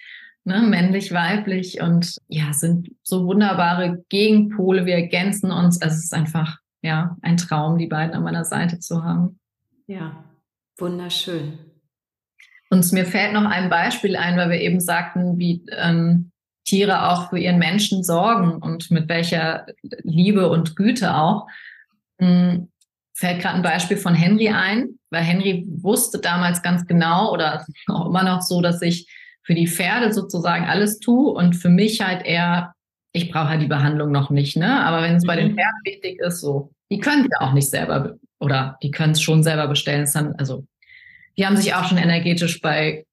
ne, 0.44 0.62
männlich, 0.62 1.12
weiblich 1.12 1.80
und 1.80 2.18
ja, 2.28 2.52
sind 2.52 2.90
so 3.02 3.26
wunderbare 3.26 4.04
Gegenpole. 4.08 4.86
Wir 4.86 4.94
ergänzen 4.94 5.50
uns. 5.50 5.80
Also 5.80 5.94
es 5.94 6.04
ist 6.04 6.14
einfach 6.14 6.58
ja 6.82 7.16
ein 7.22 7.36
Traum, 7.36 7.78
die 7.78 7.86
beiden 7.86 8.14
an 8.14 8.22
meiner 8.22 8.44
Seite 8.44 8.78
zu 8.78 9.02
haben. 9.02 9.38
Ja, 9.86 10.24
wunderschön. 10.76 11.58
Und 12.74 12.90
mir 12.92 13.06
fällt 13.06 13.32
noch 13.32 13.44
ein 13.44 13.70
Beispiel 13.70 14.16
ein, 14.16 14.36
weil 14.36 14.50
wir 14.50 14.60
eben 14.60 14.80
sagten, 14.80 15.38
wie 15.38 15.64
ähm, 15.78 16.32
Tiere 16.64 17.08
auch 17.08 17.30
für 17.30 17.38
ihren 17.38 17.60
Menschen 17.60 18.02
sorgen 18.02 18.56
und 18.56 18.90
mit 18.90 19.08
welcher 19.08 19.66
Liebe 20.02 20.50
und 20.50 20.74
Güte 20.74 21.14
auch. 21.14 21.46
Hm, 22.18 22.72
fällt 23.16 23.40
gerade 23.40 23.54
ein 23.54 23.62
Beispiel 23.62 23.96
von 23.96 24.16
Henry 24.16 24.48
ein, 24.48 24.98
weil 25.10 25.22
Henry 25.22 25.64
wusste 25.68 26.18
damals 26.18 26.62
ganz 26.62 26.84
genau 26.88 27.32
oder 27.32 27.64
auch 27.86 28.06
immer 28.06 28.24
noch 28.24 28.42
so, 28.42 28.60
dass 28.60 28.82
ich 28.82 29.06
für 29.44 29.54
die 29.54 29.68
Pferde 29.68 30.12
sozusagen 30.12 30.64
alles 30.64 30.98
tue 30.98 31.30
und 31.30 31.54
für 31.54 31.68
mich 31.68 32.00
halt 32.00 32.26
eher, 32.26 32.72
ich 33.12 33.30
brauche 33.30 33.50
halt 33.50 33.62
die 33.62 33.68
Behandlung 33.68 34.10
noch 34.10 34.30
nicht, 34.30 34.56
ne? 34.56 34.84
Aber 34.84 35.00
wenn 35.00 35.14
es 35.14 35.24
bei 35.24 35.36
den 35.36 35.52
mhm. 35.52 35.54
Pferden 35.54 35.80
wichtig 35.84 36.18
ist, 36.18 36.40
so, 36.40 36.72
die 36.90 36.98
können 36.98 37.22
es 37.22 37.28
ja 37.38 37.46
auch 37.46 37.52
nicht 37.52 37.70
selber 37.70 38.16
oder 38.40 38.78
die 38.82 38.90
können 38.90 39.12
es 39.12 39.22
schon 39.22 39.44
selber 39.44 39.68
bestellen. 39.68 40.10
Dann, 40.12 40.34
also 40.38 40.66
die 41.36 41.46
haben 41.46 41.56
sich 41.56 41.74
auch 41.74 41.84
schon 41.84 41.98
energetisch 41.98 42.60
bei 42.60 43.04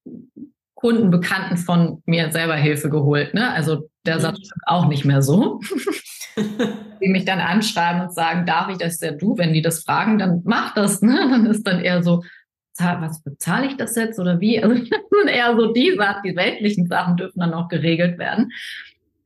Kunden, 0.75 1.11
Bekannten 1.11 1.57
von 1.57 2.01
mir 2.05 2.31
selber 2.31 2.55
Hilfe 2.55 2.89
geholt. 2.89 3.33
Ne? 3.33 3.51
Also 3.51 3.89
der 4.05 4.15
mhm. 4.15 4.21
Satz 4.21 4.37
stimmt 4.37 4.63
auch 4.65 4.87
nicht 4.87 5.05
mehr 5.05 5.21
so. 5.21 5.59
die 7.01 7.09
mich 7.09 7.25
dann 7.25 7.39
anschreiben 7.39 8.01
und 8.01 8.13
sagen, 8.13 8.45
darf 8.45 8.69
ich 8.69 8.77
das 8.77 8.99
ja 9.01 9.11
du? 9.11 9.37
Wenn 9.37 9.53
die 9.53 9.61
das 9.61 9.83
fragen, 9.83 10.17
dann 10.17 10.41
mach 10.45 10.73
das. 10.73 11.01
Ne? 11.01 11.15
Dann 11.29 11.45
ist 11.45 11.67
dann 11.67 11.81
eher 11.81 12.03
so, 12.03 12.23
was 12.77 13.21
bezahle 13.21 13.67
ich 13.67 13.77
das 13.77 13.95
jetzt 13.95 14.19
oder 14.19 14.39
wie? 14.39 14.61
Also 14.61 14.75
eher 15.27 15.55
so 15.55 15.71
die 15.71 15.95
Sachen, 15.95 16.23
die 16.25 16.35
weltlichen 16.35 16.87
Sachen 16.87 17.17
dürfen 17.17 17.39
dann 17.39 17.53
auch 17.53 17.67
geregelt 17.67 18.17
werden. 18.17 18.51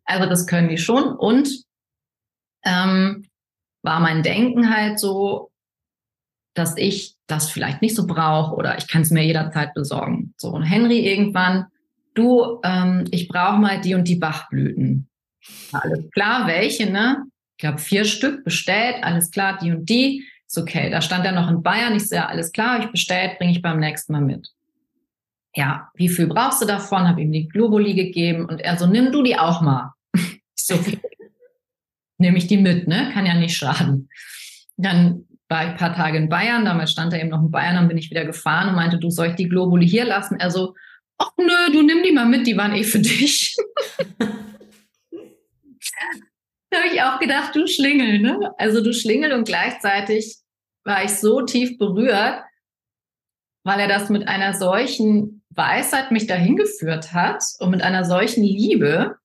Also 0.03 0.27
das 0.27 0.47
können 0.47 0.69
die 0.69 0.77
schon. 0.77 1.15
Und 1.15 1.63
ähm, 2.65 3.25
war 3.81 3.99
mein 3.99 4.23
Denken 4.23 4.75
halt 4.75 4.99
so, 4.99 5.51
dass 6.53 6.75
ich 6.77 7.14
das 7.27 7.49
vielleicht 7.49 7.81
nicht 7.81 7.95
so 7.95 8.05
brauche 8.05 8.55
oder 8.55 8.77
ich 8.77 8.87
kann 8.87 9.01
es 9.01 9.11
mir 9.11 9.23
jederzeit 9.25 9.73
besorgen. 9.73 10.33
So, 10.37 10.49
und 10.49 10.63
Henry 10.63 10.99
irgendwann, 10.99 11.65
du, 12.13 12.59
ähm, 12.63 13.05
ich 13.11 13.27
brauche 13.27 13.57
mal 13.59 13.81
die 13.81 13.95
und 13.95 14.07
die 14.07 14.15
Bachblüten. 14.15 15.09
Alles 15.71 16.09
klar, 16.11 16.47
welche, 16.47 16.89
ne? 16.89 17.23
Ich 17.57 17.61
glaube, 17.61 17.77
vier 17.77 18.05
Stück 18.05 18.43
bestellt, 18.43 18.97
alles 19.01 19.31
klar, 19.31 19.57
die 19.61 19.71
und 19.71 19.89
die. 19.89 20.23
Ist 20.47 20.57
okay. 20.57 20.89
Da 20.89 21.01
stand 21.01 21.25
er 21.25 21.31
noch 21.31 21.49
in 21.49 21.63
Bayern. 21.63 21.95
Ich 21.95 22.07
sehe, 22.07 22.27
alles 22.27 22.51
klar, 22.51 22.79
ich 22.79 22.91
bestellt, 22.91 23.37
bringe 23.37 23.51
ich 23.51 23.61
beim 23.61 23.79
nächsten 23.79 24.13
Mal 24.13 24.21
mit. 24.21 24.49
Ja, 25.55 25.89
wie 25.95 26.09
viel 26.09 26.27
brauchst 26.27 26.61
du 26.61 26.65
davon? 26.65 27.07
Habe 27.07 27.21
ihm 27.21 27.31
die 27.31 27.47
Globuli 27.47 27.93
gegeben 27.93 28.45
und 28.45 28.59
er 28.59 28.77
so, 28.77 28.85
nimm 28.87 29.11
du 29.11 29.23
die 29.23 29.37
auch 29.37 29.61
mal. 29.61 29.93
Ich 30.57 30.67
so. 30.67 30.79
Nehme 32.17 32.37
ich 32.37 32.47
die 32.47 32.57
mit, 32.57 32.87
ne? 32.87 33.11
Kann 33.13 33.25
ja 33.25 33.35
nicht 33.35 33.55
schaden. 33.55 34.09
Dann 34.77 35.25
war 35.47 35.63
ich 35.63 35.69
ein 35.71 35.77
paar 35.77 35.95
Tage 35.95 36.17
in 36.17 36.29
Bayern, 36.29 36.65
damals 36.65 36.91
stand 36.91 37.13
er 37.13 37.19
eben 37.19 37.29
noch 37.29 37.41
in 37.41 37.51
Bayern, 37.51 37.75
dann 37.75 37.87
bin 37.87 37.97
ich 37.97 38.09
wieder 38.09 38.25
gefahren 38.25 38.69
und 38.69 38.75
meinte, 38.75 38.97
du 38.97 39.09
soll 39.09 39.27
ich 39.27 39.35
die 39.35 39.47
Globuli 39.47 39.87
hier 39.87 40.05
lassen? 40.05 40.39
Er 40.39 40.49
so, 40.49 40.73
ach 41.17 41.31
nö, 41.37 41.71
du 41.71 41.83
nimm 41.83 42.03
die 42.03 42.11
mal 42.11 42.25
mit, 42.25 42.47
die 42.47 42.57
waren 42.57 42.73
eh 42.73 42.83
für 42.83 42.99
dich. 42.99 43.55
da 46.69 46.77
habe 46.77 46.93
ich 46.93 47.01
auch 47.01 47.19
gedacht, 47.19 47.55
du 47.55 47.67
Schlingel, 47.67 48.19
ne? 48.19 48.51
Also 48.57 48.83
du 48.83 48.93
Schlingel 48.93 49.33
und 49.33 49.45
gleichzeitig 49.45 50.37
war 50.83 51.03
ich 51.03 51.11
so 51.11 51.41
tief 51.41 51.77
berührt, 51.77 52.43
weil 53.63 53.79
er 53.79 53.87
das 53.87 54.09
mit 54.09 54.27
einer 54.27 54.53
solchen 54.53 55.43
Weisheit 55.49 56.11
mich 56.11 56.27
dahin 56.27 56.55
geführt 56.55 57.13
hat 57.13 57.43
und 57.59 57.71
mit 57.71 57.81
einer 57.81 58.03
solchen 58.03 58.43
Liebe, 58.43 59.15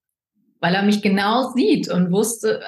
weil 0.59 0.75
er 0.75 0.83
mich 0.83 1.01
genau 1.01 1.51
sieht 1.51 1.89
und 1.89 2.11
wusste, 2.11 2.63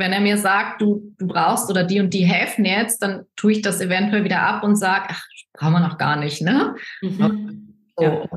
wenn 0.00 0.12
er 0.12 0.20
mir 0.20 0.38
sagt, 0.38 0.80
du, 0.80 1.14
du 1.18 1.26
brauchst 1.26 1.70
oder 1.70 1.84
die 1.84 2.00
und 2.00 2.12
die 2.12 2.24
helfen 2.24 2.64
jetzt, 2.64 3.02
dann 3.02 3.26
tue 3.36 3.52
ich 3.52 3.62
das 3.62 3.80
eventuell 3.80 4.24
wieder 4.24 4.42
ab 4.42 4.64
und 4.64 4.76
sage, 4.76 5.06
ach, 5.08 5.22
brauchen 5.52 5.74
wir 5.74 5.80
noch 5.80 5.98
gar 5.98 6.16
nicht, 6.16 6.42
ne? 6.42 6.74
Mhm. 7.02 7.76
So. 7.96 8.04
Ja. 8.04 8.28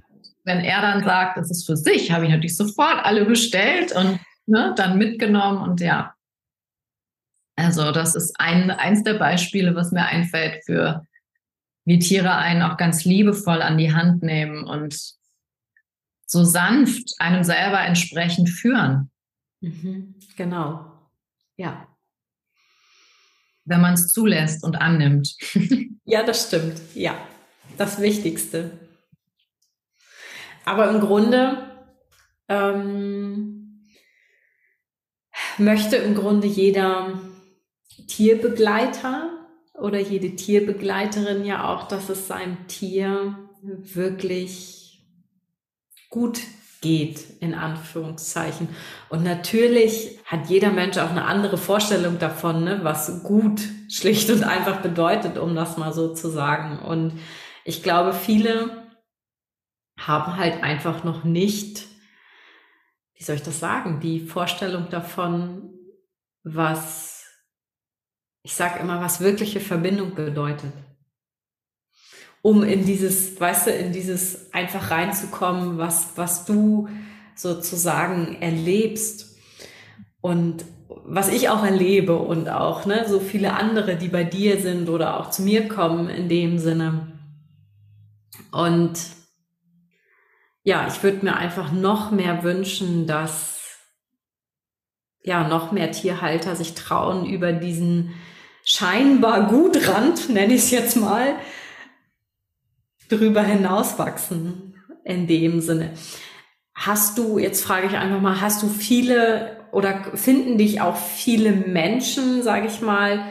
Wenn 0.45 0.59
er 0.59 0.81
dann 0.81 1.03
sagt, 1.03 1.37
das 1.37 1.49
ist 1.49 1.65
für 1.65 1.77
sich, 1.77 2.11
habe 2.11 2.25
ich 2.25 2.31
natürlich 2.31 2.57
sofort 2.57 3.03
alle 3.03 3.25
bestellt 3.25 3.93
und 3.93 4.19
ne, 4.45 4.73
dann 4.75 4.97
mitgenommen 4.97 5.61
und 5.61 5.79
ja. 5.79 6.13
Also 7.55 7.91
das 7.91 8.15
ist 8.15 8.35
ein, 8.39 8.69
eins 8.71 9.03
der 9.03 9.13
Beispiele, 9.13 9.75
was 9.75 9.91
mir 9.91 10.05
einfällt 10.05 10.63
für 10.65 11.05
wie 11.85 11.99
Tiere 11.99 12.35
einen 12.35 12.61
auch 12.61 12.77
ganz 12.77 13.05
liebevoll 13.05 13.61
an 13.61 13.77
die 13.77 13.93
Hand 13.93 14.23
nehmen 14.23 14.63
und 14.63 14.97
so 16.25 16.43
sanft 16.43 17.13
einem 17.19 17.43
selber 17.43 17.81
entsprechend 17.81 18.49
führen. 18.49 19.11
Mhm, 19.61 20.15
genau. 20.35 20.92
Ja. 21.57 21.87
Wenn 23.65 23.81
man 23.81 23.93
es 23.93 24.11
zulässt 24.11 24.63
und 24.63 24.75
annimmt. 24.75 25.35
ja, 26.05 26.23
das 26.23 26.47
stimmt. 26.47 26.81
Ja, 26.95 27.15
das 27.77 28.01
Wichtigste. 28.01 28.79
Aber 30.65 30.89
im 30.89 30.99
Grunde 30.99 31.71
ähm, 32.47 33.83
möchte 35.57 35.95
im 35.97 36.15
Grunde 36.15 36.47
jeder 36.47 37.19
Tierbegleiter 38.07 39.47
oder 39.75 39.99
jede 39.99 40.35
Tierbegleiterin 40.35 41.45
ja 41.45 41.73
auch, 41.73 41.87
dass 41.87 42.09
es 42.09 42.27
seinem 42.27 42.67
Tier 42.67 43.37
wirklich 43.61 45.05
gut 46.09 46.41
geht, 46.83 47.39
in 47.39 47.55
Anführungszeichen. 47.55 48.67
Und 49.09 49.23
natürlich 49.23 50.19
hat 50.25 50.49
jeder 50.49 50.69
Mensch 50.69 50.97
auch 50.97 51.09
eine 51.09 51.25
andere 51.25 51.57
Vorstellung 51.57 52.19
davon, 52.19 52.65
ne, 52.65 52.81
was 52.83 53.23
gut 53.23 53.61
schlicht 53.89 54.29
und 54.29 54.43
einfach 54.43 54.81
bedeutet, 54.81 55.37
um 55.37 55.55
das 55.55 55.77
mal 55.77 55.93
so 55.93 56.13
zu 56.13 56.29
sagen. 56.29 56.77
Und 56.79 57.19
ich 57.63 57.81
glaube, 57.81 58.13
viele 58.13 58.83
haben 59.97 60.35
halt 60.37 60.61
einfach 60.61 61.03
noch 61.05 61.23
nicht, 61.23 61.87
wie 63.15 63.23
soll 63.23 63.37
ich 63.37 63.43
das 63.43 63.59
sagen, 63.59 64.01
die 64.01 64.19
Vorstellung 64.19 64.89
davon, 64.89 65.73
was, 66.43 67.25
ich 68.43 68.53
sage 68.53 68.79
immer, 68.79 68.99
was 68.99 69.21
wirkliche 69.21 69.61
Verbindung 69.61 70.15
bedeutet 70.15 70.73
um 72.43 72.61
in 72.61 72.85
dieses, 72.85 73.39
weißt 73.39 73.67
du, 73.67 73.71
in 73.71 73.93
dieses 73.93 74.53
einfach 74.53 74.91
reinzukommen, 74.91 75.77
was, 75.77 76.09
was 76.17 76.43
du 76.43 76.89
sozusagen 77.35 78.37
erlebst 78.41 79.37
und 80.19 80.65
was 81.05 81.29
ich 81.29 81.47
auch 81.47 81.63
erlebe 81.63 82.17
und 82.17 82.49
auch 82.49 82.85
ne, 82.85 83.05
so 83.07 83.21
viele 83.21 83.53
andere, 83.53 83.95
die 83.95 84.09
bei 84.09 84.25
dir 84.25 84.59
sind 84.59 84.89
oder 84.89 85.19
auch 85.19 85.29
zu 85.29 85.41
mir 85.41 85.69
kommen 85.69 86.09
in 86.09 86.27
dem 86.27 86.59
Sinne. 86.59 87.13
Und 88.51 88.99
ja, 90.63 90.85
ich 90.87 91.01
würde 91.01 91.23
mir 91.23 91.37
einfach 91.37 91.71
noch 91.71 92.11
mehr 92.11 92.43
wünschen, 92.43 93.07
dass 93.07 93.77
ja 95.23 95.47
noch 95.47 95.71
mehr 95.71 95.91
Tierhalter 95.93 96.57
sich 96.57 96.73
trauen, 96.75 97.25
über 97.25 97.53
diesen 97.53 98.13
scheinbar 98.65 99.47
Gutrand, 99.47 100.27
nenne 100.27 100.53
ich 100.53 100.63
es 100.63 100.71
jetzt 100.71 100.97
mal, 100.97 101.35
drüber 103.09 103.43
hinauswachsen 103.43 104.75
in 105.03 105.27
dem 105.27 105.61
Sinne. 105.61 105.91
Hast 106.75 107.17
du, 107.17 107.37
jetzt 107.37 107.63
frage 107.63 107.87
ich 107.87 107.93
einfach 107.93 108.21
mal, 108.21 108.41
hast 108.41 108.63
du 108.63 108.67
viele 108.67 109.57
oder 109.71 110.03
finden 110.15 110.57
dich 110.57 110.81
auch 110.81 110.95
viele 110.95 111.51
Menschen, 111.51 112.43
sage 112.43 112.67
ich 112.67 112.81
mal, 112.81 113.23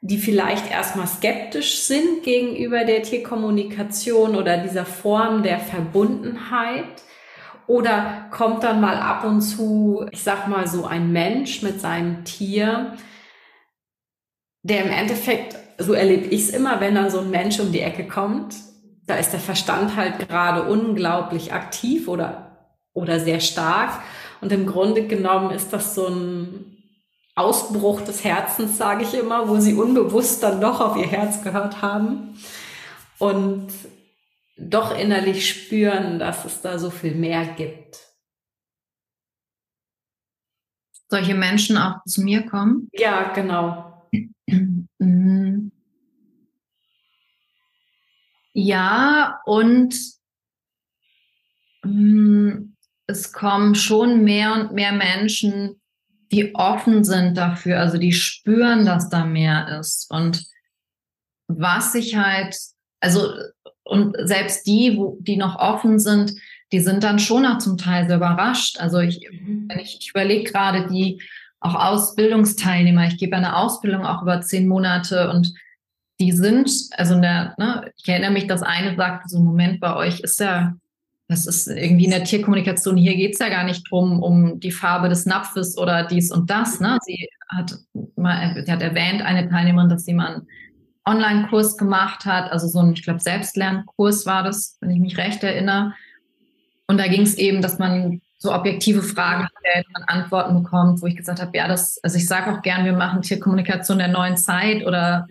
die 0.00 0.18
vielleicht 0.18 0.70
erstmal 0.70 1.06
skeptisch 1.06 1.80
sind 1.80 2.22
gegenüber 2.22 2.84
der 2.84 3.02
Tierkommunikation 3.02 4.36
oder 4.36 4.58
dieser 4.58 4.84
Form 4.84 5.42
der 5.42 5.58
Verbundenheit? 5.58 6.84
Oder 7.66 8.28
kommt 8.30 8.64
dann 8.64 8.80
mal 8.80 8.96
ab 8.96 9.24
und 9.24 9.42
zu, 9.42 10.06
ich 10.10 10.22
sag 10.22 10.48
mal, 10.48 10.66
so 10.66 10.86
ein 10.86 11.12
Mensch 11.12 11.62
mit 11.62 11.80
seinem 11.80 12.24
Tier, 12.24 12.96
der 14.62 14.84
im 14.84 14.90
Endeffekt, 14.90 15.56
so 15.76 15.92
erlebe 15.92 16.26
ich 16.28 16.44
es 16.44 16.50
immer, 16.50 16.80
wenn 16.80 16.94
dann 16.94 17.10
so 17.10 17.20
ein 17.20 17.30
Mensch 17.30 17.60
um 17.60 17.70
die 17.70 17.80
Ecke 17.80 18.08
kommt, 18.08 18.54
da 19.08 19.16
ist 19.16 19.32
der 19.32 19.40
Verstand 19.40 19.96
halt 19.96 20.28
gerade 20.28 20.64
unglaublich 20.64 21.52
aktiv 21.52 22.08
oder, 22.08 22.76
oder 22.92 23.18
sehr 23.18 23.40
stark. 23.40 24.02
Und 24.40 24.52
im 24.52 24.66
Grunde 24.66 25.06
genommen 25.06 25.50
ist 25.50 25.72
das 25.72 25.94
so 25.94 26.06
ein 26.08 26.76
Ausbruch 27.34 28.02
des 28.02 28.22
Herzens, 28.22 28.76
sage 28.76 29.04
ich 29.04 29.14
immer, 29.14 29.48
wo 29.48 29.58
sie 29.60 29.74
unbewusst 29.74 30.42
dann 30.42 30.60
doch 30.60 30.80
auf 30.80 30.96
ihr 30.96 31.06
Herz 31.06 31.42
gehört 31.42 31.80
haben 31.80 32.38
und 33.18 33.68
doch 34.58 34.96
innerlich 34.96 35.48
spüren, 35.48 36.18
dass 36.18 36.44
es 36.44 36.60
da 36.60 36.78
so 36.78 36.90
viel 36.90 37.14
mehr 37.14 37.46
gibt. 37.46 38.00
Solche 41.08 41.34
Menschen 41.34 41.78
auch 41.78 42.04
zu 42.04 42.20
mir 42.20 42.44
kommen? 42.44 42.90
Ja, 42.92 43.32
genau. 43.32 44.02
Mhm. 44.46 45.72
Ja, 48.60 49.40
und 49.46 49.94
mh, 51.84 51.92
mm, 51.92 52.76
es 53.06 53.32
kommen 53.32 53.76
schon 53.76 54.24
mehr 54.24 54.52
und 54.52 54.72
mehr 54.72 54.90
Menschen, 54.90 55.80
die 56.32 56.56
offen 56.56 57.04
sind 57.04 57.38
dafür, 57.38 57.78
also 57.78 57.98
die 57.98 58.12
spüren, 58.12 58.84
dass 58.84 59.08
da 59.10 59.24
mehr 59.24 59.78
ist. 59.78 60.10
Und 60.10 60.44
was 61.46 61.92
sich 61.92 62.16
halt, 62.16 62.56
also, 62.98 63.32
und 63.84 64.16
selbst 64.24 64.66
die, 64.66 64.96
wo, 64.96 65.18
die 65.20 65.36
noch 65.36 65.56
offen 65.60 66.00
sind, 66.00 66.32
die 66.72 66.80
sind 66.80 67.04
dann 67.04 67.20
schon 67.20 67.46
auch 67.46 67.58
zum 67.58 67.78
Teil 67.78 68.08
sehr 68.08 68.16
überrascht. 68.16 68.80
Also 68.80 68.98
ich, 68.98 69.20
mhm. 69.30 69.66
wenn 69.68 69.78
ich, 69.78 69.98
ich 70.00 70.10
überlege 70.10 70.50
gerade 70.50 70.88
die 70.88 71.22
auch 71.60 71.76
Ausbildungsteilnehmer, 71.76 73.06
ich 73.06 73.18
gebe 73.18 73.36
eine 73.36 73.56
Ausbildung 73.56 74.04
auch 74.04 74.20
über 74.22 74.40
zehn 74.40 74.66
Monate 74.66 75.30
und 75.30 75.54
die 76.20 76.32
sind, 76.32 76.70
also 76.96 77.14
in 77.14 77.22
der, 77.22 77.54
ne, 77.58 77.92
ich 77.96 78.08
erinnere 78.08 78.32
mich, 78.32 78.46
dass 78.46 78.62
eine 78.62 78.96
sagte, 78.96 79.28
so 79.28 79.40
Moment, 79.40 79.80
bei 79.80 79.94
euch 79.94 80.20
ist 80.20 80.40
ja 80.40 80.74
das 81.28 81.46
ist 81.46 81.66
irgendwie 81.66 82.06
in 82.06 82.10
der 82.10 82.24
Tierkommunikation, 82.24 82.96
hier 82.96 83.14
geht 83.14 83.34
es 83.34 83.38
ja 83.38 83.50
gar 83.50 83.64
nicht 83.64 83.90
drum, 83.90 84.22
um 84.22 84.60
die 84.60 84.70
Farbe 84.70 85.10
des 85.10 85.26
Napfes 85.26 85.76
oder 85.76 86.04
dies 86.04 86.32
und 86.32 86.48
das. 86.48 86.80
Ne? 86.80 86.98
Sie 87.04 87.28
hat 87.50 87.76
mal, 88.16 88.62
sie 88.64 88.72
hat 88.72 88.80
erwähnt, 88.80 89.20
eine 89.20 89.48
Teilnehmerin, 89.48 89.90
dass 89.90 90.06
sie 90.06 90.14
mal 90.14 90.36
einen 90.36 90.46
Online-Kurs 91.04 91.76
gemacht 91.76 92.24
hat, 92.24 92.50
also 92.50 92.66
so 92.66 92.80
ein, 92.80 92.94
ich 92.94 93.02
glaube, 93.02 93.20
Selbstlernkurs 93.20 94.24
war 94.24 94.42
das, 94.42 94.78
wenn 94.80 94.90
ich 94.90 95.00
mich 95.00 95.18
recht 95.18 95.44
erinnere. 95.44 95.92
Und 96.86 96.98
da 96.98 97.06
ging 97.08 97.22
es 97.22 97.34
eben, 97.34 97.60
dass 97.60 97.78
man 97.78 98.22
so 98.38 98.54
objektive 98.54 99.02
Fragen 99.02 99.48
stellt, 99.58 99.86
man 99.92 100.04
Antworten 100.04 100.62
bekommt, 100.62 101.02
wo 101.02 101.06
ich 101.06 101.16
gesagt 101.16 101.40
habe, 101.40 101.56
ja, 101.56 101.66
das, 101.66 101.98
also 102.04 102.16
ich 102.16 102.26
sage 102.26 102.52
auch 102.52 102.62
gern, 102.62 102.84
wir 102.84 102.92
machen 102.92 103.22
Tierkommunikation 103.22 103.98
der 103.98 104.08
neuen 104.08 104.36
Zeit 104.36 104.86
oder 104.86 105.26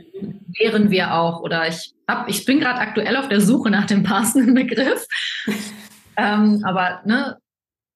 wären 0.60 0.92
wir 0.92 1.14
auch 1.14 1.42
oder 1.42 1.68
ich 1.68 1.94
hab, 2.08 2.28
ich 2.28 2.46
bin 2.46 2.60
gerade 2.60 2.80
aktuell 2.80 3.16
auf 3.16 3.30
der 3.30 3.40
Suche 3.40 3.70
nach 3.70 3.86
dem 3.86 4.04
passenden 4.04 4.54
Begriff. 4.54 5.08
Ähm, 6.20 6.64
aber 6.66 7.02
ne, 7.06 7.38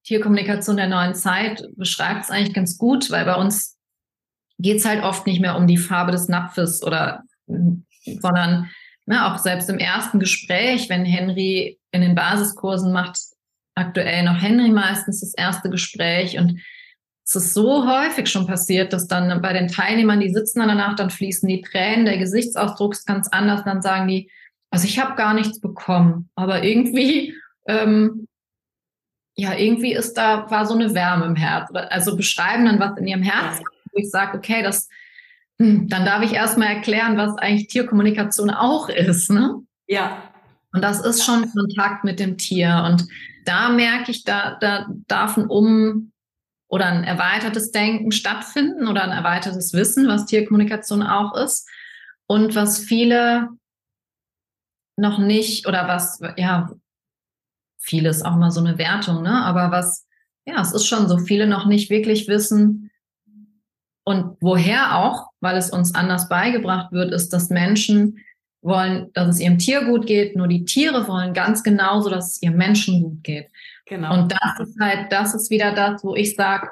Tierkommunikation 0.03 0.77
der 0.77 0.87
neuen 0.87 1.15
Zeit 1.15 1.67
beschreibt 1.75 2.25
es 2.25 2.29
eigentlich 2.29 2.53
ganz 2.53 2.77
gut, 2.77 3.09
weil 3.09 3.25
bei 3.25 3.33
uns 3.33 3.79
geht 4.59 4.77
es 4.77 4.85
halt 4.85 5.03
oft 5.03 5.25
nicht 5.25 5.41
mehr 5.41 5.57
um 5.57 5.65
die 5.65 5.77
Farbe 5.77 6.11
des 6.11 6.27
Napfes 6.27 6.83
oder 6.83 7.23
sondern 7.47 8.69
ne, 9.07 9.25
auch 9.25 9.39
selbst 9.39 9.69
im 9.69 9.79
ersten 9.79 10.19
Gespräch, 10.19 10.87
wenn 10.87 11.03
Henry 11.03 11.79
in 11.91 12.01
den 12.01 12.13
Basiskursen 12.13 12.93
macht, 12.93 13.17
aktuell 13.75 14.23
noch 14.23 14.41
Henry 14.41 14.69
meistens 14.69 15.21
das 15.21 15.33
erste 15.33 15.69
Gespräch 15.69 16.37
und 16.37 16.59
es 17.23 17.35
ist 17.35 17.53
so 17.53 17.87
häufig 17.87 18.27
schon 18.27 18.47
passiert, 18.47 18.91
dass 18.91 19.07
dann 19.07 19.41
bei 19.41 19.53
den 19.53 19.67
Teilnehmern, 19.69 20.19
die 20.19 20.33
sitzen 20.33 20.59
dann 20.59 20.67
danach, 20.67 20.95
dann 20.95 21.09
fließen 21.09 21.47
die 21.47 21.61
Tränen, 21.61 22.05
der 22.05 22.17
Gesichtsausdruck 22.17 22.93
ist 22.93 23.05
ganz 23.05 23.29
anders, 23.29 23.63
dann 23.63 23.81
sagen 23.81 24.07
die, 24.07 24.29
also 24.69 24.85
ich 24.85 24.99
habe 24.99 25.15
gar 25.15 25.33
nichts 25.33 25.61
bekommen, 25.61 26.29
aber 26.35 26.63
irgendwie 26.63 27.35
ähm, 27.67 28.27
ja, 29.35 29.55
irgendwie 29.55 29.93
ist 29.93 30.13
da, 30.13 30.49
war 30.49 30.65
so 30.65 30.75
eine 30.75 30.93
Wärme 30.93 31.25
im 31.25 31.35
Herz. 31.35 31.69
Also 31.73 32.15
beschreiben 32.15 32.65
dann, 32.65 32.79
was 32.79 32.97
in 32.97 33.07
ihrem 33.07 33.23
Herzen, 33.23 33.65
wo 33.91 33.97
ich 33.97 34.09
sage, 34.09 34.37
okay, 34.37 34.61
das, 34.61 34.89
hm, 35.59 35.87
dann 35.87 36.05
darf 36.05 36.23
ich 36.23 36.33
erstmal 36.33 36.75
erklären, 36.75 37.17
was 37.17 37.37
eigentlich 37.37 37.67
Tierkommunikation 37.67 38.49
auch 38.49 38.89
ist. 38.89 39.31
Ne? 39.31 39.55
Ja. 39.87 40.23
Und 40.73 40.83
das 40.83 41.01
ist 41.01 41.25
schon 41.25 41.49
Kontakt 41.51 42.03
mit 42.03 42.19
dem 42.19 42.37
Tier. 42.37 42.83
Und 42.85 43.07
da 43.45 43.69
merke 43.69 44.11
ich, 44.11 44.23
da, 44.23 44.57
da 44.59 44.87
darf 45.07 45.37
ein 45.37 45.47
Um 45.47 46.11
oder 46.67 46.85
ein 46.85 47.03
erweitertes 47.03 47.71
Denken 47.71 48.11
stattfinden 48.11 48.87
oder 48.87 49.03
ein 49.03 49.11
erweitertes 49.11 49.73
Wissen, 49.73 50.07
was 50.07 50.25
Tierkommunikation 50.25 51.03
auch 51.03 51.35
ist. 51.35 51.67
Und 52.27 52.55
was 52.55 52.79
viele 52.79 53.49
noch 54.97 55.19
nicht 55.19 55.67
oder 55.67 55.87
was, 55.87 56.21
ja, 56.37 56.71
vieles 57.77 58.21
auch 58.23 58.35
mal 58.35 58.51
so 58.51 58.61
eine 58.61 58.77
Wertung, 58.77 59.21
ne? 59.21 59.43
Aber 59.43 59.71
was, 59.71 60.07
ja, 60.45 60.61
es 60.61 60.71
ist 60.71 60.85
schon 60.85 61.09
so, 61.09 61.17
viele 61.17 61.47
noch 61.47 61.65
nicht 61.65 61.89
wirklich 61.89 62.27
wissen 62.27 62.91
und 64.03 64.37
woher 64.41 64.97
auch, 64.97 65.29
weil 65.41 65.57
es 65.57 65.69
uns 65.69 65.93
anders 65.93 66.29
beigebracht 66.29 66.91
wird, 66.91 67.11
ist, 67.11 67.29
dass 67.29 67.49
Menschen 67.49 68.19
wollen, 68.61 69.11
dass 69.13 69.35
es 69.35 69.39
ihrem 69.39 69.57
Tier 69.57 69.85
gut 69.85 70.05
geht, 70.05 70.35
nur 70.35 70.47
die 70.47 70.65
Tiere 70.65 71.07
wollen 71.07 71.33
ganz 71.33 71.63
genauso, 71.63 72.09
dass 72.09 72.33
es 72.33 72.41
ihrem 72.41 72.57
Menschen 72.57 73.01
gut 73.01 73.23
geht. 73.23 73.47
Genau. 73.85 74.13
Und 74.13 74.31
das 74.31 74.67
ist 74.67 74.79
halt, 74.79 75.11
das 75.11 75.33
ist 75.33 75.49
wieder 75.49 75.73
das, 75.73 76.03
wo 76.03 76.15
ich 76.15 76.35
sage, 76.35 76.69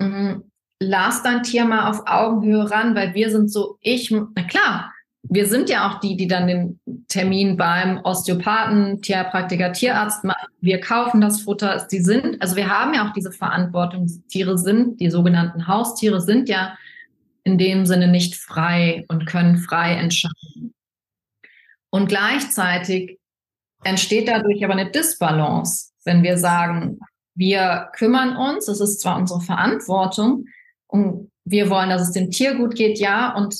mm, 0.00 0.42
lass 0.80 1.22
dein 1.22 1.42
Tier 1.42 1.64
mal 1.64 1.88
auf 1.88 2.02
Augenhöhe 2.06 2.70
ran, 2.70 2.94
weil 2.94 3.14
wir 3.14 3.30
sind 3.30 3.50
so, 3.50 3.78
ich, 3.80 4.10
na 4.10 4.42
klar, 4.42 4.92
wir 5.22 5.46
sind 5.46 5.70
ja 5.70 5.88
auch 5.88 6.00
die, 6.00 6.16
die 6.16 6.28
dann 6.28 6.46
den 6.46 6.80
Termin 7.08 7.56
beim 7.56 8.00
Osteopathen, 8.04 9.00
Tierpraktiker, 9.00 9.72
Tierarzt 9.72 10.22
machen. 10.22 10.48
Wir 10.60 10.80
kaufen 10.80 11.20
das 11.20 11.40
Futter. 11.40 11.86
Die 11.90 12.00
sind, 12.00 12.42
also 12.42 12.56
wir 12.56 12.68
haben 12.68 12.92
ja 12.92 13.08
auch 13.08 13.12
diese 13.14 13.32
Verantwortung. 13.32 14.06
Die 14.06 14.20
Tiere 14.28 14.58
sind, 14.58 15.00
die 15.00 15.10
sogenannten 15.10 15.66
Haustiere 15.66 16.20
sind 16.20 16.50
ja 16.50 16.76
in 17.42 17.56
dem 17.56 17.86
Sinne 17.86 18.08
nicht 18.08 18.34
frei 18.36 19.04
und 19.08 19.24
können 19.24 19.56
frei 19.56 19.94
entscheiden. 19.94 20.73
Und 21.94 22.08
gleichzeitig 22.08 23.20
entsteht 23.84 24.26
dadurch 24.26 24.64
aber 24.64 24.72
eine 24.72 24.90
Disbalance, 24.90 25.92
wenn 26.04 26.24
wir 26.24 26.38
sagen, 26.38 26.98
wir 27.36 27.88
kümmern 27.94 28.36
uns, 28.36 28.66
es 28.66 28.80
ist 28.80 29.00
zwar 29.00 29.16
unsere 29.16 29.40
Verantwortung 29.40 30.46
und 30.88 31.30
wir 31.44 31.70
wollen, 31.70 31.90
dass 31.90 32.02
es 32.02 32.10
dem 32.10 32.32
Tier 32.32 32.56
gut 32.56 32.74
geht, 32.74 32.98
ja, 32.98 33.32
und 33.36 33.54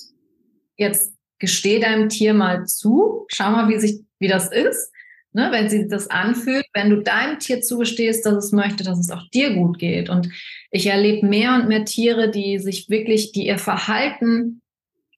jetzt 0.77 1.15
gesteh 1.39 1.79
deinem 1.79 2.09
Tier 2.09 2.35
mal 2.35 2.67
zu, 2.67 3.25
schau 3.29 3.53
mal, 3.53 3.69
wie 3.69 3.79
sich, 3.79 4.01
wie 4.19 4.27
das 4.27 4.51
ist, 4.51 4.91
ne, 5.33 5.53
wenn 5.53 5.69
sie 5.69 5.87
das 5.87 6.11
anfühlt, 6.11 6.67
wenn 6.73 6.91
du 6.91 7.03
deinem 7.03 7.39
Tier 7.39 7.61
zugestehst, 7.61 8.27
dass 8.27 8.47
es 8.47 8.51
möchte, 8.51 8.83
dass 8.83 8.99
es 8.99 9.13
auch 9.13 9.31
dir 9.33 9.55
gut 9.55 9.79
geht. 9.79 10.11
Und 10.11 10.29
ich 10.73 10.89
erlebe 10.89 11.25
mehr 11.25 11.55
und 11.55 11.69
mehr 11.69 11.85
Tiere, 11.85 12.33
die 12.33 12.59
sich 12.59 12.91
wirklich, 12.91 13.31
die 13.31 13.47
ihr 13.47 13.59
Verhalten 13.59 14.61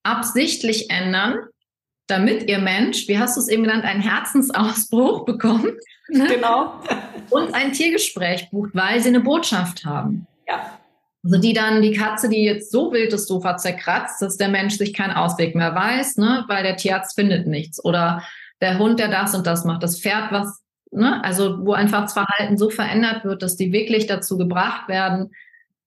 absichtlich 0.03 0.91
ändern, 0.91 1.39
damit 2.07 2.48
ihr 2.48 2.59
Mensch, 2.59 3.09
wie 3.09 3.18
hast 3.18 3.36
du 3.36 3.40
es 3.40 3.48
eben 3.48 3.64
genannt, 3.64 3.84
einen 3.84 4.02
Herzensausbruch 4.02 5.24
bekommt. 5.26 5.74
Ne? 6.09 6.26
Genau. 6.34 6.80
Und 7.30 7.52
ein 7.54 7.72
Tiergespräch 7.72 8.50
bucht, 8.50 8.70
weil 8.74 9.00
sie 9.00 9.09
eine 9.09 9.20
Botschaft 9.20 9.84
haben. 9.84 10.26
Ja. 10.46 10.78
Also 11.24 11.40
die 11.40 11.52
dann, 11.52 11.82
die 11.82 11.92
Katze, 11.92 12.28
die 12.28 12.44
jetzt 12.44 12.70
so 12.70 12.92
wild 12.92 13.12
das 13.12 13.26
Sofa 13.26 13.57
zerkratzt, 13.57 14.22
dass 14.22 14.36
der 14.36 14.48
Mensch 14.48 14.76
sich 14.76 14.94
keinen 14.94 15.14
Ausweg 15.14 15.57
mehr 15.57 15.74
weiß, 15.74 16.18
ne, 16.18 16.44
weil 16.46 16.62
der 16.62 16.76
Tierarzt 16.76 17.16
findet 17.16 17.48
nichts. 17.48 17.84
Oder 17.84 18.22
der 18.61 18.78
Hund, 18.78 19.00
der 19.00 19.09
das 19.09 19.34
und 19.34 19.44
das 19.48 19.64
macht, 19.64 19.82
das 19.82 20.00
Pferd, 20.00 20.30
was, 20.30 20.62
ne, 20.92 21.24
also 21.24 21.66
wo 21.66 21.72
einfach 21.72 22.02
das 22.02 22.12
Verhalten 22.12 22.57
so 22.57 22.70
verändert 22.70 23.24
wird, 23.24 23.42
dass 23.42 23.57
die 23.57 23.72
wirklich 23.72 24.07
dazu 24.07 24.38
gebracht 24.38 24.88
werden, 24.88 25.32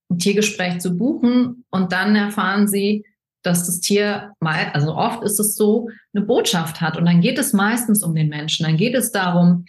ein 0.09 0.17
Tiergespräch 0.17 0.79
zu 0.79 0.97
buchen 0.97 1.63
und 1.69 1.93
dann 1.93 2.17
erfahren 2.17 2.67
sie, 2.67 3.05
dass 3.41 3.65
das 3.65 3.79
Tier 3.79 4.33
mal, 4.39 4.71
also 4.73 4.95
oft 4.95 5.23
ist 5.23 5.39
es 5.39 5.55
so, 5.55 5.89
eine 6.13 6.25
Botschaft 6.25 6.81
hat. 6.81 6.97
Und 6.97 7.05
dann 7.05 7.21
geht 7.21 7.39
es 7.39 7.53
meistens 7.53 8.03
um 8.03 8.13
den 8.15 8.29
Menschen. 8.29 8.65
Dann 8.65 8.77
geht 8.77 8.95
es 8.95 9.11
darum, 9.11 9.65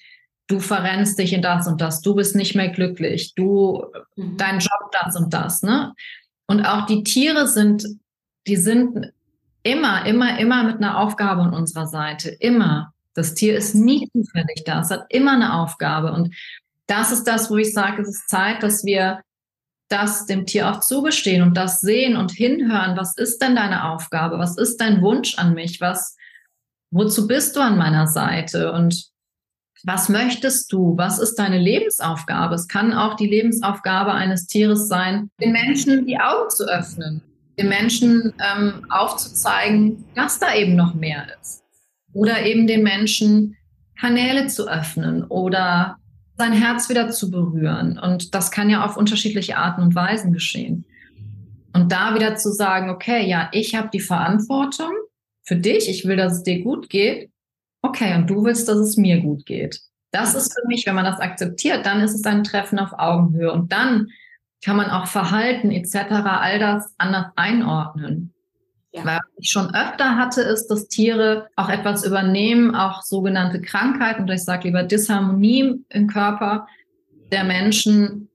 du 0.50 0.58
verrennst 0.58 1.18
dich 1.18 1.32
in 1.32 1.42
das 1.42 1.66
und 1.66 1.80
das, 1.80 2.00
du 2.00 2.14
bist 2.14 2.34
nicht 2.34 2.54
mehr 2.54 2.68
glücklich, 2.68 3.34
du, 3.34 3.84
mhm. 4.16 4.36
dein 4.36 4.58
Job 4.58 4.90
das 5.00 5.16
und 5.16 5.32
das, 5.32 5.62
ne? 5.62 5.94
Und 6.46 6.64
auch 6.64 6.86
die 6.86 7.04
Tiere 7.04 7.46
sind, 7.46 7.86
die 8.48 8.56
sind 8.56 9.12
immer, 9.62 10.04
immer, 10.06 10.38
immer 10.40 10.64
mit 10.64 10.76
einer 10.78 10.98
Aufgabe 10.98 11.42
an 11.42 11.54
unserer 11.54 11.86
Seite, 11.86 12.30
immer. 12.30 12.92
Das 13.14 13.34
Tier 13.34 13.56
ist 13.56 13.74
nie 13.74 14.08
zufällig 14.12 14.64
da, 14.64 14.80
es 14.80 14.90
hat 14.90 15.06
immer 15.10 15.32
eine 15.32 15.54
Aufgabe 15.54 16.12
und 16.12 16.34
das 16.86 17.12
ist 17.12 17.24
das, 17.24 17.50
wo 17.50 17.56
ich 17.56 17.72
sage, 17.72 18.02
es 18.02 18.08
ist 18.08 18.28
Zeit, 18.28 18.64
dass 18.64 18.84
wir 18.84 19.20
das 19.90 20.26
dem 20.26 20.46
Tier 20.46 20.70
auch 20.70 20.80
zugestehen 20.80 21.42
und 21.42 21.56
das 21.56 21.80
sehen 21.80 22.16
und 22.16 22.30
hinhören. 22.30 22.96
Was 22.96 23.16
ist 23.16 23.42
denn 23.42 23.56
deine 23.56 23.90
Aufgabe? 23.90 24.38
Was 24.38 24.56
ist 24.56 24.80
dein 24.80 25.02
Wunsch 25.02 25.36
an 25.36 25.52
mich? 25.52 25.80
Was, 25.80 26.16
wozu 26.90 27.26
bist 27.26 27.56
du 27.56 27.60
an 27.60 27.76
meiner 27.76 28.06
Seite? 28.06 28.72
Und 28.72 29.10
was 29.82 30.08
möchtest 30.08 30.72
du? 30.72 30.96
Was 30.96 31.18
ist 31.18 31.34
deine 31.36 31.58
Lebensaufgabe? 31.58 32.54
Es 32.54 32.68
kann 32.68 32.94
auch 32.94 33.14
die 33.14 33.26
Lebensaufgabe 33.26 34.12
eines 34.12 34.46
Tieres 34.46 34.86
sein, 34.88 35.30
den 35.40 35.52
Menschen 35.52 36.06
die 36.06 36.18
Augen 36.18 36.50
zu 36.50 36.64
öffnen, 36.68 37.22
den 37.58 37.68
Menschen 37.68 38.32
ähm, 38.38 38.86
aufzuzeigen, 38.90 40.04
dass 40.14 40.38
da 40.38 40.54
eben 40.54 40.76
noch 40.76 40.94
mehr 40.94 41.26
ist. 41.40 41.64
Oder 42.12 42.44
eben 42.44 42.66
den 42.66 42.82
Menschen 42.82 43.56
Kanäle 43.98 44.46
zu 44.46 44.68
öffnen 44.68 45.24
oder 45.24 45.99
sein 46.40 46.52
Herz 46.52 46.88
wieder 46.88 47.10
zu 47.10 47.30
berühren. 47.30 47.98
Und 47.98 48.34
das 48.34 48.50
kann 48.50 48.68
ja 48.68 48.84
auf 48.84 48.96
unterschiedliche 48.96 49.56
Arten 49.56 49.82
und 49.82 49.94
Weisen 49.94 50.32
geschehen. 50.32 50.84
Und 51.72 51.92
da 51.92 52.14
wieder 52.14 52.34
zu 52.34 52.50
sagen, 52.50 52.90
okay, 52.90 53.28
ja, 53.28 53.48
ich 53.52 53.76
habe 53.76 53.90
die 53.92 54.00
Verantwortung 54.00 54.90
für 55.44 55.56
dich, 55.56 55.88
ich 55.88 56.04
will, 56.04 56.16
dass 56.16 56.32
es 56.38 56.42
dir 56.42 56.62
gut 56.62 56.90
geht 56.90 57.30
okay, 57.82 58.14
und 58.14 58.28
du 58.28 58.44
willst, 58.44 58.68
dass 58.68 58.78
es 58.78 58.96
mir 58.96 59.20
gut 59.20 59.46
geht. 59.46 59.80
Das 60.12 60.34
ist 60.34 60.52
für 60.52 60.66
mich, 60.66 60.86
wenn 60.86 60.94
man 60.94 61.04
das 61.04 61.20
akzeptiert, 61.20 61.86
dann 61.86 62.00
ist 62.00 62.14
es 62.14 62.24
ein 62.24 62.44
Treffen 62.44 62.78
auf 62.78 62.92
Augenhöhe 62.98 63.52
und 63.52 63.72
dann 63.72 64.08
kann 64.62 64.76
man 64.76 64.90
auch 64.90 65.06
Verhalten 65.06 65.70
etc. 65.70 65.96
all 66.10 66.58
das 66.58 66.92
anders 66.98 67.26
einordnen. 67.36 68.34
Ja. 68.92 69.04
Weil 69.04 69.20
ich 69.36 69.50
schon 69.50 69.72
öfter 69.72 70.16
hatte, 70.16 70.42
ist, 70.42 70.66
dass 70.66 70.88
Tiere 70.88 71.48
auch 71.54 71.68
etwas 71.68 72.04
übernehmen, 72.04 72.74
auch 72.74 73.02
sogenannte 73.02 73.60
Krankheiten, 73.60 74.24
oder 74.24 74.34
ich 74.34 74.44
sage 74.44 74.66
lieber 74.66 74.82
Disharmonie 74.82 75.84
im 75.90 76.08
Körper 76.08 76.66
der 77.30 77.44
Menschen 77.44 78.28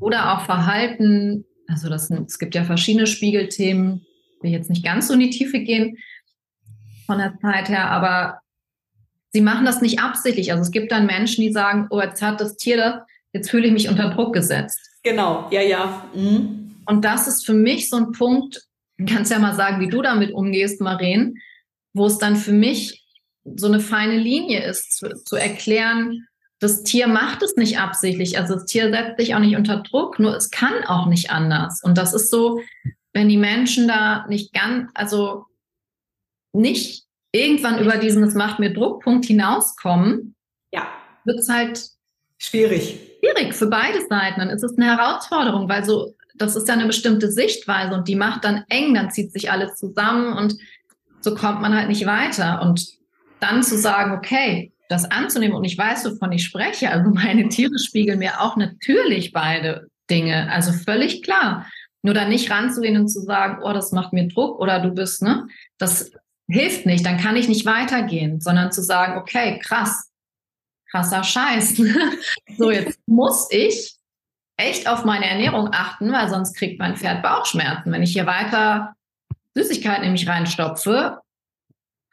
oder 0.00 0.32
auch 0.32 0.44
Verhalten 0.44 1.44
Also 1.68 1.88
das 1.88 2.10
es 2.10 2.38
gibt 2.38 2.54
ja 2.54 2.64
verschiedene 2.64 3.06
Spiegelthemen, 3.06 4.04
will 4.40 4.50
jetzt 4.50 4.70
nicht 4.70 4.84
ganz 4.84 5.08
so 5.08 5.14
in 5.14 5.20
die 5.20 5.30
Tiefe 5.30 5.60
gehen 5.60 5.96
von 7.06 7.18
der 7.18 7.38
Zeit 7.40 7.68
her, 7.68 7.90
aber 7.90 8.40
sie 9.32 9.40
machen 9.40 9.64
das 9.64 9.80
nicht 9.80 10.00
absichtlich. 10.00 10.50
Also 10.50 10.62
es 10.62 10.70
gibt 10.70 10.90
dann 10.90 11.06
Menschen, 11.06 11.42
die 11.42 11.52
sagen, 11.52 11.86
oh, 11.90 12.00
jetzt 12.00 12.22
hat 12.22 12.40
das 12.40 12.56
Tier 12.56 12.76
das, 12.76 12.94
jetzt 13.32 13.50
fühle 13.50 13.66
ich 13.66 13.72
mich 13.72 13.88
unter 13.88 14.10
Druck 14.10 14.34
gesetzt. 14.34 14.78
Genau, 15.02 15.46
ja, 15.50 15.62
ja. 15.62 16.04
Mhm. 16.14 16.74
Und 16.86 17.04
das 17.04 17.28
ist 17.28 17.46
für 17.46 17.54
mich 17.54 17.88
so 17.88 17.96
ein 17.96 18.12
Punkt, 18.12 18.66
kannst 19.04 19.30
ja 19.30 19.38
mal 19.38 19.54
sagen, 19.54 19.80
wie 19.80 19.90
du 19.90 20.00
damit 20.00 20.32
umgehst, 20.32 20.80
Maren, 20.80 21.38
wo 21.92 22.06
es 22.06 22.18
dann 22.18 22.36
für 22.36 22.52
mich 22.52 23.04
so 23.44 23.66
eine 23.66 23.80
feine 23.80 24.16
Linie 24.16 24.64
ist, 24.64 24.96
zu, 24.96 25.14
zu 25.22 25.36
erklären, 25.36 26.26
das 26.58 26.82
Tier 26.82 27.06
macht 27.06 27.42
es 27.42 27.56
nicht 27.56 27.78
absichtlich. 27.78 28.38
Also 28.38 28.54
das 28.54 28.64
Tier 28.64 28.90
setzt 28.90 29.18
sich 29.20 29.34
auch 29.34 29.40
nicht 29.40 29.56
unter 29.56 29.78
Druck, 29.82 30.18
nur 30.18 30.34
es 30.34 30.50
kann 30.50 30.84
auch 30.86 31.06
nicht 31.06 31.30
anders. 31.30 31.82
Und 31.82 31.98
das 31.98 32.14
ist 32.14 32.30
so, 32.30 32.60
wenn 33.12 33.28
die 33.28 33.36
Menschen 33.36 33.88
da 33.88 34.26
nicht 34.28 34.52
ganz, 34.52 34.90
also 34.94 35.44
nicht 36.52 37.04
irgendwann 37.32 37.78
über 37.78 37.98
diesen, 37.98 38.22
es 38.22 38.34
macht 38.34 38.58
mir 38.58 38.72
Druckpunkt 38.72 39.26
hinauskommen, 39.26 40.34
ja. 40.72 40.86
wird 41.24 41.38
es 41.38 41.48
halt 41.48 41.90
schwierig. 42.38 42.98
Schwierig 43.20 43.54
für 43.54 43.66
beide 43.66 44.00
Seiten. 44.06 44.40
Dann 44.40 44.50
ist 44.50 44.62
es 44.62 44.76
eine 44.78 44.96
Herausforderung, 44.96 45.68
weil 45.68 45.84
so, 45.84 46.14
das 46.38 46.56
ist 46.56 46.68
ja 46.68 46.74
eine 46.74 46.86
bestimmte 46.86 47.30
Sichtweise 47.30 47.94
und 47.94 48.08
die 48.08 48.16
macht 48.16 48.44
dann 48.44 48.64
eng, 48.68 48.94
dann 48.94 49.10
zieht 49.10 49.32
sich 49.32 49.50
alles 49.50 49.76
zusammen 49.76 50.32
und 50.32 50.56
so 51.20 51.34
kommt 51.34 51.60
man 51.60 51.74
halt 51.74 51.88
nicht 51.88 52.06
weiter. 52.06 52.62
Und 52.62 52.86
dann 53.40 53.62
zu 53.62 53.76
sagen, 53.76 54.12
okay, 54.12 54.72
das 54.88 55.10
anzunehmen 55.10 55.56
und 55.56 55.64
ich 55.64 55.76
weiß, 55.76 56.04
wovon 56.04 56.32
ich 56.32 56.44
spreche. 56.44 56.90
Also 56.90 57.10
meine 57.14 57.48
Tiere 57.48 57.78
spiegeln 57.78 58.18
mir 58.18 58.40
auch 58.40 58.56
natürlich 58.56 59.32
beide 59.32 59.88
Dinge. 60.10 60.50
Also 60.50 60.72
völlig 60.72 61.22
klar. 61.22 61.66
Nur 62.02 62.14
dann 62.14 62.28
nicht 62.28 62.50
ranzugehen 62.50 62.96
und 62.96 63.08
zu 63.08 63.20
sagen, 63.20 63.62
oh, 63.64 63.72
das 63.72 63.90
macht 63.90 64.12
mir 64.12 64.28
Druck 64.28 64.60
oder 64.60 64.78
du 64.78 64.90
bist, 64.90 65.22
ne? 65.22 65.48
Das 65.78 66.12
hilft 66.48 66.86
nicht. 66.86 67.04
Dann 67.04 67.18
kann 67.18 67.34
ich 67.34 67.48
nicht 67.48 67.66
weitergehen, 67.66 68.40
sondern 68.40 68.70
zu 68.70 68.82
sagen, 68.82 69.18
okay, 69.18 69.58
krass, 69.58 70.08
krasser 70.88 71.24
Scheiß. 71.24 71.82
so, 72.58 72.70
jetzt 72.70 73.00
muss 73.06 73.48
ich 73.50 73.96
echt 74.56 74.88
auf 74.88 75.04
meine 75.04 75.28
Ernährung 75.28 75.70
achten, 75.72 76.12
weil 76.12 76.28
sonst 76.28 76.54
kriegt 76.54 76.78
mein 76.78 76.96
Pferd 76.96 77.22
Bauchschmerzen. 77.22 77.92
Wenn 77.92 78.02
ich 78.02 78.12
hier 78.12 78.26
weiter 78.26 78.94
Süßigkeiten 79.54 80.04
in 80.04 80.12
mich 80.12 80.28
reinstopfe, 80.28 81.20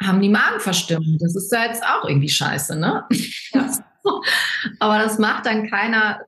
haben 0.01 0.21
die 0.21 0.29
Magenverstimmung. 0.29 1.17
Das 1.19 1.35
ist 1.35 1.51
ja 1.51 1.65
jetzt 1.65 1.83
auch 1.83 2.07
irgendwie 2.07 2.29
scheiße, 2.29 2.77
ne? 2.77 3.05
Ja. 3.53 3.69
Aber 4.79 4.97
das 4.99 5.17
macht 5.17 5.45
dann 5.45 5.69
keiner 5.69 6.21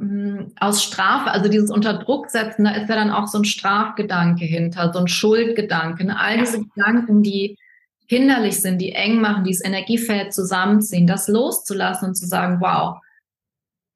äh, 0.00 0.44
aus 0.60 0.84
Strafe, 0.84 1.30
also 1.30 1.48
dieses 1.48 1.70
Unterdruck 1.70 2.30
setzen, 2.30 2.64
da 2.64 2.70
ist 2.72 2.88
ja 2.88 2.94
dann 2.94 3.10
auch 3.10 3.26
so 3.26 3.38
ein 3.38 3.44
Strafgedanke 3.44 4.44
hinter, 4.44 4.92
so 4.92 5.00
ein 5.00 5.08
Schuldgedanke. 5.08 6.04
Ne? 6.04 6.18
All 6.18 6.38
diese 6.38 6.60
Gedanken, 6.60 7.22
die 7.22 7.58
hinderlich 8.06 8.60
sind, 8.60 8.78
die 8.80 8.92
eng 8.92 9.20
machen, 9.20 9.42
dieses 9.42 9.64
Energiefeld 9.64 10.32
zusammenziehen, 10.32 11.08
das 11.08 11.26
loszulassen 11.26 12.08
und 12.08 12.14
zu 12.14 12.26
sagen, 12.26 12.60
wow. 12.60 13.00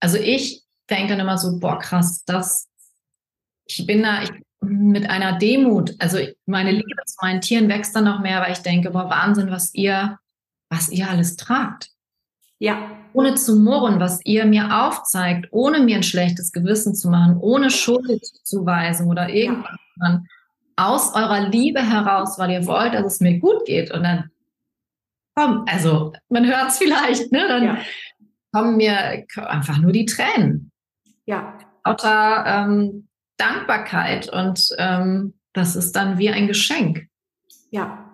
Also 0.01 0.16
ich 0.16 0.62
denke 0.88 1.09
dann 1.09 1.20
immer 1.20 1.38
so, 1.38 1.59
boah, 1.59 1.78
krass, 1.78 2.24
das, 2.24 2.68
ich 3.66 3.86
bin 3.86 4.03
da, 4.03 4.22
ich 4.22 4.30
mit 4.61 5.09
einer 5.09 5.38
Demut. 5.38 5.94
Also 5.98 6.18
meine 6.46 6.72
Liebe 6.72 7.03
zu 7.07 7.16
meinen 7.22 7.40
Tieren 7.40 7.68
wächst 7.68 7.94
dann 7.96 8.05
noch 8.05 8.20
mehr, 8.20 8.40
weil 8.40 8.53
ich 8.53 8.59
denke, 8.59 8.90
boah, 8.90 9.09
Wahnsinn, 9.09 9.51
was 9.51 9.74
ihr, 9.74 10.18
was 10.68 10.90
ihr 10.90 11.09
alles 11.09 11.36
tragt. 11.36 11.90
Ja. 12.59 12.90
Ohne 13.12 13.34
zu 13.34 13.57
murren, 13.57 13.98
was 13.98 14.20
ihr 14.24 14.44
mir 14.44 14.84
aufzeigt, 14.84 15.48
ohne 15.51 15.80
mir 15.80 15.96
ein 15.96 16.03
schlechtes 16.03 16.53
Gewissen 16.53 16.94
zu 16.94 17.09
machen, 17.09 17.38
ohne 17.40 17.70
Schuldzuweisung 17.70 19.09
oder 19.09 19.28
irgendwas, 19.30 19.78
ja. 20.01 20.22
aus 20.76 21.14
eurer 21.14 21.48
Liebe 21.48 21.82
heraus, 21.82 22.38
weil 22.38 22.51
ihr 22.51 22.66
wollt, 22.66 22.94
dass 22.94 23.14
es 23.14 23.20
mir 23.20 23.38
gut 23.40 23.64
geht. 23.64 23.90
Und 23.90 24.05
dann 24.05 24.30
komm, 25.34 25.64
also 25.68 26.12
man 26.28 26.46
hört 26.46 26.68
es 26.68 26.78
vielleicht, 26.78 27.32
ne? 27.32 27.48
Dann 27.48 27.64
ja. 27.64 27.78
Kommen 28.53 28.76
mir 28.76 29.24
einfach 29.36 29.78
nur 29.78 29.92
die 29.92 30.07
Tränen. 30.07 30.72
Ja. 31.26 31.59
Lauter 31.84 32.44
ähm, 32.46 33.09
Dankbarkeit 33.36 34.28
und 34.28 34.68
ähm, 34.78 35.34
das 35.53 35.76
ist 35.76 35.96
dann 35.96 36.18
wie 36.18 36.30
ein 36.30 36.46
Geschenk. 36.46 37.07
Ja. 37.70 38.07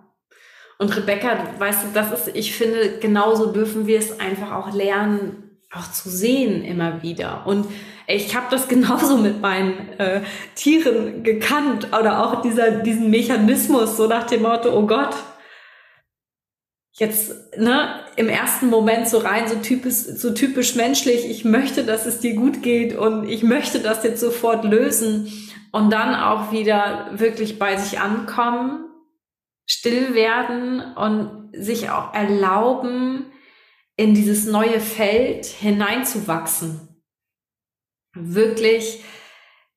Und 0.79 0.95
Rebecca, 0.97 1.39
weißt 1.59 1.85
du, 1.85 1.89
das 1.95 2.13
ist, 2.13 2.37
ich 2.37 2.55
finde, 2.55 2.99
genauso 3.01 3.53
dürfen 3.53 3.87
wir 3.87 3.99
es 3.99 4.21
einfach 4.21 4.53
auch 4.53 4.75
lernen, 4.75 5.47
auch 5.73 5.91
zu 5.91 6.11
sehen 6.11 6.63
immer 6.63 7.03
wieder. 7.03 7.47
Und 7.47 7.67
ich 8.07 8.37
habe 8.37 8.47
das 8.51 8.69
genauso 8.69 9.17
mit 9.17 9.41
meinen 9.41 9.99
äh, 9.99 10.21
Tieren 10.55 11.23
gekannt 11.23 11.89
oder 11.99 12.25
auch 12.25 12.43
dieser, 12.43 12.83
diesen 12.83 13.11
Mechanismus, 13.11 13.97
so 13.97 14.07
nach 14.07 14.25
dem 14.25 14.43
Motto, 14.43 14.71
oh 14.77 14.87
Gott, 14.87 15.17
jetzt 16.99 17.59
ne, 17.59 18.01
im 18.17 18.29
ersten 18.29 18.69
Moment 18.69 19.09
so 19.09 19.19
rein, 19.19 19.49
so 19.49 19.57
typisch, 19.57 19.95
so 19.95 20.33
typisch 20.33 20.75
menschlich, 20.75 21.29
ich 21.29 21.45
möchte, 21.45 21.85
dass 21.85 22.07
es 22.07 22.21
dir 22.21 22.35
gut 22.35 22.63
geht 22.63 22.97
und 22.97 23.29
ich 23.29 23.43
möchte 23.43 23.81
das 23.81 24.03
jetzt 24.03 24.21
sofort 24.21 24.65
lösen 24.65 25.31
und 25.73 25.91
dann 25.91 26.15
auch 26.15 26.53
wieder 26.53 27.11
wirklich 27.13 27.59
bei 27.59 27.77
sich 27.77 28.01
ankommen, 28.01 28.87
still 29.67 30.15
werden 30.15 30.81
und 30.97 31.51
sich 31.53 31.91
auch 31.91 32.15
erlauben, 32.15 33.27
in 33.97 34.15
dieses 34.15 34.47
neue 34.47 34.81
Feld 34.81 35.47
hineinzuwachsen. 35.47 37.03
Wirklich 38.15 39.03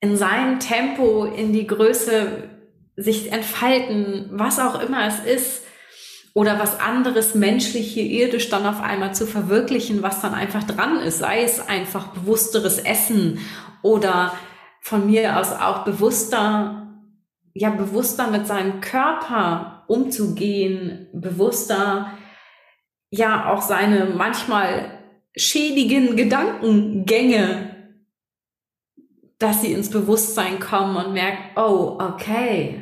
in 0.02 0.16
seinem 0.16 0.60
Tempo, 0.60 1.26
in 1.26 1.52
die 1.52 1.68
Größe 1.68 2.50
sich 2.96 3.32
entfalten, 3.32 4.30
was 4.32 4.60
auch 4.60 4.82
immer 4.82 5.06
es 5.08 5.20
ist, 5.20 5.66
oder 6.34 6.60
was 6.60 6.80
anderes 6.80 7.36
menschlich 7.36 7.94
hier 7.94 8.06
irdisch 8.06 8.50
dann 8.50 8.66
auf 8.66 8.82
einmal 8.82 9.14
zu 9.14 9.26
verwirklichen, 9.26 10.04
was 10.04 10.22
dann 10.22 10.34
einfach 10.34 10.64
dran 10.64 11.00
ist, 11.00 11.20
sei 11.20 11.44
es 11.44 11.68
einfach 11.68 12.08
bewussteres 12.08 12.80
Essen 12.80 13.40
oder 13.82 14.34
von 14.82 15.06
mir 15.06 15.40
aus 15.40 15.52
auch 15.52 15.84
bewusster, 15.84 16.88
ja, 17.54 17.70
bewusster 17.70 18.30
mit 18.30 18.48
seinem 18.48 18.82
Körper 18.82 19.84
umzugehen, 19.88 21.08
bewusster, 21.14 22.14
ja, 23.12 23.52
auch 23.52 23.62
seine 23.62 24.06
manchmal 24.06 25.00
schädigen 25.36 26.16
Gedankengänge, 26.16 27.76
dass 29.40 29.62
sie 29.62 29.74
ins 29.74 29.90
Bewusstsein 29.90 30.60
kommen 30.60 30.96
und 30.98 31.14
merken, 31.14 31.44
oh, 31.56 31.98
okay, 32.00 32.82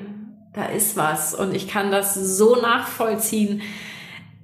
da 0.57 0.65
ist 0.65 0.97
was. 0.97 1.33
Und 1.33 1.55
ich 1.55 1.67
kann 1.67 1.91
das 1.91 2.15
so 2.15 2.55
nachvollziehen, 2.55 3.61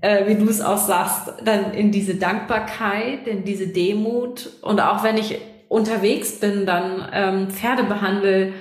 äh, 0.01 0.27
wie 0.27 0.35
du 0.35 0.49
es 0.49 0.61
auch 0.61 0.77
sagst, 0.77 1.33
dann 1.43 1.73
in 1.73 1.91
diese 1.91 2.15
Dankbarkeit, 2.15 3.27
in 3.27 3.43
diese 3.43 3.67
Demut. 3.67 4.49
Und 4.61 4.79
auch 4.79 5.03
wenn 5.03 5.17
ich 5.17 5.39
unterwegs 5.69 6.39
bin, 6.39 6.65
dann 6.65 7.09
ähm, 7.11 7.49
Pferde 7.49 7.83
behandle 7.83 8.53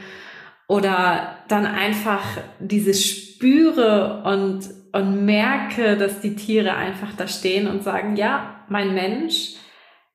oder 0.67 1.37
dann 1.49 1.67
einfach 1.67 2.23
dieses 2.59 3.05
spüre 3.05 4.23
und, 4.25 4.71
und 4.93 5.25
merke, 5.25 5.97
dass 5.97 6.21
die 6.21 6.37
Tiere 6.37 6.75
einfach 6.75 7.15
da 7.17 7.29
stehen 7.29 7.67
und 7.67 7.83
sagen, 7.83 8.17
ja, 8.17 8.65
mein 8.69 8.95
Mensch 8.95 9.57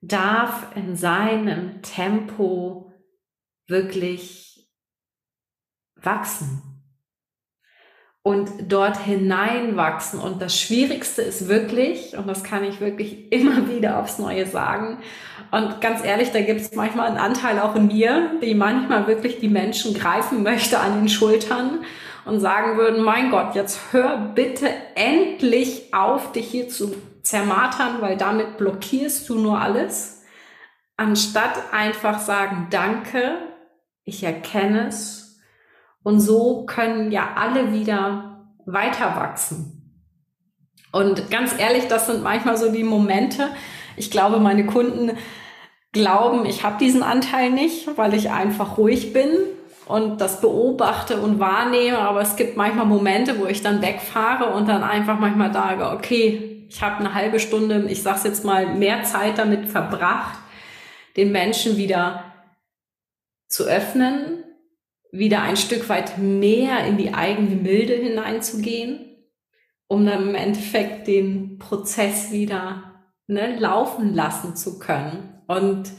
darf 0.02 0.68
in 0.76 0.96
seinem 0.96 1.82
Tempo 1.82 2.94
wirklich 3.68 4.70
wachsen 6.02 6.77
und 8.28 8.50
dort 8.68 8.98
hineinwachsen. 8.98 10.20
Und 10.20 10.42
das 10.42 10.60
Schwierigste 10.60 11.22
ist 11.22 11.48
wirklich, 11.48 12.18
und 12.18 12.28
das 12.28 12.44
kann 12.44 12.66
ich 12.66 12.82
wirklich 12.82 13.32
immer 13.32 13.70
wieder 13.70 14.00
aufs 14.00 14.20
Neue 14.20 14.46
sagen, 14.46 15.00
und 15.50 15.80
ganz 15.80 16.04
ehrlich, 16.04 16.32
da 16.32 16.42
gibt 16.42 16.60
es 16.60 16.76
manchmal 16.76 17.08
einen 17.08 17.18
Anteil 17.18 17.60
auch 17.60 17.74
in 17.76 17.88
mir, 17.88 18.32
die 18.42 18.54
manchmal 18.54 19.08
wirklich 19.08 19.40
die 19.40 19.48
Menschen 19.48 19.94
greifen 19.94 20.44
möchte 20.44 20.78
an 20.80 21.00
den 21.00 21.08
Schultern 21.08 21.86
und 22.26 22.42
sagen 22.42 22.78
würden, 22.78 23.02
mein 23.02 23.32
Gott, 23.32 23.56
jetzt 23.56 23.80
hör 23.92 24.18
bitte 24.36 24.70
endlich 24.96 25.94
auf, 25.94 26.34
dich 26.34 26.50
hier 26.50 26.68
zu 26.68 26.94
zermatern, 27.24 28.02
weil 28.02 28.18
damit 28.18 28.58
blockierst 28.58 29.30
du 29.30 29.40
nur 29.40 29.62
alles, 29.62 30.26
anstatt 30.98 31.72
einfach 31.72 32.20
sagen, 32.20 32.68
danke, 32.70 33.38
ich 34.04 34.24
erkenne 34.24 34.88
es 34.90 35.27
und 36.08 36.22
so 36.22 36.64
können 36.66 37.12
ja 37.12 37.32
alle 37.36 37.74
wieder 37.74 38.46
weiter 38.66 39.18
wachsen. 39.18 40.00
Und 40.94 41.30
ganz 41.30 41.54
ehrlich, 41.60 41.90
das 41.90 42.08
sind 42.08 42.24
manchmal 42.24 42.56
so 42.56 42.72
die 42.72 42.86
Momente. 42.86 43.50
Ich 43.98 44.10
glaube, 44.10 44.40
meine 44.40 44.66
Kunden 44.66 45.18
glauben, 45.92 46.46
ich 46.46 46.64
habe 46.64 46.78
diesen 46.80 47.04
Anteil 47.04 47.50
nicht, 47.50 47.98
weil 47.98 48.14
ich 48.14 48.32
einfach 48.32 48.78
ruhig 48.78 49.12
bin 49.12 49.32
und 49.86 50.22
das 50.22 50.40
beobachte 50.40 51.20
und 51.20 51.42
wahrnehme. 51.42 52.00
Aber 52.00 52.22
es 52.22 52.38
gibt 52.38 52.56
manchmal 52.56 52.86
Momente, 52.86 53.38
wo 53.38 53.46
ich 53.46 53.62
dann 53.62 53.82
wegfahre 53.82 54.54
und 54.54 54.70
dann 54.70 54.84
einfach 54.84 55.20
manchmal 55.20 55.52
sage, 55.52 55.92
okay, 55.92 56.66
ich 56.70 56.82
habe 56.82 57.00
eine 57.00 57.16
halbe 57.16 57.42
Stunde, 57.42 57.86
ich 57.90 58.02
sage 58.02 58.30
jetzt 58.30 58.46
mal, 58.46 58.66
mehr 58.66 59.04
Zeit 59.04 59.38
damit 59.38 59.68
verbracht, 59.68 60.40
den 61.18 61.34
Menschen 61.34 61.76
wieder 61.76 62.24
zu 63.50 63.66
öffnen, 63.66 64.37
wieder 65.12 65.42
ein 65.42 65.58
Stück 65.58 65.90
weit 65.90 66.18
mehr 66.18 66.86
in 66.86 66.98
die 66.98 67.14
eigene 67.14 67.56
Milde 67.56 67.94
hineinzugehen, 67.96 69.18
um 69.88 70.06
dann 70.06 70.30
im 70.30 70.36
Endeffekt 70.36 71.08
den 71.08 71.58
Prozess 71.60 72.32
wieder 72.32 72.88
ne, 73.28 73.58
laufen 73.58 74.14
lassen 74.14 74.56
zu 74.56 74.80
können. 74.80 75.42
Und 75.48 75.92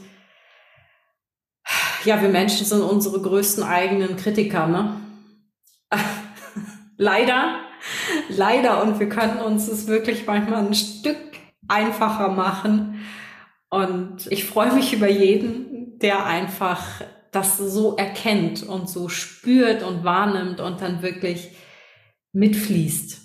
ja, 2.05 2.21
wir 2.21 2.29
Menschen 2.29 2.65
sind 2.65 2.81
unsere 2.81 3.21
größten 3.21 3.63
eigenen 3.63 4.15
Kritiker, 4.15 4.67
ne? 4.67 4.95
leider, 6.97 7.59
leider. 8.29 8.83
Und 8.83 8.99
wir 8.99 9.09
können 9.09 9.39
uns 9.39 9.67
es 9.67 9.87
wirklich 9.87 10.25
manchmal 10.25 10.65
ein 10.65 10.73
Stück 10.73 11.17
einfacher 11.67 12.29
machen. 12.29 13.03
Und 13.69 14.27
ich 14.31 14.45
freue 14.45 14.73
mich 14.73 14.93
über 14.93 15.09
jeden, 15.09 15.99
der 15.99 16.25
einfach 16.25 17.01
das 17.31 17.57
so 17.57 17.95
erkennt 17.95 18.63
und 18.63 18.89
so 18.89 19.09
spürt 19.09 19.83
und 19.83 20.03
wahrnimmt 20.03 20.59
und 20.59 20.81
dann 20.81 21.01
wirklich 21.01 21.55
mitfließt. 22.33 23.21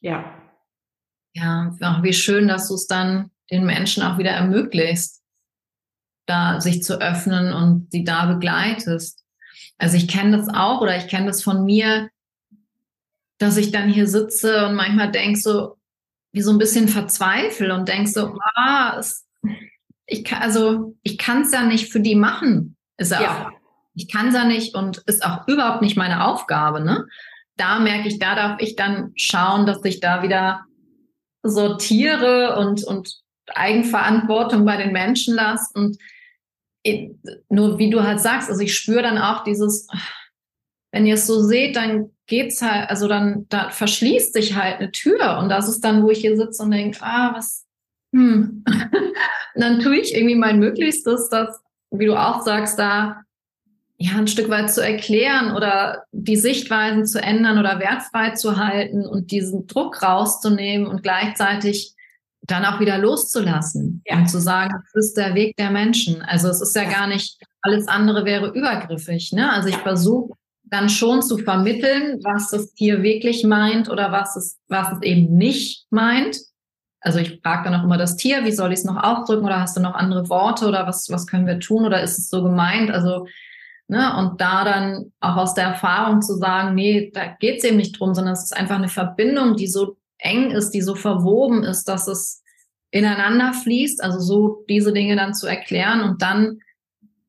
Ja. 0.00 0.38
Ja, 1.34 1.76
wie 2.02 2.12
schön, 2.12 2.48
dass 2.48 2.68
du 2.68 2.74
es 2.74 2.86
dann 2.86 3.30
den 3.50 3.64
Menschen 3.64 4.02
auch 4.02 4.18
wieder 4.18 4.32
ermöglicht, 4.32 5.12
da 6.26 6.60
sich 6.60 6.82
zu 6.82 7.00
öffnen 7.00 7.52
und 7.52 7.90
sie 7.90 8.04
da 8.04 8.26
begleitest. 8.26 9.24
Also 9.78 9.96
ich 9.96 10.08
kenne 10.08 10.36
das 10.36 10.48
auch 10.48 10.80
oder 10.80 10.96
ich 10.96 11.08
kenne 11.08 11.26
das 11.26 11.42
von 11.42 11.64
mir, 11.64 12.10
dass 13.38 13.56
ich 13.56 13.72
dann 13.72 13.88
hier 13.88 14.06
sitze 14.06 14.66
und 14.66 14.74
manchmal 14.74 15.10
denke 15.10 15.38
so, 15.38 15.76
wie 16.32 16.42
so 16.42 16.50
ein 16.50 16.58
bisschen 16.58 16.88
verzweifle 16.88 17.74
und 17.74 17.88
denke 17.88 18.08
so, 18.08 18.38
ah, 18.54 18.96
es, 18.98 19.26
ich 20.12 20.24
kann, 20.24 20.42
also 20.42 20.96
ich 21.02 21.18
kann 21.18 21.42
es 21.42 21.52
ja 21.52 21.64
nicht 21.64 21.90
für 21.90 22.00
die 22.00 22.14
machen. 22.14 22.76
Ist 22.96 23.12
ja. 23.12 23.48
Auch, 23.48 23.58
ich 23.94 24.10
kann 24.10 24.28
es 24.28 24.34
ja 24.34 24.44
nicht 24.44 24.74
und 24.74 24.98
ist 25.06 25.24
auch 25.24 25.46
überhaupt 25.48 25.82
nicht 25.82 25.96
meine 25.96 26.24
Aufgabe. 26.26 26.80
Ne? 26.80 27.06
Da 27.56 27.78
merke 27.78 28.08
ich, 28.08 28.18
da 28.18 28.34
darf 28.34 28.60
ich 28.60 28.76
dann 28.76 29.12
schauen, 29.16 29.66
dass 29.66 29.84
ich 29.84 30.00
da 30.00 30.22
wieder 30.22 30.64
sortiere 31.42 32.56
und, 32.56 32.84
und 32.84 33.20
Eigenverantwortung 33.46 34.64
bei 34.64 34.76
den 34.76 34.92
Menschen 34.92 35.34
lasse. 35.34 35.70
Und 35.74 35.98
nur 37.48 37.78
wie 37.78 37.90
du 37.90 38.02
halt 38.02 38.20
sagst, 38.20 38.48
also 38.48 38.60
ich 38.60 38.76
spüre 38.76 39.02
dann 39.02 39.18
auch 39.18 39.44
dieses, 39.44 39.86
wenn 40.92 41.06
ihr 41.06 41.14
es 41.14 41.26
so 41.26 41.42
seht, 41.42 41.76
dann 41.76 42.10
geht's 42.26 42.62
halt, 42.62 42.90
also 42.90 43.08
dann 43.08 43.46
da 43.48 43.70
verschließt 43.70 44.32
sich 44.32 44.56
halt 44.56 44.78
eine 44.78 44.90
Tür 44.90 45.38
und 45.38 45.48
das 45.48 45.68
ist 45.68 45.80
dann, 45.84 46.02
wo 46.02 46.10
ich 46.10 46.20
hier 46.20 46.36
sitze 46.36 46.62
und 46.62 46.70
denke, 46.70 46.98
ah, 47.02 47.32
was, 47.34 47.66
hm. 48.12 48.64
dann 49.54 49.80
tue 49.80 49.96
ich 49.96 50.14
irgendwie 50.14 50.36
mein 50.36 50.58
Möglichstes, 50.58 51.28
das, 51.28 51.60
wie 51.90 52.06
du 52.06 52.16
auch 52.16 52.42
sagst, 52.42 52.78
da 52.78 53.22
ja 54.02 54.12
ein 54.16 54.26
Stück 54.26 54.48
weit 54.48 54.72
zu 54.72 54.84
erklären 54.84 55.54
oder 55.54 56.04
die 56.12 56.36
Sichtweisen 56.36 57.06
zu 57.06 57.22
ändern 57.22 57.58
oder 57.58 57.78
wertfrei 57.78 58.30
zu 58.30 58.56
halten 58.56 59.06
und 59.06 59.30
diesen 59.30 59.66
Druck 59.66 60.02
rauszunehmen 60.02 60.86
und 60.86 61.02
gleichzeitig 61.02 61.94
dann 62.42 62.64
auch 62.64 62.80
wieder 62.80 62.98
loszulassen 62.98 64.02
ja. 64.04 64.16
und 64.16 64.28
zu 64.28 64.40
sagen, 64.40 64.74
das 64.94 65.06
ist 65.06 65.16
der 65.16 65.34
Weg 65.34 65.56
der 65.56 65.70
Menschen. 65.70 66.22
Also 66.22 66.48
es 66.48 66.60
ist 66.60 66.74
ja 66.74 66.84
gar 66.84 67.06
nicht, 67.06 67.38
alles 67.60 67.86
andere 67.86 68.24
wäre 68.24 68.48
übergriffig. 68.48 69.32
Ne? 69.32 69.50
Also 69.50 69.68
ich 69.68 69.76
versuche 69.76 70.34
dann 70.64 70.88
schon 70.88 71.22
zu 71.22 71.38
vermitteln, 71.38 72.18
was 72.24 72.50
das 72.50 72.72
Tier 72.72 73.02
wirklich 73.02 73.44
meint 73.44 73.88
oder 73.88 74.10
was 74.10 74.36
es, 74.36 74.58
was 74.68 74.90
es 74.92 75.02
eben 75.02 75.36
nicht 75.36 75.86
meint. 75.90 76.38
Also 77.02 77.18
ich 77.18 77.40
frage 77.42 77.64
dann 77.64 77.74
auch 77.78 77.84
immer 77.84 77.98
das 77.98 78.16
Tier, 78.16 78.44
wie 78.44 78.52
soll 78.52 78.72
ich 78.72 78.78
es 78.78 78.84
noch 78.84 79.02
ausdrücken 79.02 79.44
oder 79.44 79.60
hast 79.60 79.76
du 79.76 79.80
noch 79.80 79.94
andere 79.94 80.28
Worte 80.28 80.66
oder 80.66 80.86
was, 80.86 81.10
was 81.10 81.26
können 81.26 81.46
wir 81.46 81.58
tun 81.58 81.84
oder 81.84 82.00
ist 82.00 82.18
es 82.18 82.28
so 82.28 82.42
gemeint? 82.42 82.90
Also, 82.90 83.26
ne, 83.88 84.16
und 84.16 84.40
da 84.40 84.64
dann 84.64 85.12
auch 85.20 85.36
aus 85.36 85.54
der 85.54 85.64
Erfahrung 85.64 86.22
zu 86.22 86.36
sagen, 86.36 86.74
nee, 86.74 87.10
da 87.12 87.26
geht 87.40 87.58
es 87.58 87.64
eben 87.64 87.76
nicht 87.76 87.98
drum, 87.98 88.14
sondern 88.14 88.34
es 88.34 88.44
ist 88.44 88.56
einfach 88.56 88.76
eine 88.76 88.88
Verbindung, 88.88 89.56
die 89.56 89.66
so 89.66 89.96
eng 90.18 90.52
ist, 90.52 90.70
die 90.70 90.80
so 90.80 90.94
verwoben 90.94 91.64
ist, 91.64 91.88
dass 91.88 92.06
es 92.06 92.42
ineinander 92.92 93.52
fließt, 93.52 94.02
also 94.02 94.20
so 94.20 94.64
diese 94.68 94.92
Dinge 94.92 95.16
dann 95.16 95.34
zu 95.34 95.48
erklären 95.48 96.02
und 96.02 96.22
dann 96.22 96.60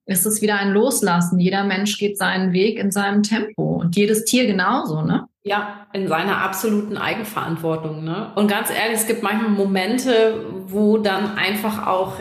ist 0.05 0.26
es 0.26 0.41
wieder 0.41 0.57
ein 0.57 0.71
Loslassen. 0.71 1.39
Jeder 1.39 1.63
Mensch 1.63 1.97
geht 1.97 2.17
seinen 2.17 2.51
Weg 2.51 2.78
in 2.78 2.91
seinem 2.91 3.24
Tempo 3.24 3.78
und 3.78 3.95
jedes 3.95 4.26
Tier 4.26 4.45
genauso, 4.45 5.01
ne? 5.01 5.28
Ja, 5.45 5.87
in 5.91 6.07
seiner 6.07 6.37
absoluten 6.37 6.95
Eigenverantwortung, 6.95 8.05
ne? 8.05 8.31
Und 8.35 8.47
ganz 8.47 8.69
ehrlich, 8.69 8.99
es 8.99 9.07
gibt 9.07 9.23
manchmal 9.23 9.49
Momente, 9.49 10.45
wo 10.67 10.97
dann 10.97 11.37
einfach 11.37 11.85
auch, 11.85 12.13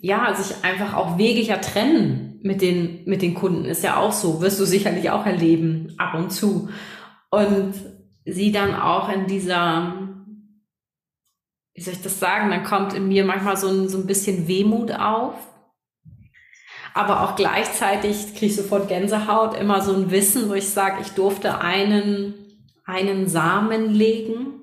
ja, 0.00 0.32
sich 0.32 0.64
einfach 0.64 0.94
auch 0.94 1.18
Wege 1.18 1.40
ja 1.40 1.56
trennen 1.56 2.38
mit 2.44 2.62
den, 2.62 3.02
mit 3.04 3.22
den 3.22 3.34
Kunden. 3.34 3.64
Ist 3.64 3.82
ja 3.82 3.96
auch 3.96 4.12
so. 4.12 4.40
Wirst 4.40 4.60
du 4.60 4.64
sicherlich 4.64 5.10
auch 5.10 5.26
erleben, 5.26 5.92
ab 5.98 6.14
und 6.14 6.30
zu. 6.30 6.68
Und 7.30 7.74
sie 8.24 8.52
dann 8.52 8.76
auch 8.76 9.08
in 9.08 9.26
dieser, 9.26 9.94
wie 11.74 11.80
soll 11.80 11.94
ich 11.94 12.02
das 12.02 12.20
sagen, 12.20 12.50
dann 12.50 12.62
kommt 12.62 12.94
in 12.94 13.08
mir 13.08 13.24
manchmal 13.24 13.56
so 13.56 13.68
ein, 13.68 13.88
so 13.88 13.98
ein 13.98 14.06
bisschen 14.06 14.46
Wehmut 14.46 14.92
auf 14.92 15.34
aber 16.96 17.22
auch 17.22 17.36
gleichzeitig 17.36 18.34
kriege 18.34 18.46
ich 18.46 18.56
sofort 18.56 18.88
Gänsehaut, 18.88 19.56
immer 19.58 19.82
so 19.82 19.92
ein 19.94 20.10
Wissen, 20.10 20.48
wo 20.48 20.54
ich 20.54 20.70
sage, 20.70 21.02
ich 21.02 21.12
durfte 21.12 21.60
einen, 21.60 22.34
einen 22.84 23.28
Samen 23.28 23.92
legen, 23.92 24.60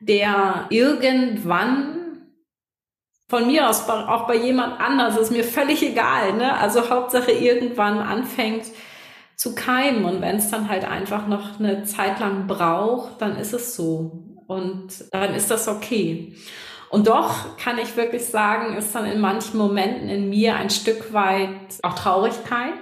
der 0.00 0.66
irgendwann 0.70 2.00
von 3.28 3.46
mir 3.46 3.68
aus 3.68 3.88
auch 3.88 4.26
bei 4.26 4.34
jemand 4.34 4.80
anders, 4.80 5.16
ist 5.16 5.30
mir 5.30 5.44
völlig 5.44 5.82
egal, 5.82 6.32
ne? 6.32 6.58
Also 6.58 6.90
Hauptsache 6.90 7.30
irgendwann 7.30 7.98
anfängt 8.00 8.64
zu 9.36 9.54
keimen 9.54 10.04
und 10.04 10.20
wenn 10.20 10.36
es 10.36 10.50
dann 10.50 10.68
halt 10.68 10.84
einfach 10.84 11.28
noch 11.28 11.60
eine 11.60 11.84
Zeit 11.84 12.18
lang 12.18 12.48
braucht, 12.48 13.22
dann 13.22 13.36
ist 13.36 13.54
es 13.54 13.76
so 13.76 14.24
und 14.48 15.04
dann 15.12 15.34
ist 15.34 15.50
das 15.50 15.68
okay. 15.68 16.34
Und 16.90 17.06
doch 17.06 17.56
kann 17.56 17.78
ich 17.78 17.96
wirklich 17.96 18.26
sagen, 18.26 18.76
ist 18.76 18.94
dann 18.94 19.06
in 19.06 19.20
manchen 19.20 19.56
Momenten 19.56 20.08
in 20.08 20.28
mir 20.28 20.56
ein 20.56 20.70
Stück 20.70 21.12
weit 21.12 21.78
auch 21.82 21.94
Traurigkeit. 21.94 22.74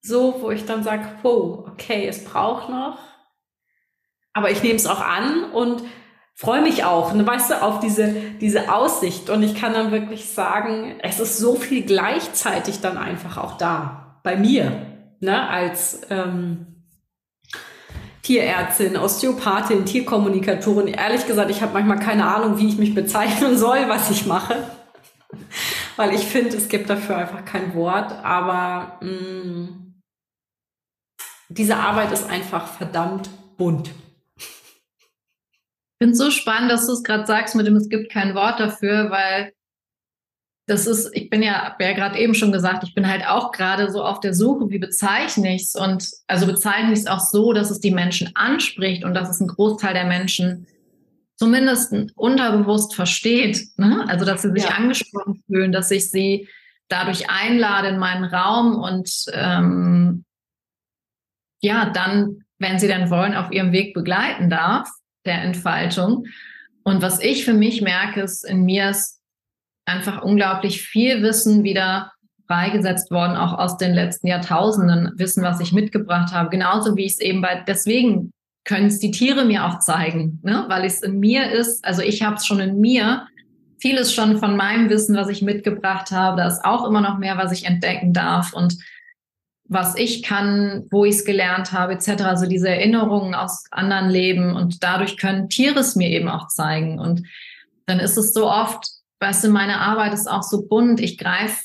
So, 0.00 0.40
wo 0.40 0.50
ich 0.50 0.66
dann 0.66 0.82
sage, 0.82 1.04
wow, 1.22 1.68
okay, 1.68 2.06
es 2.08 2.24
braucht 2.24 2.68
noch. 2.68 2.98
Aber 4.32 4.50
ich 4.50 4.62
nehme 4.62 4.74
es 4.74 4.86
auch 4.86 5.00
an 5.00 5.52
und 5.52 5.82
freue 6.34 6.62
mich 6.62 6.84
auch, 6.84 7.12
ne, 7.12 7.26
weißt 7.26 7.50
du, 7.50 7.62
auf 7.62 7.80
diese, 7.80 8.12
diese 8.40 8.72
Aussicht. 8.72 9.30
Und 9.30 9.42
ich 9.42 9.54
kann 9.54 9.72
dann 9.72 9.92
wirklich 9.92 10.28
sagen, 10.28 10.98
es 11.00 11.20
ist 11.20 11.38
so 11.38 11.54
viel 11.54 11.84
gleichzeitig 11.84 12.80
dann 12.80 12.96
einfach 12.96 13.38
auch 13.38 13.56
da. 13.56 14.20
Bei 14.24 14.36
mir, 14.36 14.86
ne, 15.20 15.48
als, 15.48 16.00
ähm, 16.10 16.77
Tierärztin, 18.28 18.98
Osteopathin, 18.98 19.86
Tierkommunikatorin. 19.86 20.88
Ehrlich 20.88 21.26
gesagt, 21.26 21.50
ich 21.50 21.62
habe 21.62 21.72
manchmal 21.72 21.98
keine 21.98 22.26
Ahnung, 22.26 22.58
wie 22.58 22.68
ich 22.68 22.76
mich 22.76 22.94
bezeichnen 22.94 23.56
soll, 23.56 23.88
was 23.88 24.10
ich 24.10 24.26
mache. 24.26 24.70
Weil 25.96 26.14
ich 26.14 26.26
finde, 26.26 26.54
es 26.58 26.68
gibt 26.68 26.90
dafür 26.90 27.16
einfach 27.16 27.46
kein 27.46 27.74
Wort. 27.74 28.12
Aber 28.22 28.98
mh, 29.00 29.10
mm, 29.10 29.94
diese 31.48 31.76
Arbeit 31.76 32.12
ist 32.12 32.28
einfach 32.28 32.66
verdammt 32.66 33.30
bunt. 33.56 33.88
Ich 34.36 34.44
finde 36.02 36.12
es 36.12 36.18
so 36.18 36.30
spannend, 36.30 36.70
dass 36.70 36.86
du 36.86 36.92
es 36.92 37.02
gerade 37.02 37.26
sagst 37.26 37.54
mit 37.54 37.66
dem, 37.66 37.76
es 37.76 37.88
gibt 37.88 38.12
kein 38.12 38.34
Wort 38.34 38.60
dafür, 38.60 39.10
weil 39.10 39.54
das 40.68 40.86
ist, 40.86 41.10
ich 41.14 41.30
bin 41.30 41.42
ja, 41.42 41.64
habe 41.64 41.82
ja 41.82 41.94
gerade 41.94 42.18
eben 42.18 42.34
schon 42.34 42.52
gesagt, 42.52 42.84
ich 42.84 42.94
bin 42.94 43.08
halt 43.08 43.26
auch 43.26 43.52
gerade 43.52 43.90
so 43.90 44.04
auf 44.04 44.20
der 44.20 44.34
Suche, 44.34 44.68
wie 44.68 44.78
bezeichne 44.78 45.54
ich 45.54 45.62
es 45.62 45.74
und 45.74 46.10
also 46.26 46.46
bezeichne 46.46 46.92
ich 46.92 47.00
es 47.00 47.06
auch 47.06 47.20
so, 47.20 47.54
dass 47.54 47.70
es 47.70 47.80
die 47.80 47.90
Menschen 47.90 48.30
anspricht 48.34 49.02
und 49.02 49.14
dass 49.14 49.30
es 49.30 49.40
ein 49.40 49.48
Großteil 49.48 49.94
der 49.94 50.04
Menschen 50.04 50.66
zumindest 51.36 51.94
unterbewusst 52.14 52.94
versteht. 52.94 53.66
Ne? 53.78 54.04
Also 54.08 54.26
dass 54.26 54.42
sie 54.42 54.50
sich 54.50 54.64
ja. 54.64 54.70
angesprochen 54.76 55.42
fühlen, 55.46 55.72
dass 55.72 55.90
ich 55.90 56.10
sie 56.10 56.48
dadurch 56.88 57.30
einlade 57.30 57.88
in 57.88 57.98
meinen 57.98 58.24
Raum 58.24 58.76
und 58.76 59.10
ähm, 59.32 60.24
ja, 61.62 61.90
dann, 61.90 62.44
wenn 62.58 62.78
sie 62.78 62.88
dann 62.88 63.08
wollen, 63.08 63.34
auf 63.34 63.50
ihrem 63.52 63.72
Weg 63.72 63.94
begleiten 63.94 64.50
darf, 64.50 64.90
der 65.24 65.42
Entfaltung. 65.42 66.26
Und 66.82 67.00
was 67.00 67.20
ich 67.20 67.46
für 67.46 67.54
mich 67.54 67.80
merke, 67.80 68.20
ist, 68.20 68.44
in 68.44 68.64
mir 68.64 68.90
ist 68.90 69.17
einfach 69.88 70.22
unglaublich 70.22 70.82
viel 70.82 71.22
Wissen 71.22 71.64
wieder 71.64 72.12
freigesetzt 72.46 73.10
worden, 73.10 73.36
auch 73.36 73.58
aus 73.58 73.76
den 73.76 73.92
letzten 73.92 74.26
Jahrtausenden. 74.26 75.12
Wissen, 75.16 75.42
was 75.42 75.60
ich 75.60 75.72
mitgebracht 75.72 76.32
habe. 76.32 76.48
Genauso 76.48 76.96
wie 76.96 77.04
ich 77.04 77.12
es 77.12 77.20
eben 77.20 77.42
bei, 77.42 77.62
deswegen 77.66 78.32
können 78.64 78.86
es 78.86 78.98
die 78.98 79.10
Tiere 79.10 79.44
mir 79.44 79.64
auch 79.64 79.78
zeigen, 79.78 80.40
ne? 80.42 80.64
weil 80.68 80.84
es 80.84 81.02
in 81.02 81.18
mir 81.18 81.50
ist. 81.50 81.84
Also 81.84 82.02
ich 82.02 82.22
habe 82.22 82.36
es 82.36 82.46
schon 82.46 82.60
in 82.60 82.80
mir. 82.80 83.26
Vieles 83.80 84.12
schon 84.12 84.38
von 84.38 84.56
meinem 84.56 84.90
Wissen, 84.90 85.14
was 85.14 85.28
ich 85.28 85.40
mitgebracht 85.40 86.10
habe. 86.10 86.38
Da 86.38 86.48
ist 86.48 86.64
auch 86.64 86.84
immer 86.86 87.00
noch 87.00 87.18
mehr, 87.18 87.36
was 87.36 87.52
ich 87.52 87.64
entdecken 87.64 88.12
darf 88.12 88.52
und 88.52 88.76
was 89.68 89.94
ich 89.96 90.22
kann, 90.22 90.86
wo 90.90 91.04
ich 91.04 91.16
es 91.16 91.24
gelernt 91.24 91.72
habe, 91.72 91.92
etc. 91.92 92.22
Also 92.22 92.46
diese 92.46 92.68
Erinnerungen 92.68 93.34
aus 93.34 93.64
anderen 93.70 94.08
Leben 94.08 94.56
und 94.56 94.82
dadurch 94.82 95.18
können 95.18 95.48
Tiere 95.48 95.80
es 95.80 95.94
mir 95.94 96.08
eben 96.08 96.28
auch 96.28 96.48
zeigen. 96.48 96.98
Und 96.98 97.22
dann 97.86 98.00
ist 98.00 98.16
es 98.16 98.32
so 98.32 98.50
oft, 98.50 98.86
weißt 99.20 99.44
du, 99.44 99.48
meine 99.48 99.80
Arbeit 99.80 100.12
ist 100.12 100.28
auch 100.28 100.42
so 100.42 100.66
bunt. 100.66 101.00
Ich 101.00 101.18
greife 101.18 101.64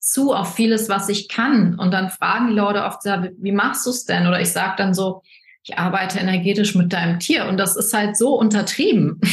zu 0.00 0.32
auf 0.32 0.54
vieles, 0.54 0.88
was 0.88 1.08
ich 1.08 1.28
kann. 1.28 1.78
Und 1.78 1.92
dann 1.92 2.10
fragen 2.10 2.48
die 2.48 2.54
Leute 2.54 2.84
oft, 2.84 3.04
wie 3.04 3.52
machst 3.52 3.86
du 3.86 3.90
es 3.90 4.04
denn? 4.04 4.26
Oder 4.26 4.40
ich 4.40 4.52
sage 4.52 4.74
dann 4.76 4.94
so, 4.94 5.22
ich 5.64 5.78
arbeite 5.78 6.20
energetisch 6.20 6.74
mit 6.76 6.92
deinem 6.92 7.18
Tier. 7.18 7.46
Und 7.46 7.56
das 7.56 7.76
ist 7.76 7.92
halt 7.92 8.16
so 8.16 8.38
untertrieben. 8.38 9.20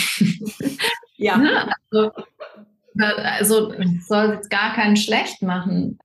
Ja. 1.15 1.37
Ne? 1.37 1.71
also, 1.89 2.11
also 2.97 3.73
soll 4.05 4.33
jetzt 4.33 4.49
gar 4.49 4.73
keinen 4.73 4.97
schlecht 4.97 5.41
machen. 5.41 5.99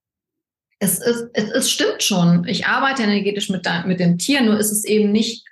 Es, 0.78 1.00
ist, 1.00 1.30
es, 1.32 1.50
es 1.50 1.70
stimmt 1.70 2.04
schon. 2.04 2.46
Ich 2.46 2.66
arbeite 2.66 3.02
energetisch 3.02 3.48
mit, 3.48 3.66
mit 3.86 3.98
dem 3.98 4.18
Tier, 4.18 4.42
nur 4.42 4.58
ist 4.58 4.70
es 4.70 4.84
eben 4.84 5.10
nicht 5.10 5.44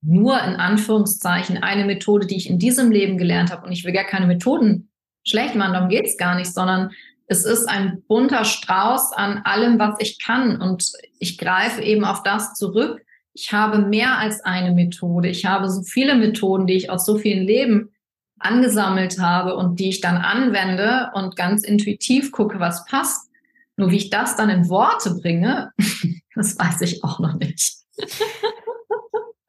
nur 0.00 0.42
in 0.42 0.56
Anführungszeichen 0.56 1.62
eine 1.62 1.84
Methode, 1.84 2.26
die 2.26 2.36
ich 2.36 2.50
in 2.50 2.58
diesem 2.58 2.90
Leben 2.90 3.18
gelernt 3.18 3.52
habe. 3.52 3.66
Und 3.66 3.72
ich 3.72 3.84
will 3.84 3.92
gar 3.92 4.04
keine 4.04 4.26
Methoden 4.26 4.90
schlecht 5.24 5.54
machen, 5.54 5.72
darum 5.72 5.88
geht 5.88 6.06
es 6.06 6.16
gar 6.16 6.34
nicht, 6.34 6.52
sondern 6.52 6.90
es 7.26 7.44
ist 7.44 7.68
ein 7.68 8.02
bunter 8.06 8.44
Strauß 8.44 9.12
an 9.12 9.38
allem, 9.44 9.78
was 9.78 9.96
ich 9.98 10.18
kann. 10.18 10.60
Und 10.60 10.92
ich 11.18 11.38
greife 11.38 11.82
eben 11.82 12.04
auf 12.04 12.22
das 12.22 12.54
zurück. 12.54 13.02
Ich 13.32 13.52
habe 13.52 13.78
mehr 13.78 14.18
als 14.18 14.42
eine 14.42 14.72
Methode. 14.72 15.28
Ich 15.28 15.44
habe 15.44 15.68
so 15.68 15.82
viele 15.82 16.14
Methoden, 16.14 16.66
die 16.66 16.74
ich 16.74 16.90
aus 16.90 17.06
so 17.06 17.18
vielen 17.18 17.44
Leben 17.44 17.90
angesammelt 18.38 19.18
habe 19.18 19.56
und 19.56 19.80
die 19.80 19.88
ich 19.88 20.00
dann 20.00 20.18
anwende 20.18 21.10
und 21.14 21.34
ganz 21.34 21.64
intuitiv 21.64 22.30
gucke, 22.30 22.60
was 22.60 22.84
passt. 22.84 23.30
Nur 23.76 23.90
wie 23.90 23.96
ich 23.96 24.10
das 24.10 24.36
dann 24.36 24.50
in 24.50 24.68
Worte 24.68 25.14
bringe, 25.20 25.72
das 26.34 26.58
weiß 26.58 26.82
ich 26.82 27.02
auch 27.02 27.18
noch 27.18 27.34
nicht. 27.34 27.72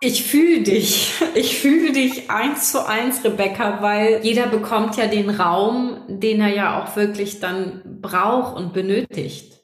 Ich 0.06 0.24
fühle 0.24 0.62
dich. 0.62 1.14
Ich 1.34 1.60
fühle 1.60 1.92
dich 1.92 2.30
eins 2.30 2.72
zu 2.72 2.88
eins, 2.88 3.24
Rebecca, 3.24 3.82
weil 3.82 4.20
jeder 4.22 4.46
bekommt 4.46 4.98
ja 4.98 5.08
den 5.08 5.32
Raum, 5.32 5.98
den 6.08 6.42
er 6.42 6.50
ja 6.50 6.80
auch 6.80 6.96
wirklich 6.96 7.40
dann 7.40 7.82
braucht 8.04 8.56
und 8.56 8.72
benötigt. 8.72 9.64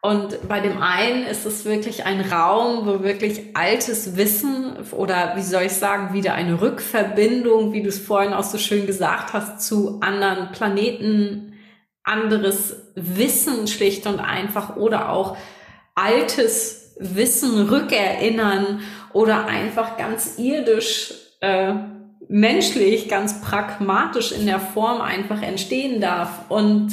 Und 0.00 0.48
bei 0.48 0.60
dem 0.60 0.80
einen 0.80 1.26
ist 1.26 1.46
es 1.46 1.64
wirklich 1.64 2.04
ein 2.04 2.20
Raum, 2.20 2.86
wo 2.86 3.02
wirklich 3.02 3.56
altes 3.56 4.16
Wissen 4.16 4.76
oder 4.92 5.32
wie 5.34 5.42
soll 5.42 5.62
ich 5.62 5.72
sagen, 5.72 6.14
wieder 6.14 6.34
eine 6.34 6.60
Rückverbindung, 6.60 7.72
wie 7.72 7.82
du 7.82 7.88
es 7.88 7.98
vorhin 7.98 8.34
auch 8.34 8.44
so 8.44 8.58
schön 8.58 8.86
gesagt 8.86 9.32
hast, 9.32 9.66
zu 9.66 9.98
anderen 10.00 10.52
Planeten, 10.52 11.54
anderes 12.04 12.92
Wissen 12.94 13.66
schlicht 13.66 14.06
und 14.06 14.20
einfach 14.20 14.76
oder 14.76 15.10
auch 15.10 15.36
altes 15.96 16.81
Wissen 16.98 17.68
rückerinnern 17.68 18.80
oder 19.12 19.46
einfach 19.46 19.96
ganz 19.96 20.38
irdisch, 20.38 21.14
äh, 21.40 21.74
menschlich, 22.28 23.08
ganz 23.08 23.40
pragmatisch 23.40 24.32
in 24.32 24.46
der 24.46 24.60
Form 24.60 25.00
einfach 25.00 25.42
entstehen 25.42 26.00
darf. 26.00 26.50
Und 26.50 26.92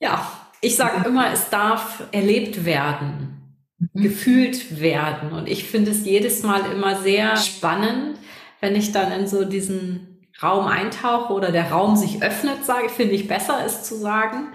ja, 0.00 0.26
ich 0.60 0.76
sage 0.76 1.06
immer, 1.06 1.32
es 1.32 1.50
darf 1.50 2.04
erlebt 2.12 2.64
werden, 2.64 3.58
mhm. 3.78 4.02
gefühlt 4.02 4.80
werden. 4.80 5.32
Und 5.32 5.48
ich 5.48 5.64
finde 5.64 5.90
es 5.90 6.04
jedes 6.04 6.42
Mal 6.42 6.62
immer 6.72 6.96
sehr 7.00 7.36
spannend, 7.36 8.18
wenn 8.60 8.76
ich 8.76 8.92
dann 8.92 9.12
in 9.12 9.26
so 9.26 9.44
diesen 9.44 10.12
Raum 10.42 10.66
eintauche 10.66 11.32
oder 11.32 11.52
der 11.52 11.70
Raum 11.70 11.96
sich 11.96 12.22
öffnet, 12.22 12.64
sage, 12.64 12.88
finde 12.88 13.14
ich 13.14 13.28
besser, 13.28 13.58
es 13.64 13.82
zu 13.82 13.96
sagen, 13.96 14.48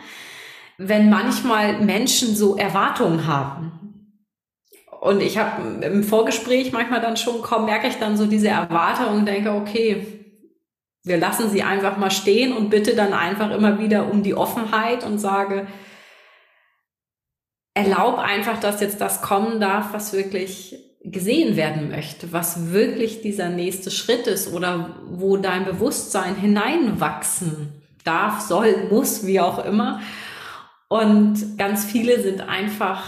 wenn 0.78 1.10
manchmal 1.10 1.80
Menschen 1.80 2.36
so 2.36 2.56
Erwartungen 2.56 3.28
haben. 3.28 3.87
Und 5.02 5.22
ich 5.22 5.38
habe 5.38 5.86
im 5.86 6.04
Vorgespräch 6.04 6.72
manchmal 6.72 7.02
dann 7.02 7.18
schon 7.18 7.42
kaum 7.42 7.66
merke 7.66 7.88
ich 7.88 7.98
dann 7.98 8.18
so 8.18 8.26
diese 8.26 8.50
Erwartungen 8.50 9.20
und 9.20 9.26
denke, 9.26 9.52
okay, 9.52 10.18
wir 11.04 11.18
lassen 11.18 11.50
sie 11.50 11.64
einfach 11.64 11.98
mal 11.98 12.12
stehen 12.12 12.52
und 12.52 12.70
bitte 12.70 12.96
dann 12.96 13.14
einfach 13.14 13.52
immer 13.52 13.80
wieder 13.80 14.12
um 14.12 14.24
die 14.24 14.36
Offenheit 14.36 15.04
und 15.04 15.20
sage, 15.20 15.68
erlaub 17.74 18.18
einfach, 18.18 18.60
dass 18.60 18.82
jetzt 18.82 19.00
das 19.00 19.22
kommen 19.22 19.60
darf, 19.60 19.94
was 19.94 20.14
wirklich 20.14 20.76
gesehen 21.04 21.56
werden 21.56 21.90
möchte, 21.90 22.34
was 22.34 22.72
wirklich 22.74 23.22
dieser 23.22 23.50
nächste 23.50 23.92
Schritt 23.92 24.28
ist 24.28 24.52
oder 24.52 24.98
wo 25.06 25.38
dein 25.38 25.64
Bewusstsein 25.64 26.36
hineinwachsen 26.36 27.84
darf, 28.04 28.42
soll, 28.42 28.88
muss, 28.90 29.26
wie 29.26 29.40
auch 29.40 29.64
immer. 29.64 30.02
Und 30.90 31.58
ganz 31.58 31.86
viele 31.86 32.22
sind 32.22 32.42
einfach 32.42 33.04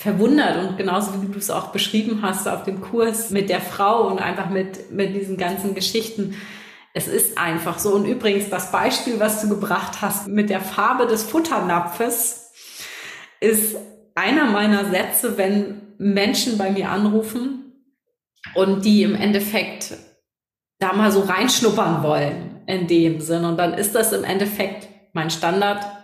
verwundert 0.00 0.56
und 0.56 0.78
genauso 0.78 1.20
wie 1.20 1.26
du 1.26 1.38
es 1.38 1.50
auch 1.50 1.72
beschrieben 1.72 2.20
hast 2.22 2.48
auf 2.48 2.64
dem 2.64 2.80
Kurs 2.80 3.28
mit 3.28 3.50
der 3.50 3.60
Frau 3.60 4.08
und 4.08 4.18
einfach 4.18 4.48
mit, 4.48 4.90
mit 4.90 5.14
diesen 5.14 5.36
ganzen 5.36 5.74
Geschichten. 5.74 6.40
Es 6.94 7.06
ist 7.06 7.36
einfach 7.36 7.78
so. 7.78 7.92
Und 7.92 8.06
übrigens 8.06 8.48
das 8.48 8.72
Beispiel, 8.72 9.20
was 9.20 9.42
du 9.42 9.50
gebracht 9.50 10.00
hast 10.00 10.26
mit 10.26 10.48
der 10.48 10.62
Farbe 10.62 11.06
des 11.06 11.24
Futternapfes, 11.24 12.50
ist 13.40 13.76
einer 14.14 14.46
meiner 14.46 14.86
Sätze, 14.86 15.36
wenn 15.36 15.82
Menschen 15.98 16.56
bei 16.56 16.70
mir 16.70 16.88
anrufen 16.88 17.74
und 18.54 18.86
die 18.86 19.02
im 19.02 19.14
Endeffekt 19.14 19.98
da 20.78 20.94
mal 20.94 21.12
so 21.12 21.20
reinschnuppern 21.20 22.02
wollen 22.02 22.62
in 22.66 22.86
dem 22.86 23.20
Sinn. 23.20 23.44
Und 23.44 23.58
dann 23.58 23.74
ist 23.74 23.94
das 23.94 24.14
im 24.14 24.24
Endeffekt 24.24 24.88
mein 25.12 25.28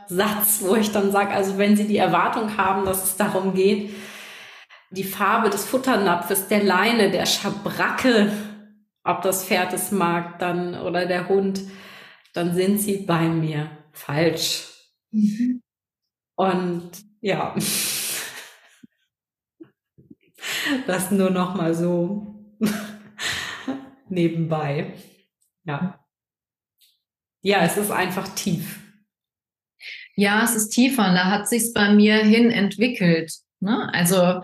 Standardsatz, 0.07 0.63
wo 0.63 0.75
ich 0.77 0.93
dann 0.93 1.13
sage, 1.13 1.31
also 1.31 1.59
wenn 1.59 1.77
Sie 1.77 1.87
die 1.87 1.97
Erwartung 1.97 2.57
haben, 2.57 2.85
dass 2.85 3.05
es 3.05 3.17
darum 3.17 3.55
geht, 3.55 3.95
die 4.91 5.05
Farbe 5.05 5.51
des 5.51 5.65
Futternapfes, 5.65 6.49
der 6.49 6.63
Leine, 6.63 7.11
der 7.11 7.27
Schabracke, 7.27 8.33
ob 9.05 9.23
das 9.23 9.45
Pferd 9.45 9.73
es 9.73 9.91
mag 9.91 10.39
dann 10.39 10.81
oder 10.81 11.07
der 11.07 11.29
Hund, 11.29 11.61
dann 12.33 12.55
sind 12.55 12.79
Sie 12.79 12.99
bei 12.99 13.29
mir 13.29 13.71
falsch. 13.93 14.69
Mhm. 15.11 15.63
Und 16.37 16.91
ja. 17.21 17.55
Das 20.87 21.11
nur 21.11 21.31
noch 21.31 21.55
mal 21.55 21.75
so 21.75 22.35
nebenbei. 24.09 24.95
Ja. 25.65 26.05
Ja, 27.41 27.63
es 27.63 27.77
ist 27.77 27.91
einfach 27.91 28.29
tief. 28.29 28.86
Ja, 30.17 30.43
es 30.45 30.57
ist 30.57 30.71
tiefer 30.71 31.09
und 31.09 31.15
da 31.15 31.27
hat 31.27 31.49
sich's 31.49 31.73
bei 31.73 31.93
mir 31.93 32.17
hin 32.17 32.51
entwickelt. 32.51 33.33
Ne? 33.61 33.89
Also 33.93 34.43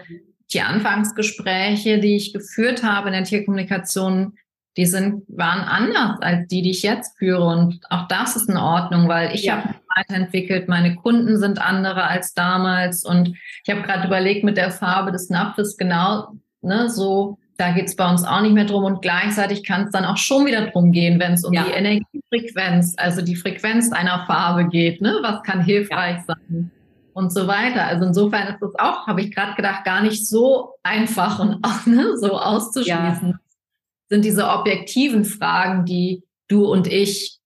die 0.52 0.60
Anfangsgespräche, 0.60 1.98
die 1.98 2.16
ich 2.16 2.32
geführt 2.32 2.82
habe 2.82 3.08
in 3.08 3.14
der 3.14 3.24
Tierkommunikation, 3.24 4.36
die 4.76 4.86
sind, 4.86 5.24
waren 5.28 5.60
anders 5.60 6.20
als 6.20 6.48
die, 6.48 6.62
die 6.62 6.70
ich 6.70 6.82
jetzt 6.82 7.18
führe. 7.18 7.44
Und 7.44 7.80
auch 7.90 8.08
das 8.08 8.36
ist 8.36 8.48
in 8.48 8.56
Ordnung, 8.56 9.08
weil 9.08 9.34
ich 9.34 9.44
ja. 9.44 9.56
habe 9.56 9.68
mich 9.68 9.76
weiterentwickelt. 9.96 10.68
Meine 10.68 10.94
Kunden 10.96 11.38
sind 11.38 11.60
andere 11.60 12.04
als 12.04 12.32
damals. 12.34 13.04
Und 13.04 13.36
ich 13.64 13.74
habe 13.74 13.82
gerade 13.82 14.06
überlegt 14.06 14.44
mit 14.44 14.56
der 14.56 14.70
Farbe 14.70 15.12
des 15.12 15.28
Napfes 15.28 15.76
genau, 15.76 16.34
ne, 16.62 16.88
so, 16.88 17.38
da 17.56 17.72
geht's 17.72 17.96
bei 17.96 18.08
uns 18.10 18.24
auch 18.24 18.40
nicht 18.40 18.54
mehr 18.54 18.64
drum. 18.64 18.84
Und 18.84 19.02
gleichzeitig 19.02 19.64
kann 19.64 19.84
es 19.84 19.90
dann 19.90 20.04
auch 20.04 20.16
schon 20.16 20.46
wieder 20.46 20.66
drum 20.70 20.92
gehen, 20.92 21.20
wenn 21.20 21.32
es 21.32 21.44
um 21.44 21.52
ja. 21.52 21.64
die 21.64 21.72
Energiefrequenz, 21.72 22.94
also 22.96 23.22
die 23.22 23.36
Frequenz 23.36 23.92
einer 23.92 24.24
Farbe 24.26 24.68
geht. 24.68 25.00
Ne? 25.00 25.18
Was 25.22 25.42
kann 25.42 25.62
hilfreich 25.62 26.18
ja. 26.28 26.34
sein? 26.48 26.70
Und 27.14 27.32
so 27.32 27.46
weiter. 27.46 27.84
Also 27.84 28.06
insofern 28.06 28.48
ist 28.48 28.58
das 28.60 28.74
auch, 28.78 29.06
habe 29.06 29.20
ich 29.20 29.34
gerade 29.34 29.54
gedacht, 29.54 29.84
gar 29.84 30.02
nicht 30.02 30.26
so 30.26 30.70
einfach 30.82 31.38
und 31.38 31.58
auch 31.62 31.86
ne, 31.86 32.16
so 32.16 32.38
auszuschließen 32.38 33.38
sind 34.12 34.24
diese 34.26 34.48
objektiven 34.48 35.24
Fragen, 35.24 35.86
die 35.86 36.22
du 36.48 36.66
und 36.66 36.86
ich, 36.86 37.38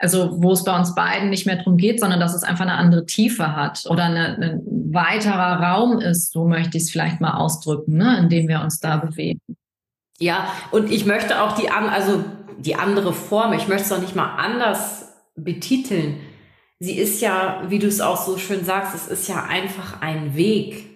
also 0.00 0.42
wo 0.42 0.52
es 0.52 0.64
bei 0.64 0.76
uns 0.76 0.94
beiden 0.94 1.28
nicht 1.28 1.46
mehr 1.46 1.56
darum 1.56 1.76
geht, 1.76 2.00
sondern 2.00 2.20
dass 2.20 2.34
es 2.34 2.42
einfach 2.42 2.62
eine 2.64 2.74
andere 2.74 3.04
Tiefe 3.04 3.54
hat 3.54 3.84
oder 3.88 4.04
eine, 4.04 4.36
ein 4.38 4.62
weiterer 4.92 5.62
Raum 5.62 6.00
ist, 6.00 6.32
so 6.32 6.46
möchte 6.46 6.78
ich 6.78 6.84
es 6.84 6.90
vielleicht 6.90 7.20
mal 7.20 7.34
ausdrücken, 7.34 7.98
ne, 7.98 8.18
in 8.18 8.28
dem 8.30 8.48
wir 8.48 8.62
uns 8.62 8.80
da 8.80 8.96
bewegen. 8.96 9.40
Ja, 10.18 10.52
und 10.70 10.90
ich 10.90 11.04
möchte 11.04 11.42
auch 11.42 11.52
die, 11.52 11.70
also 11.70 12.24
die 12.58 12.76
andere 12.76 13.12
Form, 13.12 13.52
ich 13.52 13.68
möchte 13.68 13.84
es 13.84 13.92
auch 13.92 14.00
nicht 14.00 14.16
mal 14.16 14.36
anders 14.36 15.12
betiteln. 15.36 16.16
Sie 16.78 16.96
ist 16.98 17.20
ja, 17.20 17.62
wie 17.68 17.78
du 17.78 17.86
es 17.86 18.00
auch 18.00 18.16
so 18.16 18.38
schön 18.38 18.64
sagst, 18.64 18.94
es 18.94 19.06
ist 19.06 19.28
ja 19.28 19.44
einfach 19.44 20.00
ein 20.00 20.34
Weg. 20.34 20.86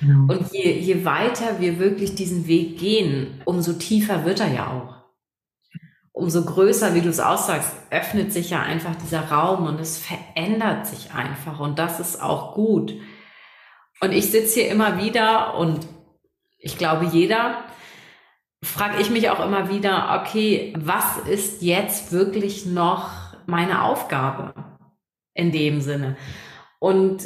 Genau. 0.00 0.32
Und 0.32 0.52
je, 0.52 0.72
je 0.72 1.04
weiter 1.04 1.60
wir 1.60 1.78
wirklich 1.78 2.14
diesen 2.14 2.46
Weg 2.46 2.78
gehen, 2.78 3.40
umso 3.44 3.74
tiefer 3.74 4.24
wird 4.24 4.40
er 4.40 4.52
ja 4.52 4.66
auch. 4.68 4.97
Umso 6.18 6.44
größer, 6.44 6.96
wie 6.96 7.00
du 7.00 7.10
es 7.10 7.20
aussagst, 7.20 7.70
öffnet 7.90 8.32
sich 8.32 8.50
ja 8.50 8.60
einfach 8.60 8.96
dieser 8.96 9.30
Raum 9.30 9.66
und 9.68 9.78
es 9.78 9.98
verändert 9.98 10.84
sich 10.84 11.12
einfach. 11.12 11.60
Und 11.60 11.78
das 11.78 12.00
ist 12.00 12.20
auch 12.20 12.54
gut. 12.54 12.92
Und 14.00 14.10
ich 14.10 14.32
sitze 14.32 14.60
hier 14.60 14.70
immer 14.70 14.98
wieder 15.00 15.54
und 15.54 15.86
ich 16.58 16.76
glaube, 16.76 17.04
jeder 17.04 17.62
frage 18.64 19.00
ich 19.00 19.10
mich 19.10 19.30
auch 19.30 19.38
immer 19.38 19.70
wieder, 19.70 20.20
okay, 20.20 20.74
was 20.76 21.18
ist 21.18 21.62
jetzt 21.62 22.10
wirklich 22.10 22.66
noch 22.66 23.10
meine 23.46 23.84
Aufgabe 23.84 24.54
in 25.34 25.52
dem 25.52 25.80
Sinne? 25.80 26.16
Und 26.80 27.22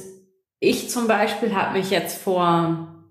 ich 0.60 0.90
zum 0.90 1.08
Beispiel 1.08 1.54
habe 1.54 1.78
mich 1.78 1.88
jetzt 1.88 2.22
vor, 2.22 3.06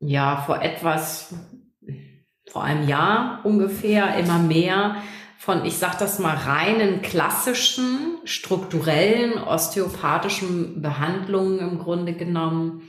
ja, 0.00 0.38
vor 0.38 0.62
etwas, 0.62 1.32
vor 2.54 2.62
einem 2.62 2.88
Jahr 2.88 3.40
ungefähr 3.42 4.16
immer 4.16 4.38
mehr 4.38 4.94
von, 5.38 5.64
ich 5.64 5.76
sag 5.76 5.98
das 5.98 6.20
mal, 6.20 6.36
reinen 6.36 7.02
klassischen, 7.02 8.18
strukturellen, 8.22 9.42
osteopathischen 9.42 10.80
Behandlungen 10.80 11.58
im 11.58 11.80
Grunde 11.80 12.12
genommen 12.12 12.88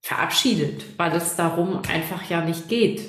verabschiedet, 0.00 0.82
weil 0.96 1.12
es 1.12 1.36
darum 1.36 1.82
einfach 1.88 2.28
ja 2.28 2.44
nicht 2.44 2.68
geht. 2.68 3.02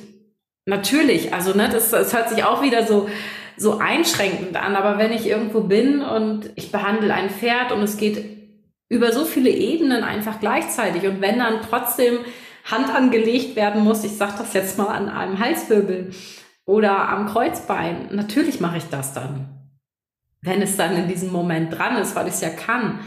Natürlich, 0.68 1.34
also 1.34 1.56
ne, 1.56 1.68
das, 1.68 1.90
das 1.90 2.14
hört 2.14 2.30
sich 2.30 2.44
auch 2.44 2.62
wieder 2.62 2.86
so, 2.86 3.10
so 3.58 3.80
einschränkend 3.80 4.56
an, 4.56 4.76
aber 4.76 5.00
wenn 5.00 5.12
ich 5.12 5.26
irgendwo 5.26 5.62
bin 5.62 6.04
und 6.04 6.52
ich 6.54 6.72
behandle 6.72 7.12
ein 7.12 7.32
Pferd 7.32 7.72
und 7.72 7.82
es 7.82 7.98
geht 7.98 8.24
über 8.88 9.12
so 9.12 9.26
viele 9.26 9.50
Ebenen 9.50 10.04
einfach 10.04 10.40
gleichzeitig 10.40 11.08
und 11.08 11.22
wenn 11.22 11.40
dann 11.40 11.62
trotzdem 11.68 12.20
Hand 12.64 12.94
angelegt 12.94 13.56
werden 13.56 13.84
muss, 13.84 14.04
ich 14.04 14.16
sage 14.16 14.34
das 14.38 14.54
jetzt 14.54 14.78
mal 14.78 14.88
an 14.88 15.10
einem 15.10 15.40
Halswirbel 15.40 16.12
oder 16.66 17.10
am 17.10 17.28
Kreuzbein, 17.28 18.10
natürlich 18.12 18.60
mache 18.60 18.78
ich 18.78 18.86
das 18.86 19.14
dann, 19.14 19.70
wenn 20.42 20.62
es 20.62 20.78
dann 20.78 20.96
in 20.96 21.08
diesem 21.08 21.32
Moment 21.32 21.78
dran 21.78 21.98
ist, 21.98 22.16
weil 22.16 22.28
ich 22.28 22.36
es 22.36 22.42
ja 22.42 22.50
kann. 22.50 23.00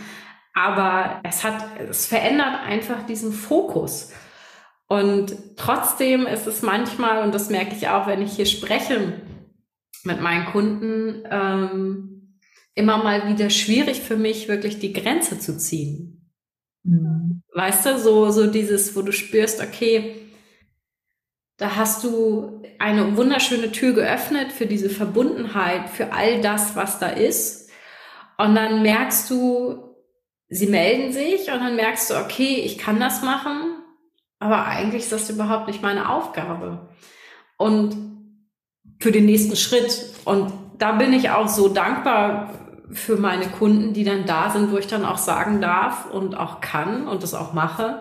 Aber 0.54 1.20
es 1.22 1.44
hat, 1.44 1.64
es 1.90 2.07
verändert 2.07 2.61
einfach 2.66 3.04
diesen 3.07 3.32
Fokus. 3.32 4.12
Und 4.88 5.36
trotzdem 5.57 6.26
ist 6.26 6.46
es 6.46 6.62
manchmal, 6.62 7.22
und 7.22 7.34
das 7.34 7.50
merke 7.50 7.74
ich 7.74 7.88
auch, 7.88 8.07
wenn 8.07 8.22
ich 8.22 8.36
hier 8.36 8.46
spreche 8.46 9.20
mit 10.04 10.20
meinen 10.20 10.46
Kunden, 10.46 11.24
ähm, 11.30 12.40
immer 12.74 12.98
mal 12.98 13.28
wieder 13.28 13.50
schwierig 13.50 14.00
für 14.00 14.16
mich, 14.16 14.48
wirklich 14.48 14.78
die 14.78 14.92
Grenze 14.92 15.38
zu 15.40 15.59
ziehen. 15.59 16.26
Mhm. 16.87 17.43
Weißt 17.53 17.87
du, 17.87 17.99
so, 17.99 18.30
so 18.30 18.47
dieses, 18.47 18.95
wo 18.97 19.03
du 19.03 19.12
spürst, 19.12 19.62
okay, 19.62 20.16
da 21.57 21.76
hast 21.76 22.05
du 22.05 22.62
eine 22.78 23.16
wunderschöne 23.16 23.72
Tür 23.72 23.93
geöffnet 23.95 24.53
für 24.53 24.66
diese 24.66 24.91
Verbundenheit, 24.91 25.89
für 25.89 26.12
all 26.12 26.41
das, 26.43 26.76
was 26.76 26.99
da 26.99 27.09
ist. 27.09 27.70
Und 28.37 28.55
dann 28.55 28.82
merkst 28.82 29.30
du, 29.30 29.97
sie 30.49 30.66
melden 30.66 31.12
sich 31.12 31.51
und 31.51 31.61
dann 31.61 31.76
merkst 31.76 32.11
du, 32.11 32.14
okay, 32.14 32.61
ich 32.64 32.76
kann 32.76 33.01
das 33.01 33.22
machen, 33.22 33.82
aber 34.39 34.66
eigentlich 34.66 35.05
ist 35.05 35.12
das 35.12 35.30
überhaupt 35.30 35.66
nicht 35.66 35.82
meine 35.82 36.11
Aufgabe. 36.11 36.91
Und 37.57 37.97
für 38.99 39.12
den 39.12 39.24
nächsten 39.26 39.57
Schritt. 39.57 40.14
Und 40.24 40.53
da 40.78 40.93
bin 40.93 41.12
ich 41.12 41.30
auch 41.30 41.49
so 41.49 41.68
dankbar 41.68 42.65
für 42.93 43.16
meine 43.16 43.47
Kunden, 43.47 43.93
die 43.93 44.05
dann 44.05 44.26
da 44.26 44.51
sind, 44.51 44.70
wo 44.70 44.78
ich 44.78 44.87
dann 44.87 45.05
auch 45.05 45.18
sagen 45.18 45.61
darf 45.61 46.11
und 46.11 46.37
auch 46.37 46.61
kann 46.61 47.09
und 47.09 47.22
das 47.22 47.34
auch 47.34 47.53
mache, 47.53 48.01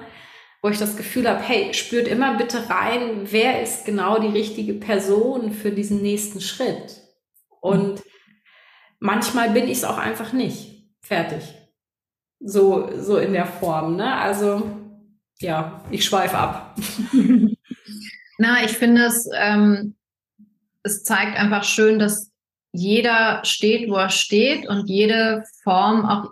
wo 0.62 0.70
ich 0.70 0.78
das 0.78 0.98
Gefühl 0.98 1.28
habe, 1.30 1.42
hey, 1.42 1.74
spürt 1.74 2.08
immer 2.08 2.38
bitte 2.38 2.70
rein, 2.70 3.28
wer 3.32 3.62
ist 3.62 3.86
genau 3.86 4.20
die 4.20 4.28
richtige 4.28 4.74
Person 4.74 5.52
für 5.52 5.72
diesen 5.72 6.02
nächsten 6.02 6.42
Schritt. 6.42 7.02
Und 7.62 8.04
manchmal 9.00 9.52
bin 9.52 9.66
ich 9.66 9.80
es 9.80 9.84
auch 9.84 9.98
einfach 9.98 10.34
nicht. 10.34 10.72
Fertig 11.02 11.56
so, 12.40 12.90
so 13.00 13.18
in 13.18 13.34
der 13.34 13.46
Form. 13.46 13.96
Ne? 13.96 14.16
Also 14.16 14.70
ja, 15.40 15.82
ich 15.92 16.06
schweife 16.06 16.38
ab. 16.38 16.78
Na, 18.38 18.64
ich 18.64 18.72
finde 18.72 19.06
es, 19.06 19.28
ähm, 19.36 19.96
es 20.84 21.04
zeigt 21.04 21.38
einfach 21.38 21.64
schön, 21.64 22.00
dass 22.00 22.32
jeder 22.76 23.44
steht, 23.44 23.90
wo 23.90 23.96
er 23.96 24.10
steht 24.10 24.68
und 24.68 24.88
jede 24.88 25.44
Form, 25.64 26.06
auch 26.06 26.32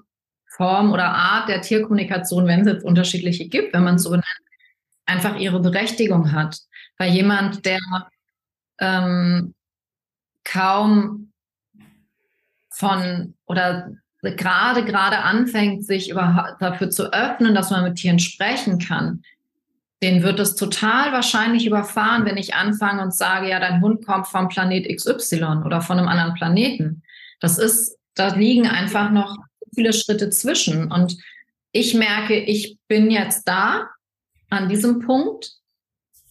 Form 0.56 0.91
oder 0.91 1.06
Art 1.06 1.50
der 1.50 1.62
Tierkommunikation, 1.62 2.48
wenn 2.48 2.62
es 2.62 2.68
jetzt 2.68 2.86
unterschiedliche 2.86 3.48
gibt, 3.48 3.74
wenn 3.74 3.84
man 3.84 3.96
es 3.96 4.04
so 4.04 4.12
nennt, 4.12 4.26
einfach 5.06 5.38
ihre 5.38 5.60
Berechtigung 5.60 6.32
hat. 6.32 6.60
Weil 6.98 7.12
jemand, 7.12 7.66
der 7.66 7.80
ähm, 8.80 9.56
kaum 10.44 11.32
von 12.70 13.34
oder 13.46 13.91
gerade 14.22 14.86
gerade 14.86 15.20
anfängt, 15.20 15.86
sich 15.86 16.10
über, 16.10 16.56
dafür 16.60 16.89
zu 16.89 17.12
öffnen, 17.12 17.56
dass 17.56 17.72
man 17.72 17.84
mit 17.84 17.96
Tieren 17.96 18.20
sprechen 18.20 18.80
kann, 18.80 19.24
den 20.04 20.22
wird 20.22 20.39
es 20.39 20.56
total 20.56 21.14
wahrscheinlich 21.14 21.66
überfahren, 21.66 22.26
wenn 22.26 22.36
ich 22.36 22.54
anfange 22.54 23.01
und 23.01 23.16
sage, 23.16 23.49
ja, 23.49 23.60
dein 23.60 23.82
Hund 23.82 24.06
kommt 24.06 24.28
vom 24.28 24.49
Planet 24.49 24.86
XY 24.93 25.64
oder 25.66 25.82
von 25.82 25.97
einem 25.97 26.10
anderen 26.10 26.34
Planeten. 26.34 27.04
Das 27.39 27.58
ist, 27.58 27.97
da 28.14 28.36
liegen 28.36 28.68
einfach 28.68 29.12
noch 29.12 29.38
viele 29.74 29.93
Schritte 29.93 30.30
zwischen. 30.30 30.91
Und 30.91 31.18
ich 31.72 31.93
merke, 31.93 32.38
ich 32.38 32.78
bin 32.89 33.12
jetzt 33.12 33.47
da 33.47 33.88
an 34.49 34.68
diesem 34.68 34.99
Punkt. 34.99 35.54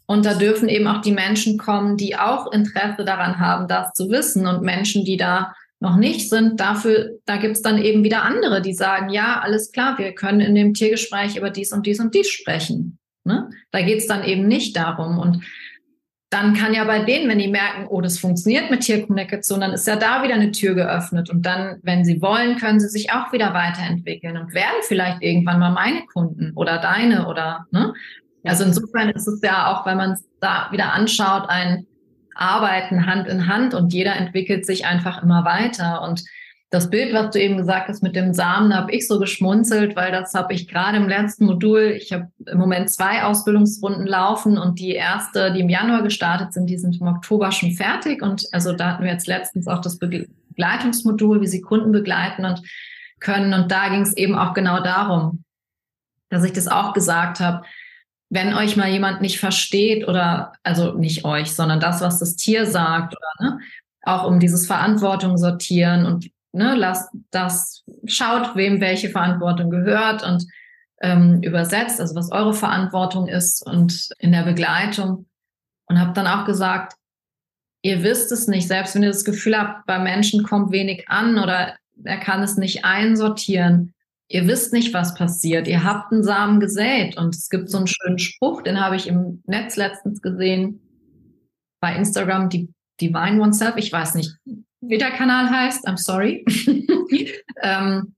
Und 0.05 0.27
da 0.27 0.35
dürfen 0.35 0.69
eben 0.69 0.87
auch 0.87 1.01
die 1.01 1.13
Menschen 1.13 1.57
kommen, 1.57 1.97
die 1.97 2.17
auch 2.17 2.53
Interesse 2.53 3.07
daran 3.07 3.39
haben, 3.39 3.69
das 3.69 3.95
zu 3.95 4.11
wissen 4.11 4.47
und 4.47 4.63
Menschen, 4.63 5.07
die 5.07 5.17
da 5.17 5.55
noch 5.81 5.97
nicht 5.97 6.29
sind, 6.29 6.61
dafür, 6.61 7.19
da 7.25 7.39
gibt 7.39 7.57
es 7.57 7.63
dann 7.63 7.83
eben 7.83 8.05
wieder 8.05 8.23
andere, 8.23 8.61
die 8.61 8.75
sagen, 8.75 9.09
ja, 9.09 9.41
alles 9.41 9.73
klar, 9.73 9.99
wir 9.99 10.15
können 10.15 10.41
in 10.41 10.55
dem 10.55 10.75
Tiergespräch 10.75 11.37
über 11.37 11.49
dies 11.49 11.73
und 11.73 11.87
dies 11.87 11.99
und 11.99 12.15
dies 12.15 12.29
sprechen. 12.29 12.99
Ne? 13.25 13.51
Da 13.71 13.83
geht 13.83 13.99
es 13.99 14.07
dann 14.07 14.25
eben 14.25 14.47
nicht 14.49 14.77
darum. 14.77 15.19
Und 15.19 15.45
dann 16.31 16.55
kann 16.55 16.73
ja 16.73 16.85
bei 16.85 17.05
denen, 17.05 17.29
wenn 17.29 17.39
die 17.39 17.49
merken, 17.49 17.87
oh, 17.89 18.01
das 18.01 18.19
funktioniert 18.19 18.71
mit 18.71 18.81
Tierkommunikation, 18.81 19.61
dann 19.61 19.73
ist 19.73 19.87
ja 19.87 19.97
da 19.97 20.23
wieder 20.23 20.35
eine 20.35 20.51
Tür 20.51 20.75
geöffnet. 20.75 21.29
Und 21.29 21.45
dann, 21.45 21.79
wenn 21.83 22.05
sie 22.05 22.23
wollen, 22.23 22.57
können 22.57 22.81
sie 22.81 22.89
sich 22.89 23.13
auch 23.13 23.33
wieder 23.33 23.53
weiterentwickeln 23.53 24.39
und 24.39 24.55
werden 24.55 24.81
vielleicht 24.83 25.23
irgendwann 25.23 25.61
mal 25.61 25.73
meine 25.73 26.07
Kunden 26.07 26.53
oder 26.55 26.79
deine 26.79 27.29
oder, 27.29 27.67
ne? 27.71 27.93
Also 28.45 28.65
insofern 28.65 29.11
ist 29.11 29.29
es 29.29 29.41
ja 29.43 29.69
auch, 29.73 29.87
wenn 29.87 29.97
man 29.97 30.13
es 30.13 30.29
da 30.41 30.69
wieder 30.73 30.93
anschaut, 30.93 31.49
ein 31.49 31.87
arbeiten 32.35 33.07
Hand 33.07 33.29
in 33.29 33.47
Hand 33.47 33.75
und 33.75 33.93
jeder 33.93 34.17
entwickelt 34.17 34.67
sich 34.67 34.87
einfach 34.87 35.23
immer 35.23 35.45
weiter. 35.45 36.03
Und 36.03 36.25
das 36.73 36.89
Bild, 36.89 37.13
was 37.13 37.33
du 37.33 37.39
eben 37.39 37.59
gesagt 37.59 37.89
hast 37.89 38.03
mit 38.03 38.17
dem 38.17 38.33
Samen, 38.33 38.71
da 38.71 38.77
habe 38.77 38.93
ich 38.93 39.07
so 39.07 39.19
geschmunzelt, 39.19 39.95
weil 39.95 40.11
das 40.11 40.33
habe 40.33 40.55
ich 40.55 40.69
gerade 40.69 40.97
im 40.97 41.07
letzten 41.07 41.45
Modul, 41.45 41.95
ich 42.01 42.15
habe 42.15 42.33
im 42.47 42.59
Moment 42.59 42.89
zwei 42.89 43.25
Ausbildungsrunden 43.25 44.07
laufen 44.07 44.57
und 44.57 44.79
die 44.79 44.93
erste, 44.93 45.53
die 45.53 45.61
im 45.61 45.69
Januar 45.69 46.03
gestartet 46.03 46.55
sind, 46.55 46.71
die 46.71 46.79
sind 46.79 46.99
im 46.99 47.09
Oktober 47.09 47.53
schon 47.53 47.73
fertig. 47.73 48.23
Und 48.23 48.49
also 48.53 48.73
da 48.73 48.93
hatten 48.93 49.05
wir 49.05 49.13
jetzt 49.13 49.27
letztens 49.27 49.69
auch 49.69 49.83
das 49.83 49.99
Begleitungsmodul, 49.99 51.43
wie 51.43 51.47
sie 51.47 51.61
Kunden 51.61 51.93
begleiten 51.93 52.47
und 52.47 52.63
können. 53.21 53.53
Und 53.53 53.71
da 53.71 53.91
ging 53.91 54.01
es 54.01 54.17
eben 54.17 54.35
auch 54.35 54.55
genau 54.55 54.83
darum, 54.83 55.45
dass 56.31 56.43
ich 56.43 56.55
das 56.55 56.69
auch 56.69 56.95
gesagt 56.95 57.41
habe, 57.41 57.67
wenn 58.31 58.55
euch 58.55 58.79
mal 58.79 58.89
jemand 58.89 59.21
nicht 59.21 59.39
versteht 59.39 60.09
oder, 60.09 60.55
also 60.63 60.93
nicht 60.93 61.27
euch, 61.27 61.55
sondern 61.55 61.81
das, 61.81 62.01
was 62.01 62.19
das 62.19 62.37
Tier 62.37 62.65
sagt 62.65 63.15
oder 63.15 63.51
ne, 63.51 63.61
auch 64.05 64.25
um 64.25 64.41
dieses 64.41 64.67
Verantwortung 64.67 65.37
sortieren 65.37 66.07
und 66.07 66.31
ne, 66.53 66.75
lasst 66.77 67.11
das, 67.31 67.85
schaut, 68.07 68.55
wem 68.57 68.81
welche 68.81 69.11
Verantwortung 69.11 69.71
gehört 69.71 70.23
und 70.23 70.47
ähm, 71.03 71.43
übersetzt, 71.43 72.01
also 72.01 72.15
was 72.15 72.31
eure 72.31 72.55
Verantwortung 72.55 73.27
ist 73.27 73.67
und 73.67 74.09
in 74.19 74.33
der 74.33 74.43
Begleitung. 74.43 75.27
Und 75.87 76.01
habe 76.01 76.13
dann 76.13 76.27
auch 76.27 76.47
gesagt, 76.47 76.95
ihr 77.83 78.03
wisst 78.03 78.33
es 78.33 78.47
nicht, 78.47 78.69
selbst 78.69 78.95
wenn 78.95 79.03
ihr 79.03 79.11
das 79.11 79.25
Gefühl 79.25 79.59
habt, 79.59 79.85
bei 79.87 79.99
Menschen 79.99 80.45
kommt 80.45 80.71
wenig 80.73 81.09
an 81.09 81.39
oder 81.39 81.77
er 82.05 82.19
kann 82.19 82.43
es 82.43 82.57
nicht 82.57 82.85
einsortieren, 82.85 83.93
ihr 84.29 84.47
wisst 84.47 84.73
nicht, 84.73 84.95
was 84.95 85.15
passiert. 85.15 85.69
Ihr 85.69 85.85
habt 85.85 86.13
einen 86.13 86.23
Samen 86.23 86.61
gesät. 86.61 87.17
Und 87.17 87.35
es 87.35 87.51
gibt 87.51 87.69
so 87.69 87.79
einen 87.79 87.87
schönen 87.87 88.19
Spruch, 88.19 88.63
den 88.63 88.81
habe 88.81 88.97
ich 88.97 89.07
im 89.07 89.43
Netz 89.47 89.77
letztens 89.77 90.23
gesehen, 90.23 90.81
bei 91.81 91.95
Instagram, 91.97 92.49
die 92.49 92.73
Divine 93.01 93.43
Oneself. 93.43 93.77
Ich 93.77 93.93
weiß 93.93 94.15
nicht, 94.15 94.37
wie 94.83 94.99
der 94.99 95.13
Kanal 95.13 95.49
heißt. 95.49 95.87
I'm 95.87 95.97
sorry. 95.97 96.45
ähm, 97.63 98.15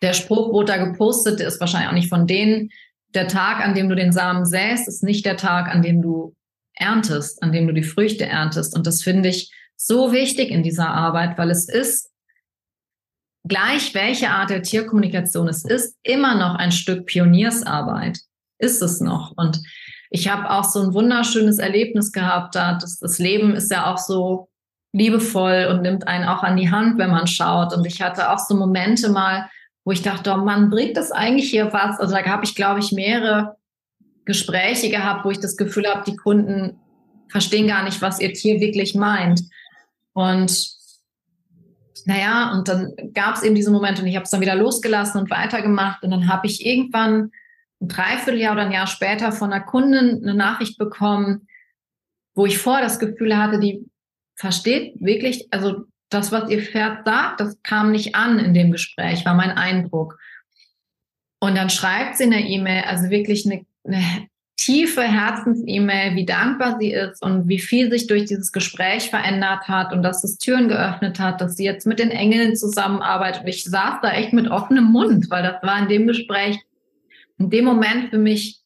der 0.00 0.14
Spruch 0.14 0.52
wurde 0.52 0.72
da 0.72 0.84
gepostet, 0.84 1.38
der 1.38 1.48
ist 1.48 1.60
wahrscheinlich 1.60 1.88
auch 1.88 1.94
nicht 1.94 2.08
von 2.08 2.26
denen. 2.26 2.70
Der 3.14 3.28
Tag, 3.28 3.64
an 3.64 3.74
dem 3.74 3.88
du 3.88 3.94
den 3.94 4.12
Samen 4.12 4.44
säst, 4.44 4.88
ist 4.88 5.02
nicht 5.02 5.24
der 5.24 5.36
Tag, 5.36 5.72
an 5.72 5.82
dem 5.82 6.02
du 6.02 6.34
erntest, 6.74 7.42
an 7.42 7.52
dem 7.52 7.68
du 7.68 7.74
die 7.74 7.82
Früchte 7.82 8.26
erntest. 8.26 8.74
Und 8.74 8.86
das 8.86 9.02
finde 9.02 9.28
ich 9.28 9.52
so 9.76 10.12
wichtig 10.12 10.50
in 10.50 10.62
dieser 10.62 10.88
Arbeit, 10.88 11.38
weil 11.38 11.50
es 11.50 11.68
ist 11.68 12.10
gleich 13.46 13.94
welche 13.94 14.30
Art 14.30 14.50
der 14.50 14.62
Tierkommunikation 14.62 15.48
es 15.48 15.64
ist, 15.64 15.96
immer 16.02 16.34
noch 16.36 16.54
ein 16.54 16.72
Stück 16.72 17.06
Pioniersarbeit. 17.06 18.18
Ist 18.58 18.80
es 18.80 19.00
noch. 19.00 19.32
Und 19.36 19.60
ich 20.10 20.28
habe 20.32 20.50
auch 20.50 20.64
so 20.64 20.80
ein 20.80 20.94
wunderschönes 20.94 21.58
Erlebnis 21.58 22.12
gehabt. 22.12 22.54
Da 22.54 22.74
das, 22.74 22.98
das 22.98 23.18
Leben 23.18 23.54
ist 23.54 23.70
ja 23.70 23.92
auch 23.92 23.98
so 23.98 24.48
liebevoll 24.92 25.68
und 25.70 25.82
nimmt 25.82 26.06
einen 26.06 26.24
auch 26.24 26.42
an 26.42 26.56
die 26.56 26.70
Hand, 26.70 26.98
wenn 26.98 27.10
man 27.10 27.26
schaut. 27.26 27.74
Und 27.74 27.86
ich 27.86 28.02
hatte 28.02 28.30
auch 28.30 28.38
so 28.38 28.54
Momente 28.54 29.08
mal, 29.08 29.48
wo 29.84 29.92
ich 29.92 30.02
dachte, 30.02 30.32
oh 30.32 30.44
Mann, 30.44 30.70
bringt 30.70 30.96
das 30.96 31.10
eigentlich 31.10 31.50
hier 31.50 31.72
was? 31.72 31.98
Also 31.98 32.14
da 32.14 32.24
habe 32.24 32.44
ich, 32.44 32.54
glaube 32.54 32.80
ich, 32.80 32.92
mehrere 32.92 33.56
Gespräche 34.24 34.90
gehabt, 34.90 35.24
wo 35.24 35.30
ich 35.30 35.40
das 35.40 35.56
Gefühl 35.56 35.86
habe, 35.86 36.04
die 36.06 36.16
Kunden 36.16 36.78
verstehen 37.28 37.66
gar 37.66 37.82
nicht, 37.82 38.02
was 38.02 38.20
ihr 38.20 38.32
Tier 38.32 38.60
wirklich 38.60 38.94
meint. 38.94 39.42
Und 40.12 40.70
naja, 42.04 42.52
und 42.52 42.68
dann 42.68 42.92
gab 43.14 43.36
es 43.36 43.42
eben 43.42 43.54
diese 43.54 43.70
Momente 43.70 44.02
und 44.02 44.08
ich 44.08 44.16
habe 44.16 44.24
es 44.24 44.30
dann 44.30 44.40
wieder 44.40 44.54
losgelassen 44.54 45.20
und 45.20 45.30
weitergemacht. 45.30 46.02
Und 46.02 46.10
dann 46.10 46.28
habe 46.28 46.46
ich 46.46 46.64
irgendwann 46.66 47.30
ein 47.80 47.88
Dreivierteljahr 47.88 48.52
oder 48.52 48.62
ein 48.62 48.72
Jahr 48.72 48.86
später 48.86 49.32
von 49.32 49.52
einer 49.52 49.64
Kundin 49.64 50.20
eine 50.22 50.34
Nachricht 50.34 50.78
bekommen, 50.78 51.48
wo 52.34 52.46
ich 52.46 52.58
vorher 52.58 52.84
das 52.84 52.98
Gefühl 52.98 53.36
hatte, 53.36 53.58
die 53.58 53.84
versteht 54.34 54.94
wirklich, 55.00 55.48
also 55.50 55.84
das, 56.10 56.32
was 56.32 56.50
ihr 56.50 56.62
Pferd 56.62 57.04
sagt, 57.04 57.40
das 57.40 57.62
kam 57.62 57.90
nicht 57.92 58.14
an 58.14 58.38
in 58.38 58.54
dem 58.54 58.70
Gespräch, 58.70 59.24
war 59.24 59.34
mein 59.34 59.50
Eindruck. 59.50 60.18
Und 61.40 61.56
dann 61.56 61.70
schreibt 61.70 62.18
sie 62.18 62.24
eine 62.24 62.46
E-Mail, 62.46 62.84
also 62.84 63.10
wirklich 63.10 63.46
eine, 63.46 63.64
eine 63.84 64.28
tiefe 64.56 65.02
Herzens-E-Mail, 65.02 66.14
wie 66.14 66.26
dankbar 66.26 66.76
sie 66.78 66.92
ist 66.92 67.22
und 67.22 67.48
wie 67.48 67.58
viel 67.58 67.90
sich 67.90 68.06
durch 68.06 68.26
dieses 68.26 68.52
Gespräch 68.52 69.10
verändert 69.10 69.66
hat 69.68 69.92
und 69.92 70.02
dass 70.02 70.22
es 70.22 70.38
Türen 70.38 70.68
geöffnet 70.68 71.18
hat, 71.18 71.40
dass 71.40 71.56
sie 71.56 71.64
jetzt 71.64 71.86
mit 71.86 71.98
den 71.98 72.10
Engeln 72.10 72.54
zusammenarbeitet. 72.54 73.42
Und 73.42 73.48
ich 73.48 73.64
saß 73.64 74.00
da 74.02 74.12
echt 74.12 74.32
mit 74.32 74.48
offenem 74.48 74.84
Mund, 74.84 75.30
weil 75.30 75.42
das 75.42 75.62
war 75.62 75.78
in 75.80 75.88
dem 75.88 76.06
Gespräch, 76.06 76.60
in 77.38 77.50
dem 77.50 77.64
Moment 77.64 78.10
für 78.10 78.18
mich 78.18 78.60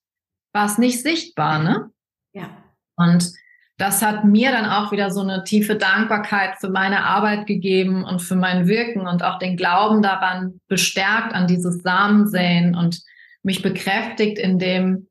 war 0.52 0.66
es 0.66 0.76
nicht 0.76 1.02
sichtbar, 1.02 1.62
ne? 1.62 1.90
Ja. 2.34 2.50
Und 2.96 3.32
das 3.79 4.01
hat 4.03 4.24
mir 4.24 4.53
dann 4.53 4.64
auch 4.64 4.91
wieder 4.91 5.11
so 5.11 5.20
eine 5.20 5.45
tiefe 5.45 5.77
Dankbarkeit 5.77 6.59
für 6.59 6.70
meine 6.70 7.05
Arbeit 7.05 7.47
gegeben 7.47 8.05
und 8.05 8.20
für 8.20 8.37
mein 8.37 8.66
Wirken 8.66 9.07
und 9.07 9.22
auch 9.22 9.39
den 9.39 9.57
Glauben 9.57 10.01
daran 10.01 10.61
bestärkt 10.66 11.35
an 11.35 11.47
dieses 11.47 11.83
Samensäen 11.83 12.74
und 12.74 13.03
mich 13.43 13.61
bekräftigt 13.62 14.39
in 14.39 14.59
dem, 14.59 15.09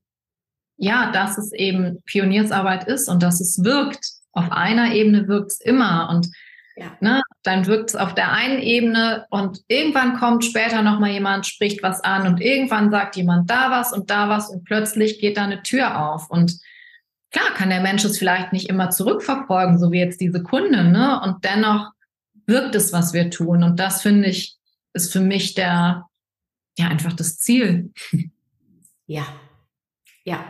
ja, 0.77 1.11
dass 1.11 1.37
es 1.37 1.53
eben 1.53 2.01
Pioniersarbeit 2.05 2.85
ist 2.85 3.07
und 3.07 3.21
dass 3.21 3.39
es 3.39 3.63
wirkt. 3.63 4.03
Auf 4.31 4.51
einer 4.51 4.93
Ebene 4.93 5.27
wirkt 5.27 5.51
es 5.51 5.61
immer 5.61 6.09
und 6.09 6.27
ja. 6.75 6.87
ne, 6.99 7.21
dann 7.43 7.67
wirkt 7.67 7.91
es 7.91 7.95
auf 7.95 8.15
der 8.15 8.31
einen 8.31 8.59
Ebene 8.61 9.27
und 9.29 9.61
irgendwann 9.67 10.17
kommt 10.17 10.43
später 10.43 10.81
nochmal 10.81 11.11
jemand, 11.11 11.45
spricht 11.45 11.83
was 11.83 12.01
an 12.01 12.27
und 12.27 12.41
irgendwann 12.41 12.89
sagt 12.89 13.15
jemand 13.15 13.49
da 13.49 13.69
was 13.69 13.93
und 13.93 14.09
da 14.09 14.27
was 14.27 14.49
und 14.49 14.65
plötzlich 14.65 15.19
geht 15.19 15.37
da 15.37 15.43
eine 15.43 15.61
Tür 15.61 16.09
auf 16.09 16.29
und 16.29 16.59
klar 17.35 17.53
kann 17.53 17.69
der 17.69 17.81
Mensch 17.81 18.05
es 18.05 18.17
vielleicht 18.17 18.53
nicht 18.53 18.69
immer 18.69 18.91
zurückverfolgen, 18.91 19.77
so 19.77 19.91
wie 19.91 19.99
jetzt 19.99 20.21
diese 20.21 20.41
Kunde, 20.41 20.85
ne? 20.85 21.19
Und 21.21 21.43
dennoch 21.43 21.91
wirkt 22.45 22.75
es, 22.75 22.93
was 22.93 23.11
wir 23.11 23.29
tun. 23.29 23.63
Und 23.63 23.77
das 23.79 24.01
finde 24.01 24.29
ich, 24.29 24.55
ist 24.93 25.11
für 25.11 25.19
mich 25.19 25.53
der, 25.53 26.05
ja, 26.77 26.87
einfach 26.87 27.13
das 27.13 27.37
Ziel. 27.37 27.91
Ja. 29.07 29.27
Ja. 30.23 30.43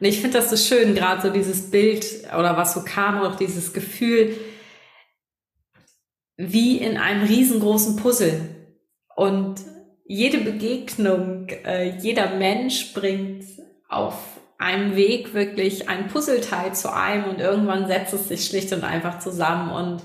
Und 0.00 0.06
ich 0.06 0.22
finde 0.22 0.38
das 0.38 0.48
so 0.48 0.56
schön, 0.56 0.94
gerade 0.94 1.20
so 1.20 1.30
dieses 1.30 1.70
Bild 1.70 2.06
oder 2.28 2.56
was 2.56 2.72
so 2.72 2.82
kam, 2.84 3.20
auch 3.20 3.36
dieses 3.36 3.74
Gefühl, 3.74 4.34
wie 6.38 6.78
in 6.78 6.96
einem 6.96 7.24
riesengroßen 7.24 7.96
Puzzle. 7.96 8.40
Und 9.14 9.56
jede 10.06 10.38
Begegnung, 10.38 11.48
äh, 11.48 11.98
jeder 11.98 12.36
Mensch 12.36 12.94
bringt 12.94 13.44
auf 13.90 14.40
einem 14.62 14.94
Weg 14.96 15.34
wirklich 15.34 15.88
ein 15.88 16.08
Puzzleteil 16.08 16.74
zu 16.74 16.92
einem 16.92 17.24
und 17.24 17.40
irgendwann 17.40 17.88
setzt 17.88 18.14
es 18.14 18.28
sich 18.28 18.46
schlicht 18.46 18.72
und 18.72 18.84
einfach 18.84 19.18
zusammen. 19.18 19.70
Und 19.70 20.02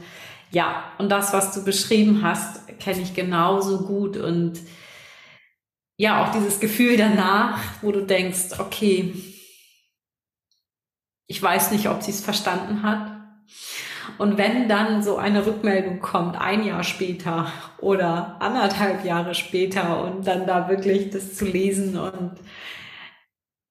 ja, 0.52 0.84
und 0.98 1.10
das, 1.10 1.32
was 1.32 1.54
du 1.54 1.64
beschrieben 1.64 2.24
hast, 2.24 2.68
kenne 2.80 3.02
ich 3.02 3.14
genauso 3.14 3.86
gut. 3.86 4.18
Und 4.18 4.60
ja, 5.98 6.24
auch 6.24 6.32
dieses 6.32 6.60
Gefühl 6.60 6.98
danach, 6.98 7.60
wo 7.82 7.92
du 7.92 8.06
denkst, 8.06 8.60
okay, 8.60 9.14
ich 11.28 11.42
weiß 11.42 11.72
nicht, 11.72 11.90
ob 11.90 12.02
sie 12.02 12.12
es 12.12 12.22
verstanden 12.22 12.84
hat. 12.84 13.12
Und 14.18 14.38
wenn 14.38 14.68
dann 14.68 15.04
so 15.04 15.18
eine 15.18 15.46
Rückmeldung 15.46 16.00
kommt, 16.00 16.40
ein 16.40 16.64
Jahr 16.64 16.84
später 16.84 17.52
oder 17.80 18.38
anderthalb 18.40 19.06
Jahre 19.06 19.36
später 19.36 20.04
und 20.04 20.26
dann 20.26 20.48
da 20.48 20.70
wirklich 20.70 21.12
das 21.12 21.36
zu 21.36 21.46
lesen 21.46 22.00
und 22.00 22.32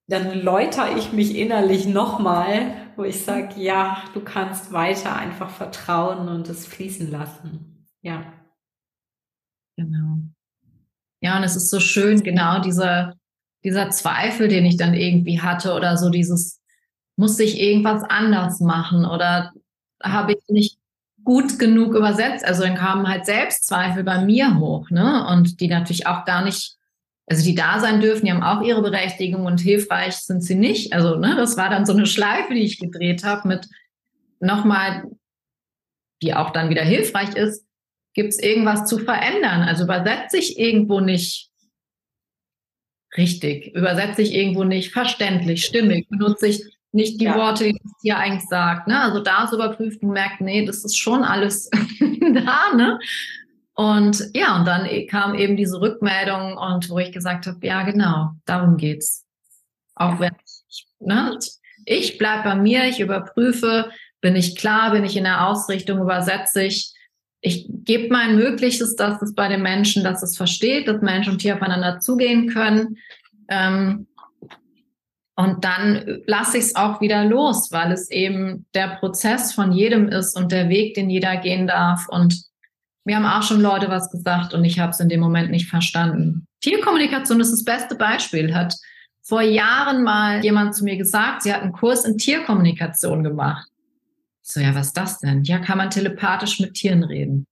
dann 0.08 0.40
läuter 0.40 0.96
ich 0.96 1.12
mich 1.12 1.36
innerlich 1.36 1.86
nochmal, 1.86 2.74
wo 2.96 3.04
ich 3.04 3.24
sage, 3.24 3.60
ja, 3.60 4.04
du 4.14 4.20
kannst 4.20 4.72
weiter 4.72 5.16
einfach 5.16 5.50
vertrauen 5.50 6.28
und 6.28 6.48
es 6.48 6.66
fließen 6.66 7.10
lassen. 7.10 7.88
Ja. 8.02 8.32
Genau. 9.76 10.18
Ja, 11.20 11.36
und 11.36 11.44
es 11.44 11.56
ist 11.56 11.70
so 11.70 11.80
schön, 11.80 12.22
genau 12.22 12.60
dieser, 12.60 13.14
dieser 13.64 13.90
Zweifel, 13.90 14.48
den 14.48 14.64
ich 14.64 14.76
dann 14.76 14.94
irgendwie 14.94 15.40
hatte 15.40 15.74
oder 15.74 15.96
so 15.96 16.08
dieses, 16.08 16.60
muss 17.16 17.38
ich 17.40 17.60
irgendwas 17.60 18.02
anders 18.04 18.60
machen 18.60 19.04
oder 19.04 19.52
habe 20.02 20.32
ich 20.34 20.48
nicht 20.48 20.78
gut 21.24 21.58
genug 21.58 21.94
übersetzt? 21.94 22.44
Also 22.44 22.62
dann 22.62 22.76
kamen 22.76 23.08
halt 23.08 23.26
Selbstzweifel 23.26 24.04
bei 24.04 24.24
mir 24.24 24.58
hoch, 24.58 24.90
ne? 24.90 25.26
Und 25.28 25.60
die 25.60 25.68
natürlich 25.68 26.06
auch 26.06 26.24
gar 26.24 26.44
nicht 26.44 26.75
also 27.26 27.44
die 27.44 27.54
da 27.54 27.80
sein 27.80 28.00
dürfen, 28.00 28.26
die 28.26 28.32
haben 28.32 28.42
auch 28.42 28.62
ihre 28.62 28.82
Berechtigung 28.82 29.46
und 29.46 29.60
hilfreich 29.60 30.14
sind 30.14 30.42
sie 30.42 30.54
nicht. 30.54 30.92
Also 30.92 31.16
ne, 31.16 31.34
das 31.36 31.56
war 31.56 31.68
dann 31.70 31.84
so 31.84 31.92
eine 31.92 32.06
Schleife, 32.06 32.54
die 32.54 32.62
ich 32.62 32.78
gedreht 32.78 33.24
habe 33.24 33.48
mit 33.48 33.68
nochmal, 34.38 35.04
die 36.22 36.34
auch 36.34 36.50
dann 36.50 36.70
wieder 36.70 36.82
hilfreich 36.82 37.34
ist, 37.34 37.66
gibt 38.14 38.30
es 38.32 38.38
irgendwas 38.38 38.86
zu 38.86 38.98
verändern? 38.98 39.62
Also 39.62 39.84
übersetze 39.84 40.38
ich 40.38 40.58
irgendwo 40.58 41.00
nicht 41.00 41.50
richtig, 43.16 43.74
übersetze 43.74 44.22
ich 44.22 44.32
irgendwo 44.32 44.64
nicht 44.64 44.92
verständlich, 44.92 45.66
stimmig, 45.66 46.08
benutze 46.08 46.46
ich 46.46 46.64
nicht 46.92 47.20
die 47.20 47.26
ja. 47.26 47.36
Worte, 47.36 47.64
die 47.64 47.80
es 47.84 47.92
hier 48.02 48.18
eigentlich 48.18 48.48
sagt. 48.48 48.88
Ne? 48.88 49.00
Also 49.00 49.20
da 49.20 49.46
so 49.46 49.56
überprüft 49.56 50.02
und 50.02 50.10
merkt, 50.10 50.40
nee, 50.40 50.64
das 50.64 50.84
ist 50.84 50.96
schon 50.96 51.24
alles 51.24 51.68
da, 52.00 52.74
ne? 52.74 52.98
Und 53.76 54.30
ja, 54.34 54.56
und 54.56 54.64
dann 54.66 54.88
kam 55.06 55.34
eben 55.34 55.54
diese 55.54 55.78
Rückmeldung 55.80 56.56
und 56.56 56.88
wo 56.88 56.98
ich 56.98 57.12
gesagt 57.12 57.46
habe, 57.46 57.64
ja 57.64 57.82
genau, 57.82 58.30
darum 58.46 58.78
geht's. 58.78 59.26
Auch 59.94 60.18
wenn 60.18 60.32
ich, 60.44 60.86
ne, 60.98 61.38
ich 61.84 62.16
bleib 62.16 62.44
bei 62.44 62.54
mir, 62.54 62.88
ich 62.88 63.00
überprüfe, 63.00 63.90
bin 64.22 64.34
ich 64.34 64.56
klar, 64.56 64.92
bin 64.92 65.04
ich 65.04 65.16
in 65.16 65.24
der 65.24 65.46
Ausrichtung, 65.46 66.00
übersetze 66.00 66.62
ich, 66.62 66.94
ich 67.42 67.68
gebe 67.68 68.08
mein 68.08 68.36
Möglichstes, 68.36 68.96
dass 68.96 69.20
es 69.20 69.34
bei 69.34 69.48
den 69.48 69.60
Menschen, 69.60 70.02
dass 70.02 70.22
es 70.22 70.38
versteht, 70.38 70.88
dass 70.88 71.02
Mensch 71.02 71.28
und 71.28 71.38
Tier 71.38 71.56
aufeinander 71.56 72.00
zugehen 72.00 72.48
können. 72.48 72.96
Ähm, 73.48 74.06
und 75.36 75.66
dann 75.66 76.22
lasse 76.26 76.56
ich 76.56 76.64
es 76.64 76.76
auch 76.76 77.02
wieder 77.02 77.26
los, 77.26 77.70
weil 77.72 77.92
es 77.92 78.10
eben 78.10 78.64
der 78.74 78.96
Prozess 78.96 79.52
von 79.52 79.70
jedem 79.70 80.08
ist 80.08 80.34
und 80.34 80.50
der 80.50 80.70
Weg, 80.70 80.94
den 80.94 81.10
jeder 81.10 81.36
gehen 81.36 81.66
darf. 81.66 82.08
Und 82.08 82.42
mir 83.06 83.16
haben 83.16 83.24
auch 83.24 83.42
schon 83.42 83.60
Leute 83.60 83.88
was 83.88 84.10
gesagt 84.10 84.52
und 84.52 84.64
ich 84.64 84.80
habe 84.80 84.90
es 84.90 84.98
in 84.98 85.08
dem 85.08 85.20
Moment 85.20 85.50
nicht 85.50 85.68
verstanden. 85.68 86.46
Tierkommunikation 86.60 87.40
ist 87.40 87.52
das 87.52 87.62
beste 87.62 87.94
Beispiel. 87.94 88.52
Hat 88.52 88.74
vor 89.22 89.42
Jahren 89.42 90.02
mal 90.02 90.44
jemand 90.44 90.74
zu 90.74 90.84
mir 90.84 90.96
gesagt, 90.96 91.42
sie 91.42 91.54
hat 91.54 91.62
einen 91.62 91.72
Kurs 91.72 92.04
in 92.04 92.18
Tierkommunikation 92.18 93.22
gemacht. 93.22 93.68
Ich 94.42 94.50
so, 94.52 94.60
ja, 94.60 94.74
was 94.74 94.88
ist 94.88 94.96
das 94.96 95.20
denn? 95.20 95.44
Ja, 95.44 95.60
kann 95.60 95.78
man 95.78 95.90
telepathisch 95.90 96.58
mit 96.58 96.74
Tieren 96.74 97.04
reden. 97.04 97.46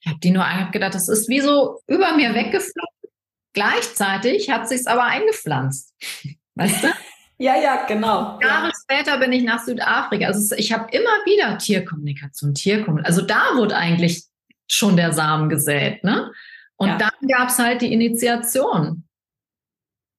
Ich 0.00 0.10
habe 0.10 0.20
die 0.20 0.30
nur 0.30 0.44
hab 0.44 0.70
gedacht, 0.70 0.94
das 0.94 1.08
ist 1.08 1.30
wie 1.30 1.40
so 1.40 1.80
über 1.86 2.14
mir 2.14 2.34
weggeflogen. 2.34 3.10
Gleichzeitig 3.54 4.50
hat 4.50 4.68
sich's 4.68 4.86
aber 4.86 5.04
eingepflanzt. 5.04 5.94
Weißt 6.54 6.84
du? 6.84 6.88
Ja, 7.38 7.56
ja, 7.56 7.86
genau. 7.86 8.38
Jahre 8.40 8.68
ja. 8.68 8.72
später 8.84 9.18
bin 9.18 9.32
ich 9.32 9.42
nach 9.42 9.64
Südafrika. 9.64 10.28
Also 10.28 10.54
ich 10.54 10.72
habe 10.72 10.86
immer 10.92 11.10
wieder 11.24 11.58
Tierkommunikation, 11.58 12.54
Tierkommunikation. 12.54 13.04
Also 13.04 13.26
da 13.26 13.56
wurde 13.56 13.76
eigentlich 13.76 14.26
schon 14.72 14.96
der 14.96 15.12
Samen 15.12 15.48
gesät. 15.48 16.02
Ne? 16.04 16.30
Und 16.76 16.88
ja. 16.88 16.98
dann 16.98 17.28
gab 17.28 17.48
es 17.48 17.58
halt 17.58 17.82
die 17.82 17.92
Initiation. 17.92 19.04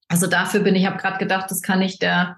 Also 0.08 0.28
dafür 0.28 0.62
bin 0.62 0.76
ich, 0.76 0.86
habe 0.86 0.98
gerade 0.98 1.18
gedacht, 1.18 1.50
das 1.50 1.62
kann 1.62 1.82
ich 1.82 1.98
der, 2.00 2.38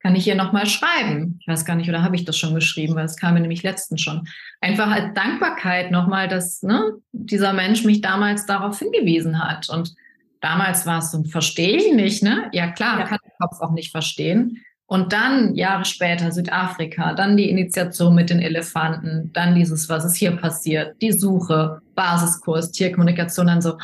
kann 0.00 0.14
ich 0.14 0.24
hier 0.24 0.34
nochmal 0.34 0.66
schreiben. 0.66 1.38
Ich 1.40 1.48
weiß 1.48 1.64
gar 1.64 1.74
nicht, 1.74 1.88
oder 1.88 2.02
habe 2.02 2.16
ich 2.16 2.24
das 2.24 2.36
schon 2.36 2.54
geschrieben, 2.54 2.94
weil 2.94 3.06
es 3.06 3.16
kam 3.16 3.34
mir 3.34 3.40
nämlich 3.40 3.62
letztens 3.62 4.02
schon. 4.02 4.28
Einfach 4.60 4.90
als 4.90 5.14
Dankbarkeit 5.14 5.90
nochmal, 5.90 6.28
dass 6.28 6.62
ne, 6.62 6.98
dieser 7.12 7.52
Mensch 7.54 7.84
mich 7.84 8.02
damals 8.02 8.44
darauf 8.44 8.78
hingewiesen 8.78 9.42
hat. 9.42 9.70
Und 9.70 9.94
damals 10.40 10.84
war 10.84 10.98
es 10.98 11.10
so, 11.10 11.24
verstehe 11.24 11.78
ich 11.78 11.94
nicht, 11.94 12.22
ne? 12.22 12.50
Ja 12.52 12.70
klar, 12.70 12.98
ja. 12.98 13.06
kann 13.06 13.18
der 13.24 13.32
Kopf 13.38 13.60
auch 13.60 13.72
nicht 13.72 13.90
verstehen. 13.90 14.62
Und 14.94 15.12
dann 15.12 15.56
Jahre 15.56 15.84
später 15.84 16.30
Südafrika, 16.30 17.14
dann 17.14 17.36
die 17.36 17.50
Initiation 17.50 18.14
mit 18.14 18.30
den 18.30 18.38
Elefanten, 18.38 19.32
dann 19.32 19.56
dieses, 19.56 19.88
was 19.88 20.04
ist 20.04 20.14
hier 20.14 20.36
passiert, 20.36 20.94
die 21.02 21.10
Suche, 21.10 21.80
Basiskurs, 21.96 22.70
Tierkommunikation, 22.70 23.48
dann 23.48 23.60
so, 23.60 23.76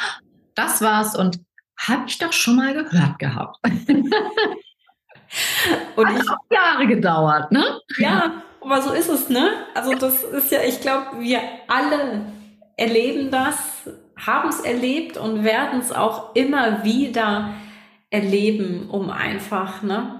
das 0.54 0.80
war's 0.80 1.16
und 1.16 1.40
habe 1.76 2.04
ich 2.06 2.16
doch 2.18 2.32
schon 2.32 2.54
mal 2.54 2.74
gehört 2.74 3.18
gehabt. 3.18 3.56
und 5.96 6.06
Hat 6.06 6.22
ich, 6.22 6.30
auch 6.30 6.36
Jahre 6.48 6.86
gedauert, 6.86 7.50
ne? 7.50 7.64
Ja, 7.98 8.44
aber 8.60 8.80
so 8.80 8.92
ist 8.92 9.08
es, 9.08 9.28
ne? 9.28 9.48
Also 9.74 9.92
das 9.96 10.22
ist 10.22 10.52
ja, 10.52 10.60
ich 10.62 10.80
glaube, 10.80 11.18
wir 11.18 11.40
alle 11.66 12.20
erleben 12.76 13.32
das, 13.32 13.56
haben 14.16 14.48
es 14.48 14.60
erlebt 14.60 15.16
und 15.16 15.42
werden 15.42 15.80
es 15.80 15.90
auch 15.90 16.36
immer 16.36 16.84
wieder 16.84 17.50
erleben, 18.10 18.88
um 18.88 19.10
einfach, 19.10 19.82
ne? 19.82 20.19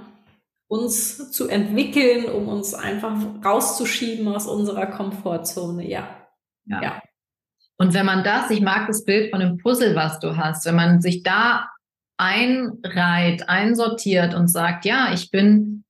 Uns 0.70 1.32
zu 1.32 1.48
entwickeln, 1.48 2.26
um 2.26 2.48
uns 2.48 2.74
einfach 2.74 3.16
rauszuschieben 3.44 4.28
aus 4.28 4.46
unserer 4.46 4.86
Komfortzone. 4.86 5.88
Ja. 5.88 6.08
ja. 6.66 6.82
ja. 6.82 7.02
Und 7.76 7.92
wenn 7.94 8.06
man 8.06 8.22
das, 8.22 8.50
ich 8.50 8.60
mag 8.60 8.86
das 8.86 9.04
Bild 9.04 9.30
von 9.30 9.40
dem 9.40 9.58
Puzzle, 9.58 9.96
was 9.96 10.20
du 10.20 10.36
hast, 10.36 10.66
wenn 10.66 10.76
man 10.76 11.00
sich 11.00 11.22
da 11.22 11.68
einreiht, 12.18 13.48
einsortiert 13.48 14.34
und 14.34 14.48
sagt, 14.48 14.84
ja, 14.84 15.12
ich 15.12 15.30
bin 15.30 15.84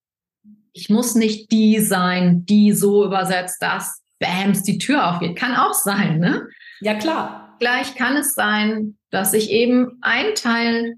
ich 0.73 0.89
muss 0.89 1.15
nicht 1.15 1.51
die 1.51 1.81
sein, 1.81 2.47
die 2.47 2.73
so 2.73 3.05
übersetzt, 3.05 3.63
dass 3.63 4.03
Bams 4.19 4.63
die 4.63 4.79
Tür 4.79 5.11
aufgeht. 5.11 5.37
Kann 5.37 5.57
auch 5.57 5.75
sein, 5.75 6.19
ne? 6.19 6.49
Ja, 6.81 6.95
klar. 6.95 7.57
Gleich 7.59 7.95
kann 7.95 8.17
es 8.17 8.35
sein, 8.35 8.97
dass 9.11 9.33
ich 9.33 9.51
eben 9.51 9.99
ein 10.01 10.35
Teil 10.35 10.95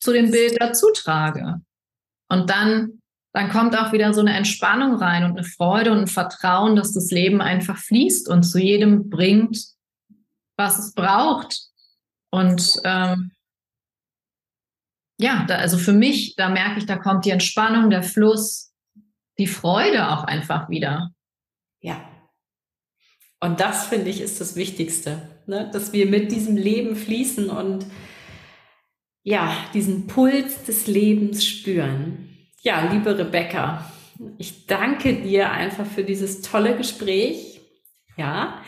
zu 0.00 0.12
dem 0.12 0.30
Bild 0.30 0.60
dazu 0.60 0.86
trage. 0.94 1.60
Und 2.28 2.48
dann, 2.48 3.01
dann 3.32 3.48
kommt 3.48 3.76
auch 3.76 3.92
wieder 3.92 4.12
so 4.12 4.20
eine 4.20 4.34
Entspannung 4.34 4.96
rein 4.96 5.24
und 5.24 5.32
eine 5.32 5.44
Freude 5.44 5.92
und 5.92 5.98
ein 6.00 6.06
Vertrauen, 6.06 6.76
dass 6.76 6.92
das 6.92 7.10
Leben 7.10 7.40
einfach 7.40 7.78
fließt 7.78 8.28
und 8.28 8.42
zu 8.42 8.58
jedem 8.58 9.08
bringt, 9.08 9.58
was 10.56 10.78
es 10.78 10.92
braucht. 10.92 11.58
Und 12.30 12.76
ähm, 12.84 13.32
ja, 15.18 15.44
da, 15.46 15.56
also 15.56 15.78
für 15.78 15.92
mich, 15.92 16.36
da 16.36 16.50
merke 16.50 16.78
ich, 16.78 16.86
da 16.86 16.98
kommt 16.98 17.24
die 17.24 17.30
Entspannung, 17.30 17.88
der 17.88 18.02
Fluss, 18.02 18.72
die 19.38 19.46
Freude 19.46 20.10
auch 20.10 20.24
einfach 20.24 20.68
wieder. 20.68 21.12
Ja. 21.80 22.04
Und 23.40 23.60
das 23.60 23.86
finde 23.86 24.10
ich 24.10 24.20
ist 24.20 24.40
das 24.40 24.56
Wichtigste, 24.56 25.40
ne? 25.46 25.70
dass 25.72 25.92
wir 25.92 26.06
mit 26.06 26.30
diesem 26.30 26.56
Leben 26.56 26.96
fließen 26.96 27.48
und 27.48 27.86
ja, 29.24 29.56
diesen 29.72 30.06
Puls 30.06 30.64
des 30.64 30.86
Lebens 30.86 31.44
spüren. 31.46 32.31
Ja, 32.64 32.88
liebe 32.92 33.18
Rebecca, 33.18 33.84
ich 34.38 34.66
danke 34.68 35.14
dir 35.14 35.50
einfach 35.50 35.84
für 35.84 36.04
dieses 36.04 36.42
tolle 36.42 36.76
Gespräch. 36.76 37.60
Ja, 38.16 38.62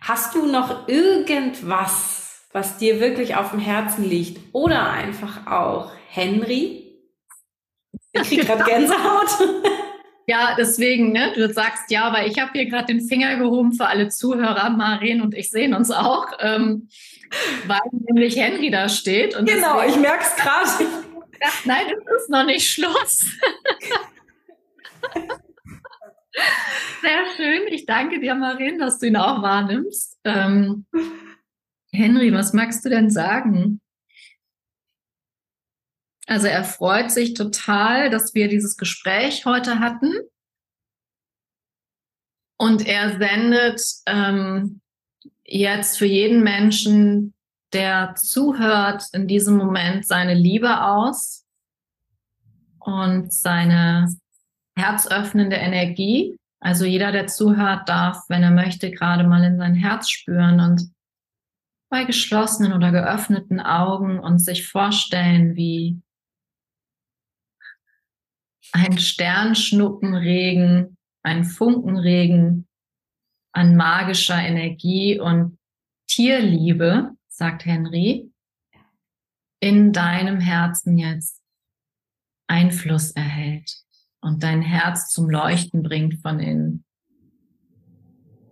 hast 0.00 0.36
du 0.36 0.46
noch 0.46 0.86
irgendwas, 0.86 2.46
was 2.52 2.78
dir 2.78 3.00
wirklich 3.00 3.34
auf 3.34 3.50
dem 3.50 3.58
Herzen 3.58 4.08
liegt 4.08 4.40
oder 4.54 4.90
einfach 4.90 5.48
auch 5.48 5.90
Henry? 6.08 6.92
Ich 8.12 8.22
kriege 8.22 8.44
gerade 8.44 8.64
Gänsehaut. 8.64 9.28
Ja, 10.26 10.54
deswegen, 10.56 11.10
ne, 11.10 11.32
du 11.34 11.52
sagst 11.52 11.90
ja, 11.90 12.12
weil 12.12 12.30
ich 12.30 12.38
habe 12.38 12.52
hier 12.52 12.66
gerade 12.66 12.86
den 12.86 13.00
Finger 13.00 13.34
gehoben 13.34 13.72
für 13.72 13.88
alle 13.88 14.10
Zuhörer. 14.10 14.70
Maren 14.70 15.22
und 15.22 15.34
ich 15.34 15.50
sehen 15.50 15.74
uns 15.74 15.90
auch, 15.90 16.28
ähm, 16.38 16.88
weil 17.66 17.80
nämlich 17.90 18.36
Henry 18.36 18.70
da 18.70 18.88
steht. 18.88 19.34
Und 19.34 19.48
genau, 19.48 19.80
deswegen, 19.80 19.94
ich 19.94 20.00
merke 20.00 20.22
es 20.22 20.36
gerade. 20.36 21.09
Nein, 21.64 21.86
es 21.86 22.22
ist 22.22 22.30
noch 22.30 22.44
nicht 22.44 22.68
Schluss. 22.68 23.24
Sehr 27.02 27.26
schön. 27.36 27.66
Ich 27.68 27.86
danke 27.86 28.20
dir, 28.20 28.34
Marin, 28.34 28.78
dass 28.78 28.98
du 28.98 29.06
ihn 29.06 29.16
auch 29.16 29.42
wahrnimmst. 29.42 30.18
Ähm, 30.24 30.86
Henry, 31.92 32.32
was 32.32 32.52
magst 32.52 32.84
du 32.84 32.90
denn 32.90 33.10
sagen? 33.10 33.80
Also 36.26 36.46
er 36.46 36.62
freut 36.62 37.10
sich 37.10 37.34
total, 37.34 38.10
dass 38.10 38.34
wir 38.34 38.48
dieses 38.48 38.76
Gespräch 38.76 39.44
heute 39.46 39.80
hatten. 39.80 40.12
Und 42.56 42.86
er 42.86 43.18
sendet 43.18 43.82
ähm, 44.06 44.80
jetzt 45.44 45.98
für 45.98 46.06
jeden 46.06 46.44
Menschen, 46.44 47.34
der 47.72 48.14
zuhört, 48.16 49.04
in 49.12 49.26
diesem 49.26 49.56
Moment 49.56 50.06
seine 50.06 50.34
Liebe 50.34 50.82
aus 50.82 51.46
und 52.78 53.32
seine 53.32 54.14
herzöffnende 54.76 55.56
Energie. 55.56 56.36
Also 56.60 56.84
jeder, 56.84 57.12
der 57.12 57.26
zuhört, 57.26 57.88
darf, 57.88 58.24
wenn 58.28 58.42
er 58.42 58.50
möchte, 58.50 58.90
gerade 58.90 59.24
mal 59.24 59.42
in 59.44 59.58
sein 59.58 59.74
Herz 59.74 60.10
spüren 60.10 60.60
und 60.60 60.90
bei 61.88 62.04
geschlossenen 62.04 62.72
oder 62.72 62.92
geöffneten 62.92 63.60
Augen 63.60 64.20
und 64.20 64.38
sich 64.38 64.68
vorstellen, 64.68 65.56
wie 65.56 66.00
ein 68.72 68.98
Sternschnuppenregen, 68.98 70.96
ein 71.22 71.44
Funkenregen 71.44 72.68
an 73.52 73.76
magischer 73.76 74.38
Energie 74.38 75.18
und 75.18 75.58
Tierliebe, 76.06 77.16
sagt 77.40 77.64
Henry, 77.64 78.30
in 79.60 79.94
deinem 79.94 80.40
Herzen 80.40 80.98
jetzt 80.98 81.40
Einfluss 82.46 83.12
erhält 83.12 83.78
und 84.20 84.42
dein 84.42 84.60
Herz 84.60 85.08
zum 85.08 85.30
Leuchten 85.30 85.82
bringt 85.82 86.20
von 86.20 86.38
innen. 86.38 86.84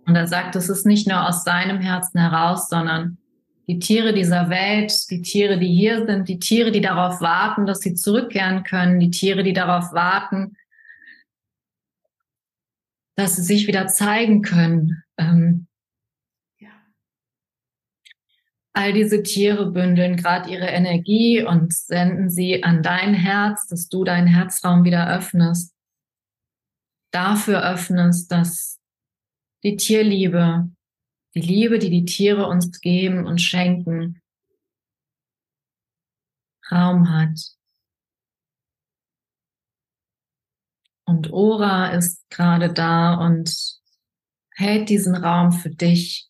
Und 0.07 0.15
er 0.15 0.25
sagt, 0.25 0.55
es 0.55 0.69
ist 0.69 0.87
nicht 0.87 1.07
nur 1.07 1.27
aus 1.27 1.43
seinem 1.43 1.79
Herzen 1.79 2.19
heraus, 2.19 2.67
sondern 2.67 3.19
die 3.67 3.77
Tiere 3.77 4.11
dieser 4.11 4.49
Welt, 4.49 4.91
die 5.11 5.21
Tiere, 5.21 5.59
die 5.59 5.71
hier 5.71 6.07
sind, 6.07 6.27
die 6.27 6.39
Tiere, 6.39 6.71
die 6.71 6.81
darauf 6.81 7.21
warten, 7.21 7.67
dass 7.67 7.81
sie 7.81 7.93
zurückkehren 7.93 8.63
können, 8.63 8.99
die 8.99 9.11
Tiere, 9.11 9.43
die 9.43 9.53
darauf 9.53 9.93
warten, 9.93 10.57
dass 13.15 13.35
sie 13.35 13.43
sich 13.43 13.67
wieder 13.67 13.85
zeigen 13.85 14.41
können. 14.41 15.03
Ähm, 15.17 15.67
ja. 16.57 16.71
All 18.79 18.93
diese 18.93 19.23
Tiere 19.23 19.71
bündeln 19.71 20.15
gerade 20.15 20.49
ihre 20.49 20.67
Energie 20.67 21.43
und 21.43 21.73
senden 21.73 22.29
sie 22.29 22.63
an 22.63 22.81
dein 22.81 23.13
Herz, 23.13 23.67
dass 23.67 23.89
du 23.89 24.05
deinen 24.05 24.27
Herzraum 24.27 24.85
wieder 24.85 25.13
öffnest. 25.13 25.75
Dafür 27.11 27.61
öffnest, 27.61 28.31
dass 28.31 28.79
die 29.63 29.75
Tierliebe 29.75 30.69
die 31.35 31.41
Liebe, 31.41 31.77
die 31.77 31.89
die 31.89 32.05
Tiere 32.05 32.47
uns 32.47 32.79
geben 32.79 33.27
und 33.27 33.39
schenken, 33.39 34.21
Raum 36.71 37.09
hat. 37.09 37.37
Und 41.05 41.33
Ora 41.33 41.89
ist 41.89 42.29
gerade 42.29 42.71
da 42.71 43.15
und 43.15 43.53
hält 44.55 44.87
diesen 44.87 45.15
Raum 45.15 45.51
für 45.51 45.69
dich. 45.69 46.28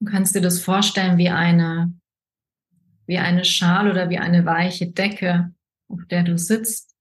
Du 0.00 0.06
kannst 0.10 0.34
dir 0.34 0.40
das 0.40 0.60
vorstellen 0.60 1.18
wie 1.18 1.28
eine, 1.28 1.92
wie 3.06 3.18
eine 3.18 3.44
Schal 3.44 3.90
oder 3.90 4.08
wie 4.08 4.18
eine 4.18 4.46
weiche 4.46 4.90
Decke, 4.90 5.54
auf 5.88 6.06
der 6.06 6.22
du 6.22 6.38
sitzt, 6.38 6.96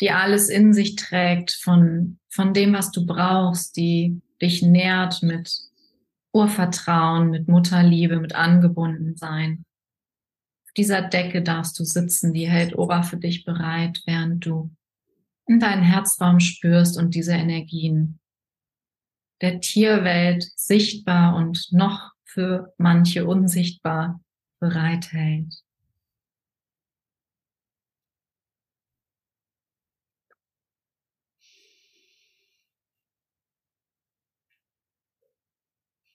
die 0.00 0.12
alles 0.12 0.48
in 0.48 0.72
sich 0.72 0.94
trägt 0.94 1.50
von, 1.50 2.20
von 2.28 2.54
dem, 2.54 2.72
was 2.72 2.92
du 2.92 3.04
brauchst, 3.04 3.76
die 3.76 4.22
dich 4.40 4.62
nährt 4.62 5.22
mit 5.22 5.52
Urvertrauen, 6.32 7.30
mit 7.30 7.48
Mutterliebe, 7.48 8.20
mit 8.20 8.34
Angebundensein. 8.34 9.64
Auf 10.64 10.72
dieser 10.76 11.02
Decke 11.02 11.42
darfst 11.42 11.78
du 11.80 11.84
sitzen, 11.84 12.32
die 12.32 12.48
hält 12.48 12.76
Ora 12.76 13.02
für 13.02 13.16
dich 13.16 13.44
bereit, 13.44 14.00
während 14.06 14.46
du 14.46 14.70
in 15.48 15.58
deinen 15.58 15.82
Herzraum 15.82 16.38
spürst 16.38 16.96
und 16.96 17.16
diese 17.16 17.32
Energien 17.32 18.19
der 19.40 19.60
Tierwelt 19.60 20.44
sichtbar 20.56 21.36
und 21.36 21.68
noch 21.72 22.12
für 22.24 22.72
manche 22.78 23.26
unsichtbar 23.26 24.20
bereithält. 24.60 25.62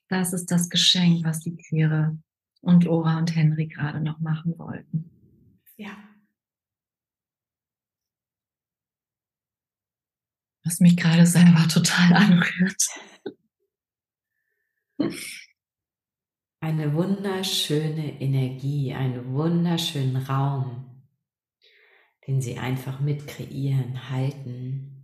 Das 0.08 0.34
ist 0.34 0.52
das 0.52 0.70
Geschenk, 0.70 1.26
was 1.26 1.40
die 1.40 1.56
Tiere 1.58 2.18
und 2.62 2.88
Ora 2.88 3.18
und 3.18 3.36
Henry 3.36 3.68
gerade 3.68 4.00
noch 4.00 4.20
machen 4.20 4.58
wollten. 4.58 5.10
Ja. 5.78 6.15
Was 10.66 10.80
mich 10.80 10.98
gerade 10.98 11.26
selber 11.26 11.68
total 11.68 12.14
anrührt. 12.14 12.84
Eine 16.60 16.94
wunderschöne 16.94 18.20
Energie, 18.20 18.94
einen 18.94 19.34
wunderschönen 19.34 20.18
Raum, 20.18 21.06
den 22.28 22.42
sie 22.42 22.58
einfach 22.58 23.00
mit 23.00 23.28
kreieren, 23.28 24.10
halten. 24.10 24.96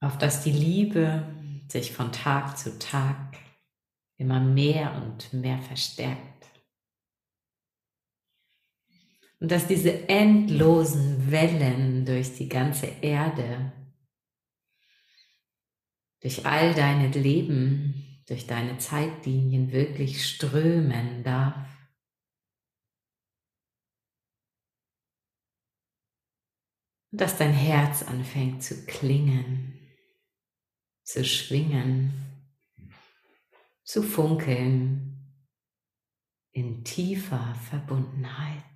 auf 0.00 0.18
dass 0.18 0.42
die 0.42 0.52
Liebe 0.52 1.26
sich 1.68 1.92
von 1.92 2.12
Tag 2.12 2.56
zu 2.56 2.78
Tag 2.78 3.36
immer 4.16 4.40
mehr 4.40 4.94
und 5.02 5.32
mehr 5.32 5.58
verstärkt. 5.58 6.37
Und 9.40 9.50
dass 9.50 9.66
diese 9.66 10.08
endlosen 10.08 11.30
Wellen 11.30 12.04
durch 12.04 12.34
die 12.36 12.48
ganze 12.48 12.86
Erde, 12.86 13.72
durch 16.20 16.44
all 16.44 16.74
deine 16.74 17.08
Leben, 17.08 18.22
durch 18.26 18.46
deine 18.46 18.78
Zeitlinien 18.78 19.72
wirklich 19.72 20.26
strömen 20.26 21.22
darf. 21.22 21.68
Und 27.10 27.20
dass 27.20 27.38
dein 27.38 27.52
Herz 27.52 28.02
anfängt 28.02 28.62
zu 28.62 28.84
klingen 28.86 29.78
zu 31.08 31.24
schwingen, 31.24 32.12
zu 33.82 34.02
funkeln 34.02 35.34
in 36.52 36.84
tiefer 36.84 37.54
Verbundenheit. 37.70 38.67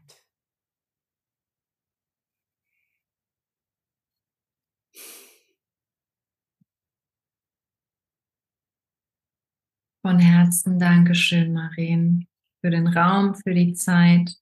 Von 10.02 10.18
Herzen 10.18 10.80
Dankeschön, 10.80 11.52
Marien, 11.52 12.26
für 12.60 12.70
den 12.70 12.88
Raum, 12.88 13.36
für 13.36 13.54
die 13.54 13.72
Zeit. 13.72 14.34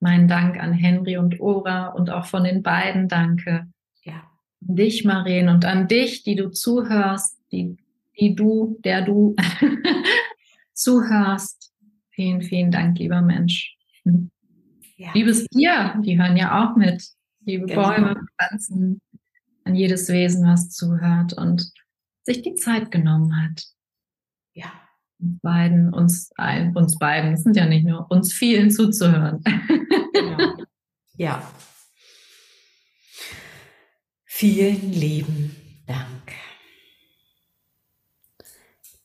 Mein 0.00 0.26
Dank 0.26 0.58
an 0.58 0.72
Henry 0.72 1.18
und 1.18 1.38
Ora 1.38 1.88
und 1.88 2.08
auch 2.08 2.24
von 2.24 2.44
den 2.44 2.62
beiden 2.62 3.08
danke. 3.08 3.68
Ja. 4.04 4.30
An 4.66 4.76
dich, 4.76 5.04
Marien, 5.04 5.50
und 5.50 5.66
an 5.66 5.86
dich, 5.86 6.22
die 6.22 6.34
du 6.34 6.48
zuhörst, 6.48 7.38
die, 7.52 7.76
die 8.18 8.34
du, 8.34 8.80
der 8.82 9.02
du 9.02 9.36
zuhörst. 10.72 11.74
Vielen, 12.08 12.40
vielen 12.40 12.70
Dank, 12.70 12.98
lieber 12.98 13.20
Mensch. 13.20 13.76
Ja. 14.96 15.12
Liebes 15.12 15.44
Tier, 15.48 16.00
die 16.02 16.18
hören 16.18 16.38
ja 16.38 16.64
auch 16.64 16.74
mit. 16.76 17.06
Liebe 17.44 17.66
genau. 17.66 17.82
Bäume, 17.82 18.26
Pflanzen, 18.38 19.02
an 19.64 19.74
jedes 19.74 20.08
Wesen, 20.08 20.46
was 20.46 20.70
zuhört 20.70 21.34
und 21.34 21.70
sich 22.22 22.40
die 22.40 22.54
Zeit 22.54 22.90
genommen 22.90 23.44
hat. 23.44 23.75
Ja. 24.56 24.72
Uns 25.18 25.40
beiden, 25.42 25.94
uns, 25.94 26.30
uns 26.74 26.98
beiden, 26.98 27.34
es 27.34 27.42
sind 27.42 27.56
ja 27.56 27.66
nicht 27.66 27.84
nur 27.84 28.10
uns 28.10 28.32
vielen 28.32 28.70
zuzuhören. 28.70 29.42
Genau. 30.12 30.54
Ja. 31.18 31.50
Vielen 34.24 34.92
lieben 34.92 35.56
Dank. 35.86 36.32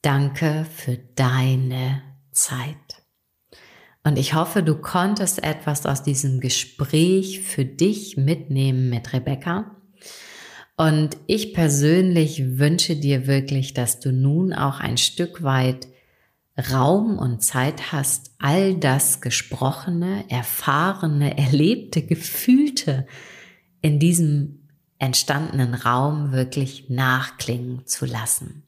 Danke 0.02 0.66
für 0.74 0.98
deine 0.98 2.02
Zeit. 2.32 3.04
Und 4.04 4.18
ich 4.18 4.34
hoffe, 4.34 4.64
du 4.64 4.76
konntest 4.76 5.44
etwas 5.44 5.86
aus 5.86 6.04
diesem 6.04 6.40
Gespräch 6.40 7.42
für 7.42 7.66
dich 7.66 8.18
mitnehmen 8.18 8.90
mit 8.90 9.12
Rebecca. 9.14 9.76
Und 10.82 11.16
ich 11.28 11.54
persönlich 11.54 12.58
wünsche 12.58 12.96
dir 12.96 13.28
wirklich, 13.28 13.76
dass 13.76 14.00
du 14.00 14.12
nun 14.12 14.52
auch 14.52 14.80
ein 14.80 14.98
Stück 14.98 15.44
weit 15.44 15.88
Raum 16.72 17.20
und 17.20 17.44
Zeit 17.44 17.92
hast, 17.92 18.32
all 18.40 18.74
das 18.74 19.22
Gesprochene, 19.22 20.26
Erfahrene, 20.30 21.38
Erlebte, 21.38 22.02
Gefühlte 22.02 23.06
in 23.84 24.00
diesem 24.00 24.70
entstandenen 24.98 25.76
Raum 25.76 26.32
wirklich 26.32 26.90
nachklingen 26.90 27.86
zu 27.86 28.08
lassen. 28.08 28.64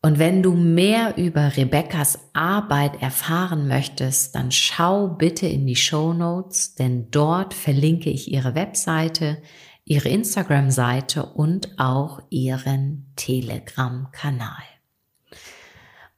Und 0.00 0.18
wenn 0.18 0.42
du 0.42 0.54
mehr 0.54 1.18
über 1.18 1.58
Rebecca's 1.58 2.18
Arbeit 2.32 3.02
erfahren 3.02 3.68
möchtest, 3.68 4.34
dann 4.34 4.50
schau 4.50 5.08
bitte 5.08 5.46
in 5.46 5.66
die 5.66 5.76
Show 5.76 6.14
Notes, 6.14 6.74
denn 6.74 7.10
dort 7.10 7.52
verlinke 7.52 8.08
ich 8.08 8.32
ihre 8.32 8.54
Webseite, 8.54 9.36
ihre 9.84 10.08
Instagram-Seite 10.08 11.26
und 11.26 11.78
auch 11.78 12.22
ihren 12.30 13.12
Telegram-Kanal. 13.16 14.62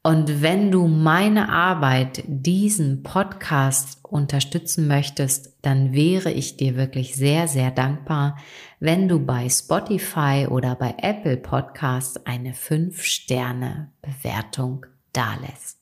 Und 0.05 0.41
wenn 0.43 0.69
du 0.69 0.87
meine 0.87 1.49
Arbeit, 1.49 2.23
diesen 2.27 3.01
Podcast 3.01 3.97
unterstützen 4.03 4.87
möchtest, 4.87 5.57
dann 5.63 5.93
wäre 5.93 6.31
ich 6.31 6.57
dir 6.57 6.75
wirklich 6.75 7.15
sehr, 7.15 7.47
sehr 7.47 7.71
dankbar, 7.71 8.37
wenn 8.79 9.07
du 9.07 9.25
bei 9.25 9.49
Spotify 9.49 10.45
oder 10.47 10.75
bei 10.75 10.93
Apple 10.99 11.37
Podcasts 11.37 12.23
eine 12.23 12.51
5-Sterne-Bewertung 12.51 14.85
dalässt. 15.11 15.79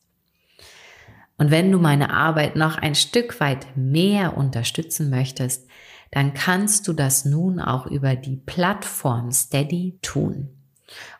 Und 1.37 1.51
wenn 1.51 1.69
du 1.69 1.79
meine 1.79 2.13
Arbeit 2.13 2.55
noch 2.55 2.77
ein 2.77 2.95
Stück 2.95 3.41
weit 3.41 3.75
mehr 3.75 4.37
unterstützen 4.37 5.09
möchtest, 5.09 5.67
dann 6.13 6.35
kannst 6.35 6.87
du 6.87 6.93
das 6.93 7.25
nun 7.25 7.59
auch 7.59 7.87
über 7.87 8.15
die 8.15 8.35
Plattform 8.35 9.31
Steady 9.31 9.97
tun. 10.03 10.49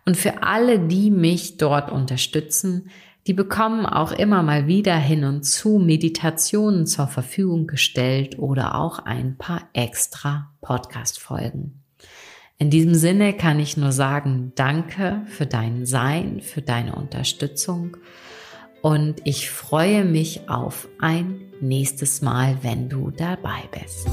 Und 0.05 0.17
für 0.17 0.43
alle, 0.43 0.77
die 0.79 1.09
mich 1.09 1.57
dort 1.57 1.91
unterstützen, 1.91 2.91
die 3.25 3.33
bekommen 3.33 3.87
auch 3.87 4.11
immer 4.11 4.43
mal 4.43 4.67
wieder 4.67 4.95
hin 4.95 5.23
und 5.23 5.43
zu 5.45 5.79
Meditationen 5.79 6.85
zur 6.85 7.07
Verfügung 7.07 7.65
gestellt 7.65 8.37
oder 8.37 8.75
auch 8.75 8.99
ein 8.99 9.35
paar 9.37 9.67
extra 9.73 10.51
Podcast-Folgen. 10.61 11.81
In 12.59 12.69
diesem 12.69 12.93
Sinne 12.93 13.33
kann 13.33 13.59
ich 13.59 13.77
nur 13.77 13.91
sagen, 13.91 14.51
danke 14.53 15.23
für 15.25 15.47
dein 15.47 15.87
Sein, 15.87 16.39
für 16.41 16.61
deine 16.61 16.93
Unterstützung 16.95 17.97
und 18.83 19.21
ich 19.23 19.49
freue 19.49 20.05
mich 20.05 20.49
auf 20.49 20.87
ein 20.99 21.39
nächstes 21.61 22.21
Mal, 22.21 22.57
wenn 22.61 22.89
du 22.89 23.09
dabei 23.09 23.63
bist. 23.71 24.07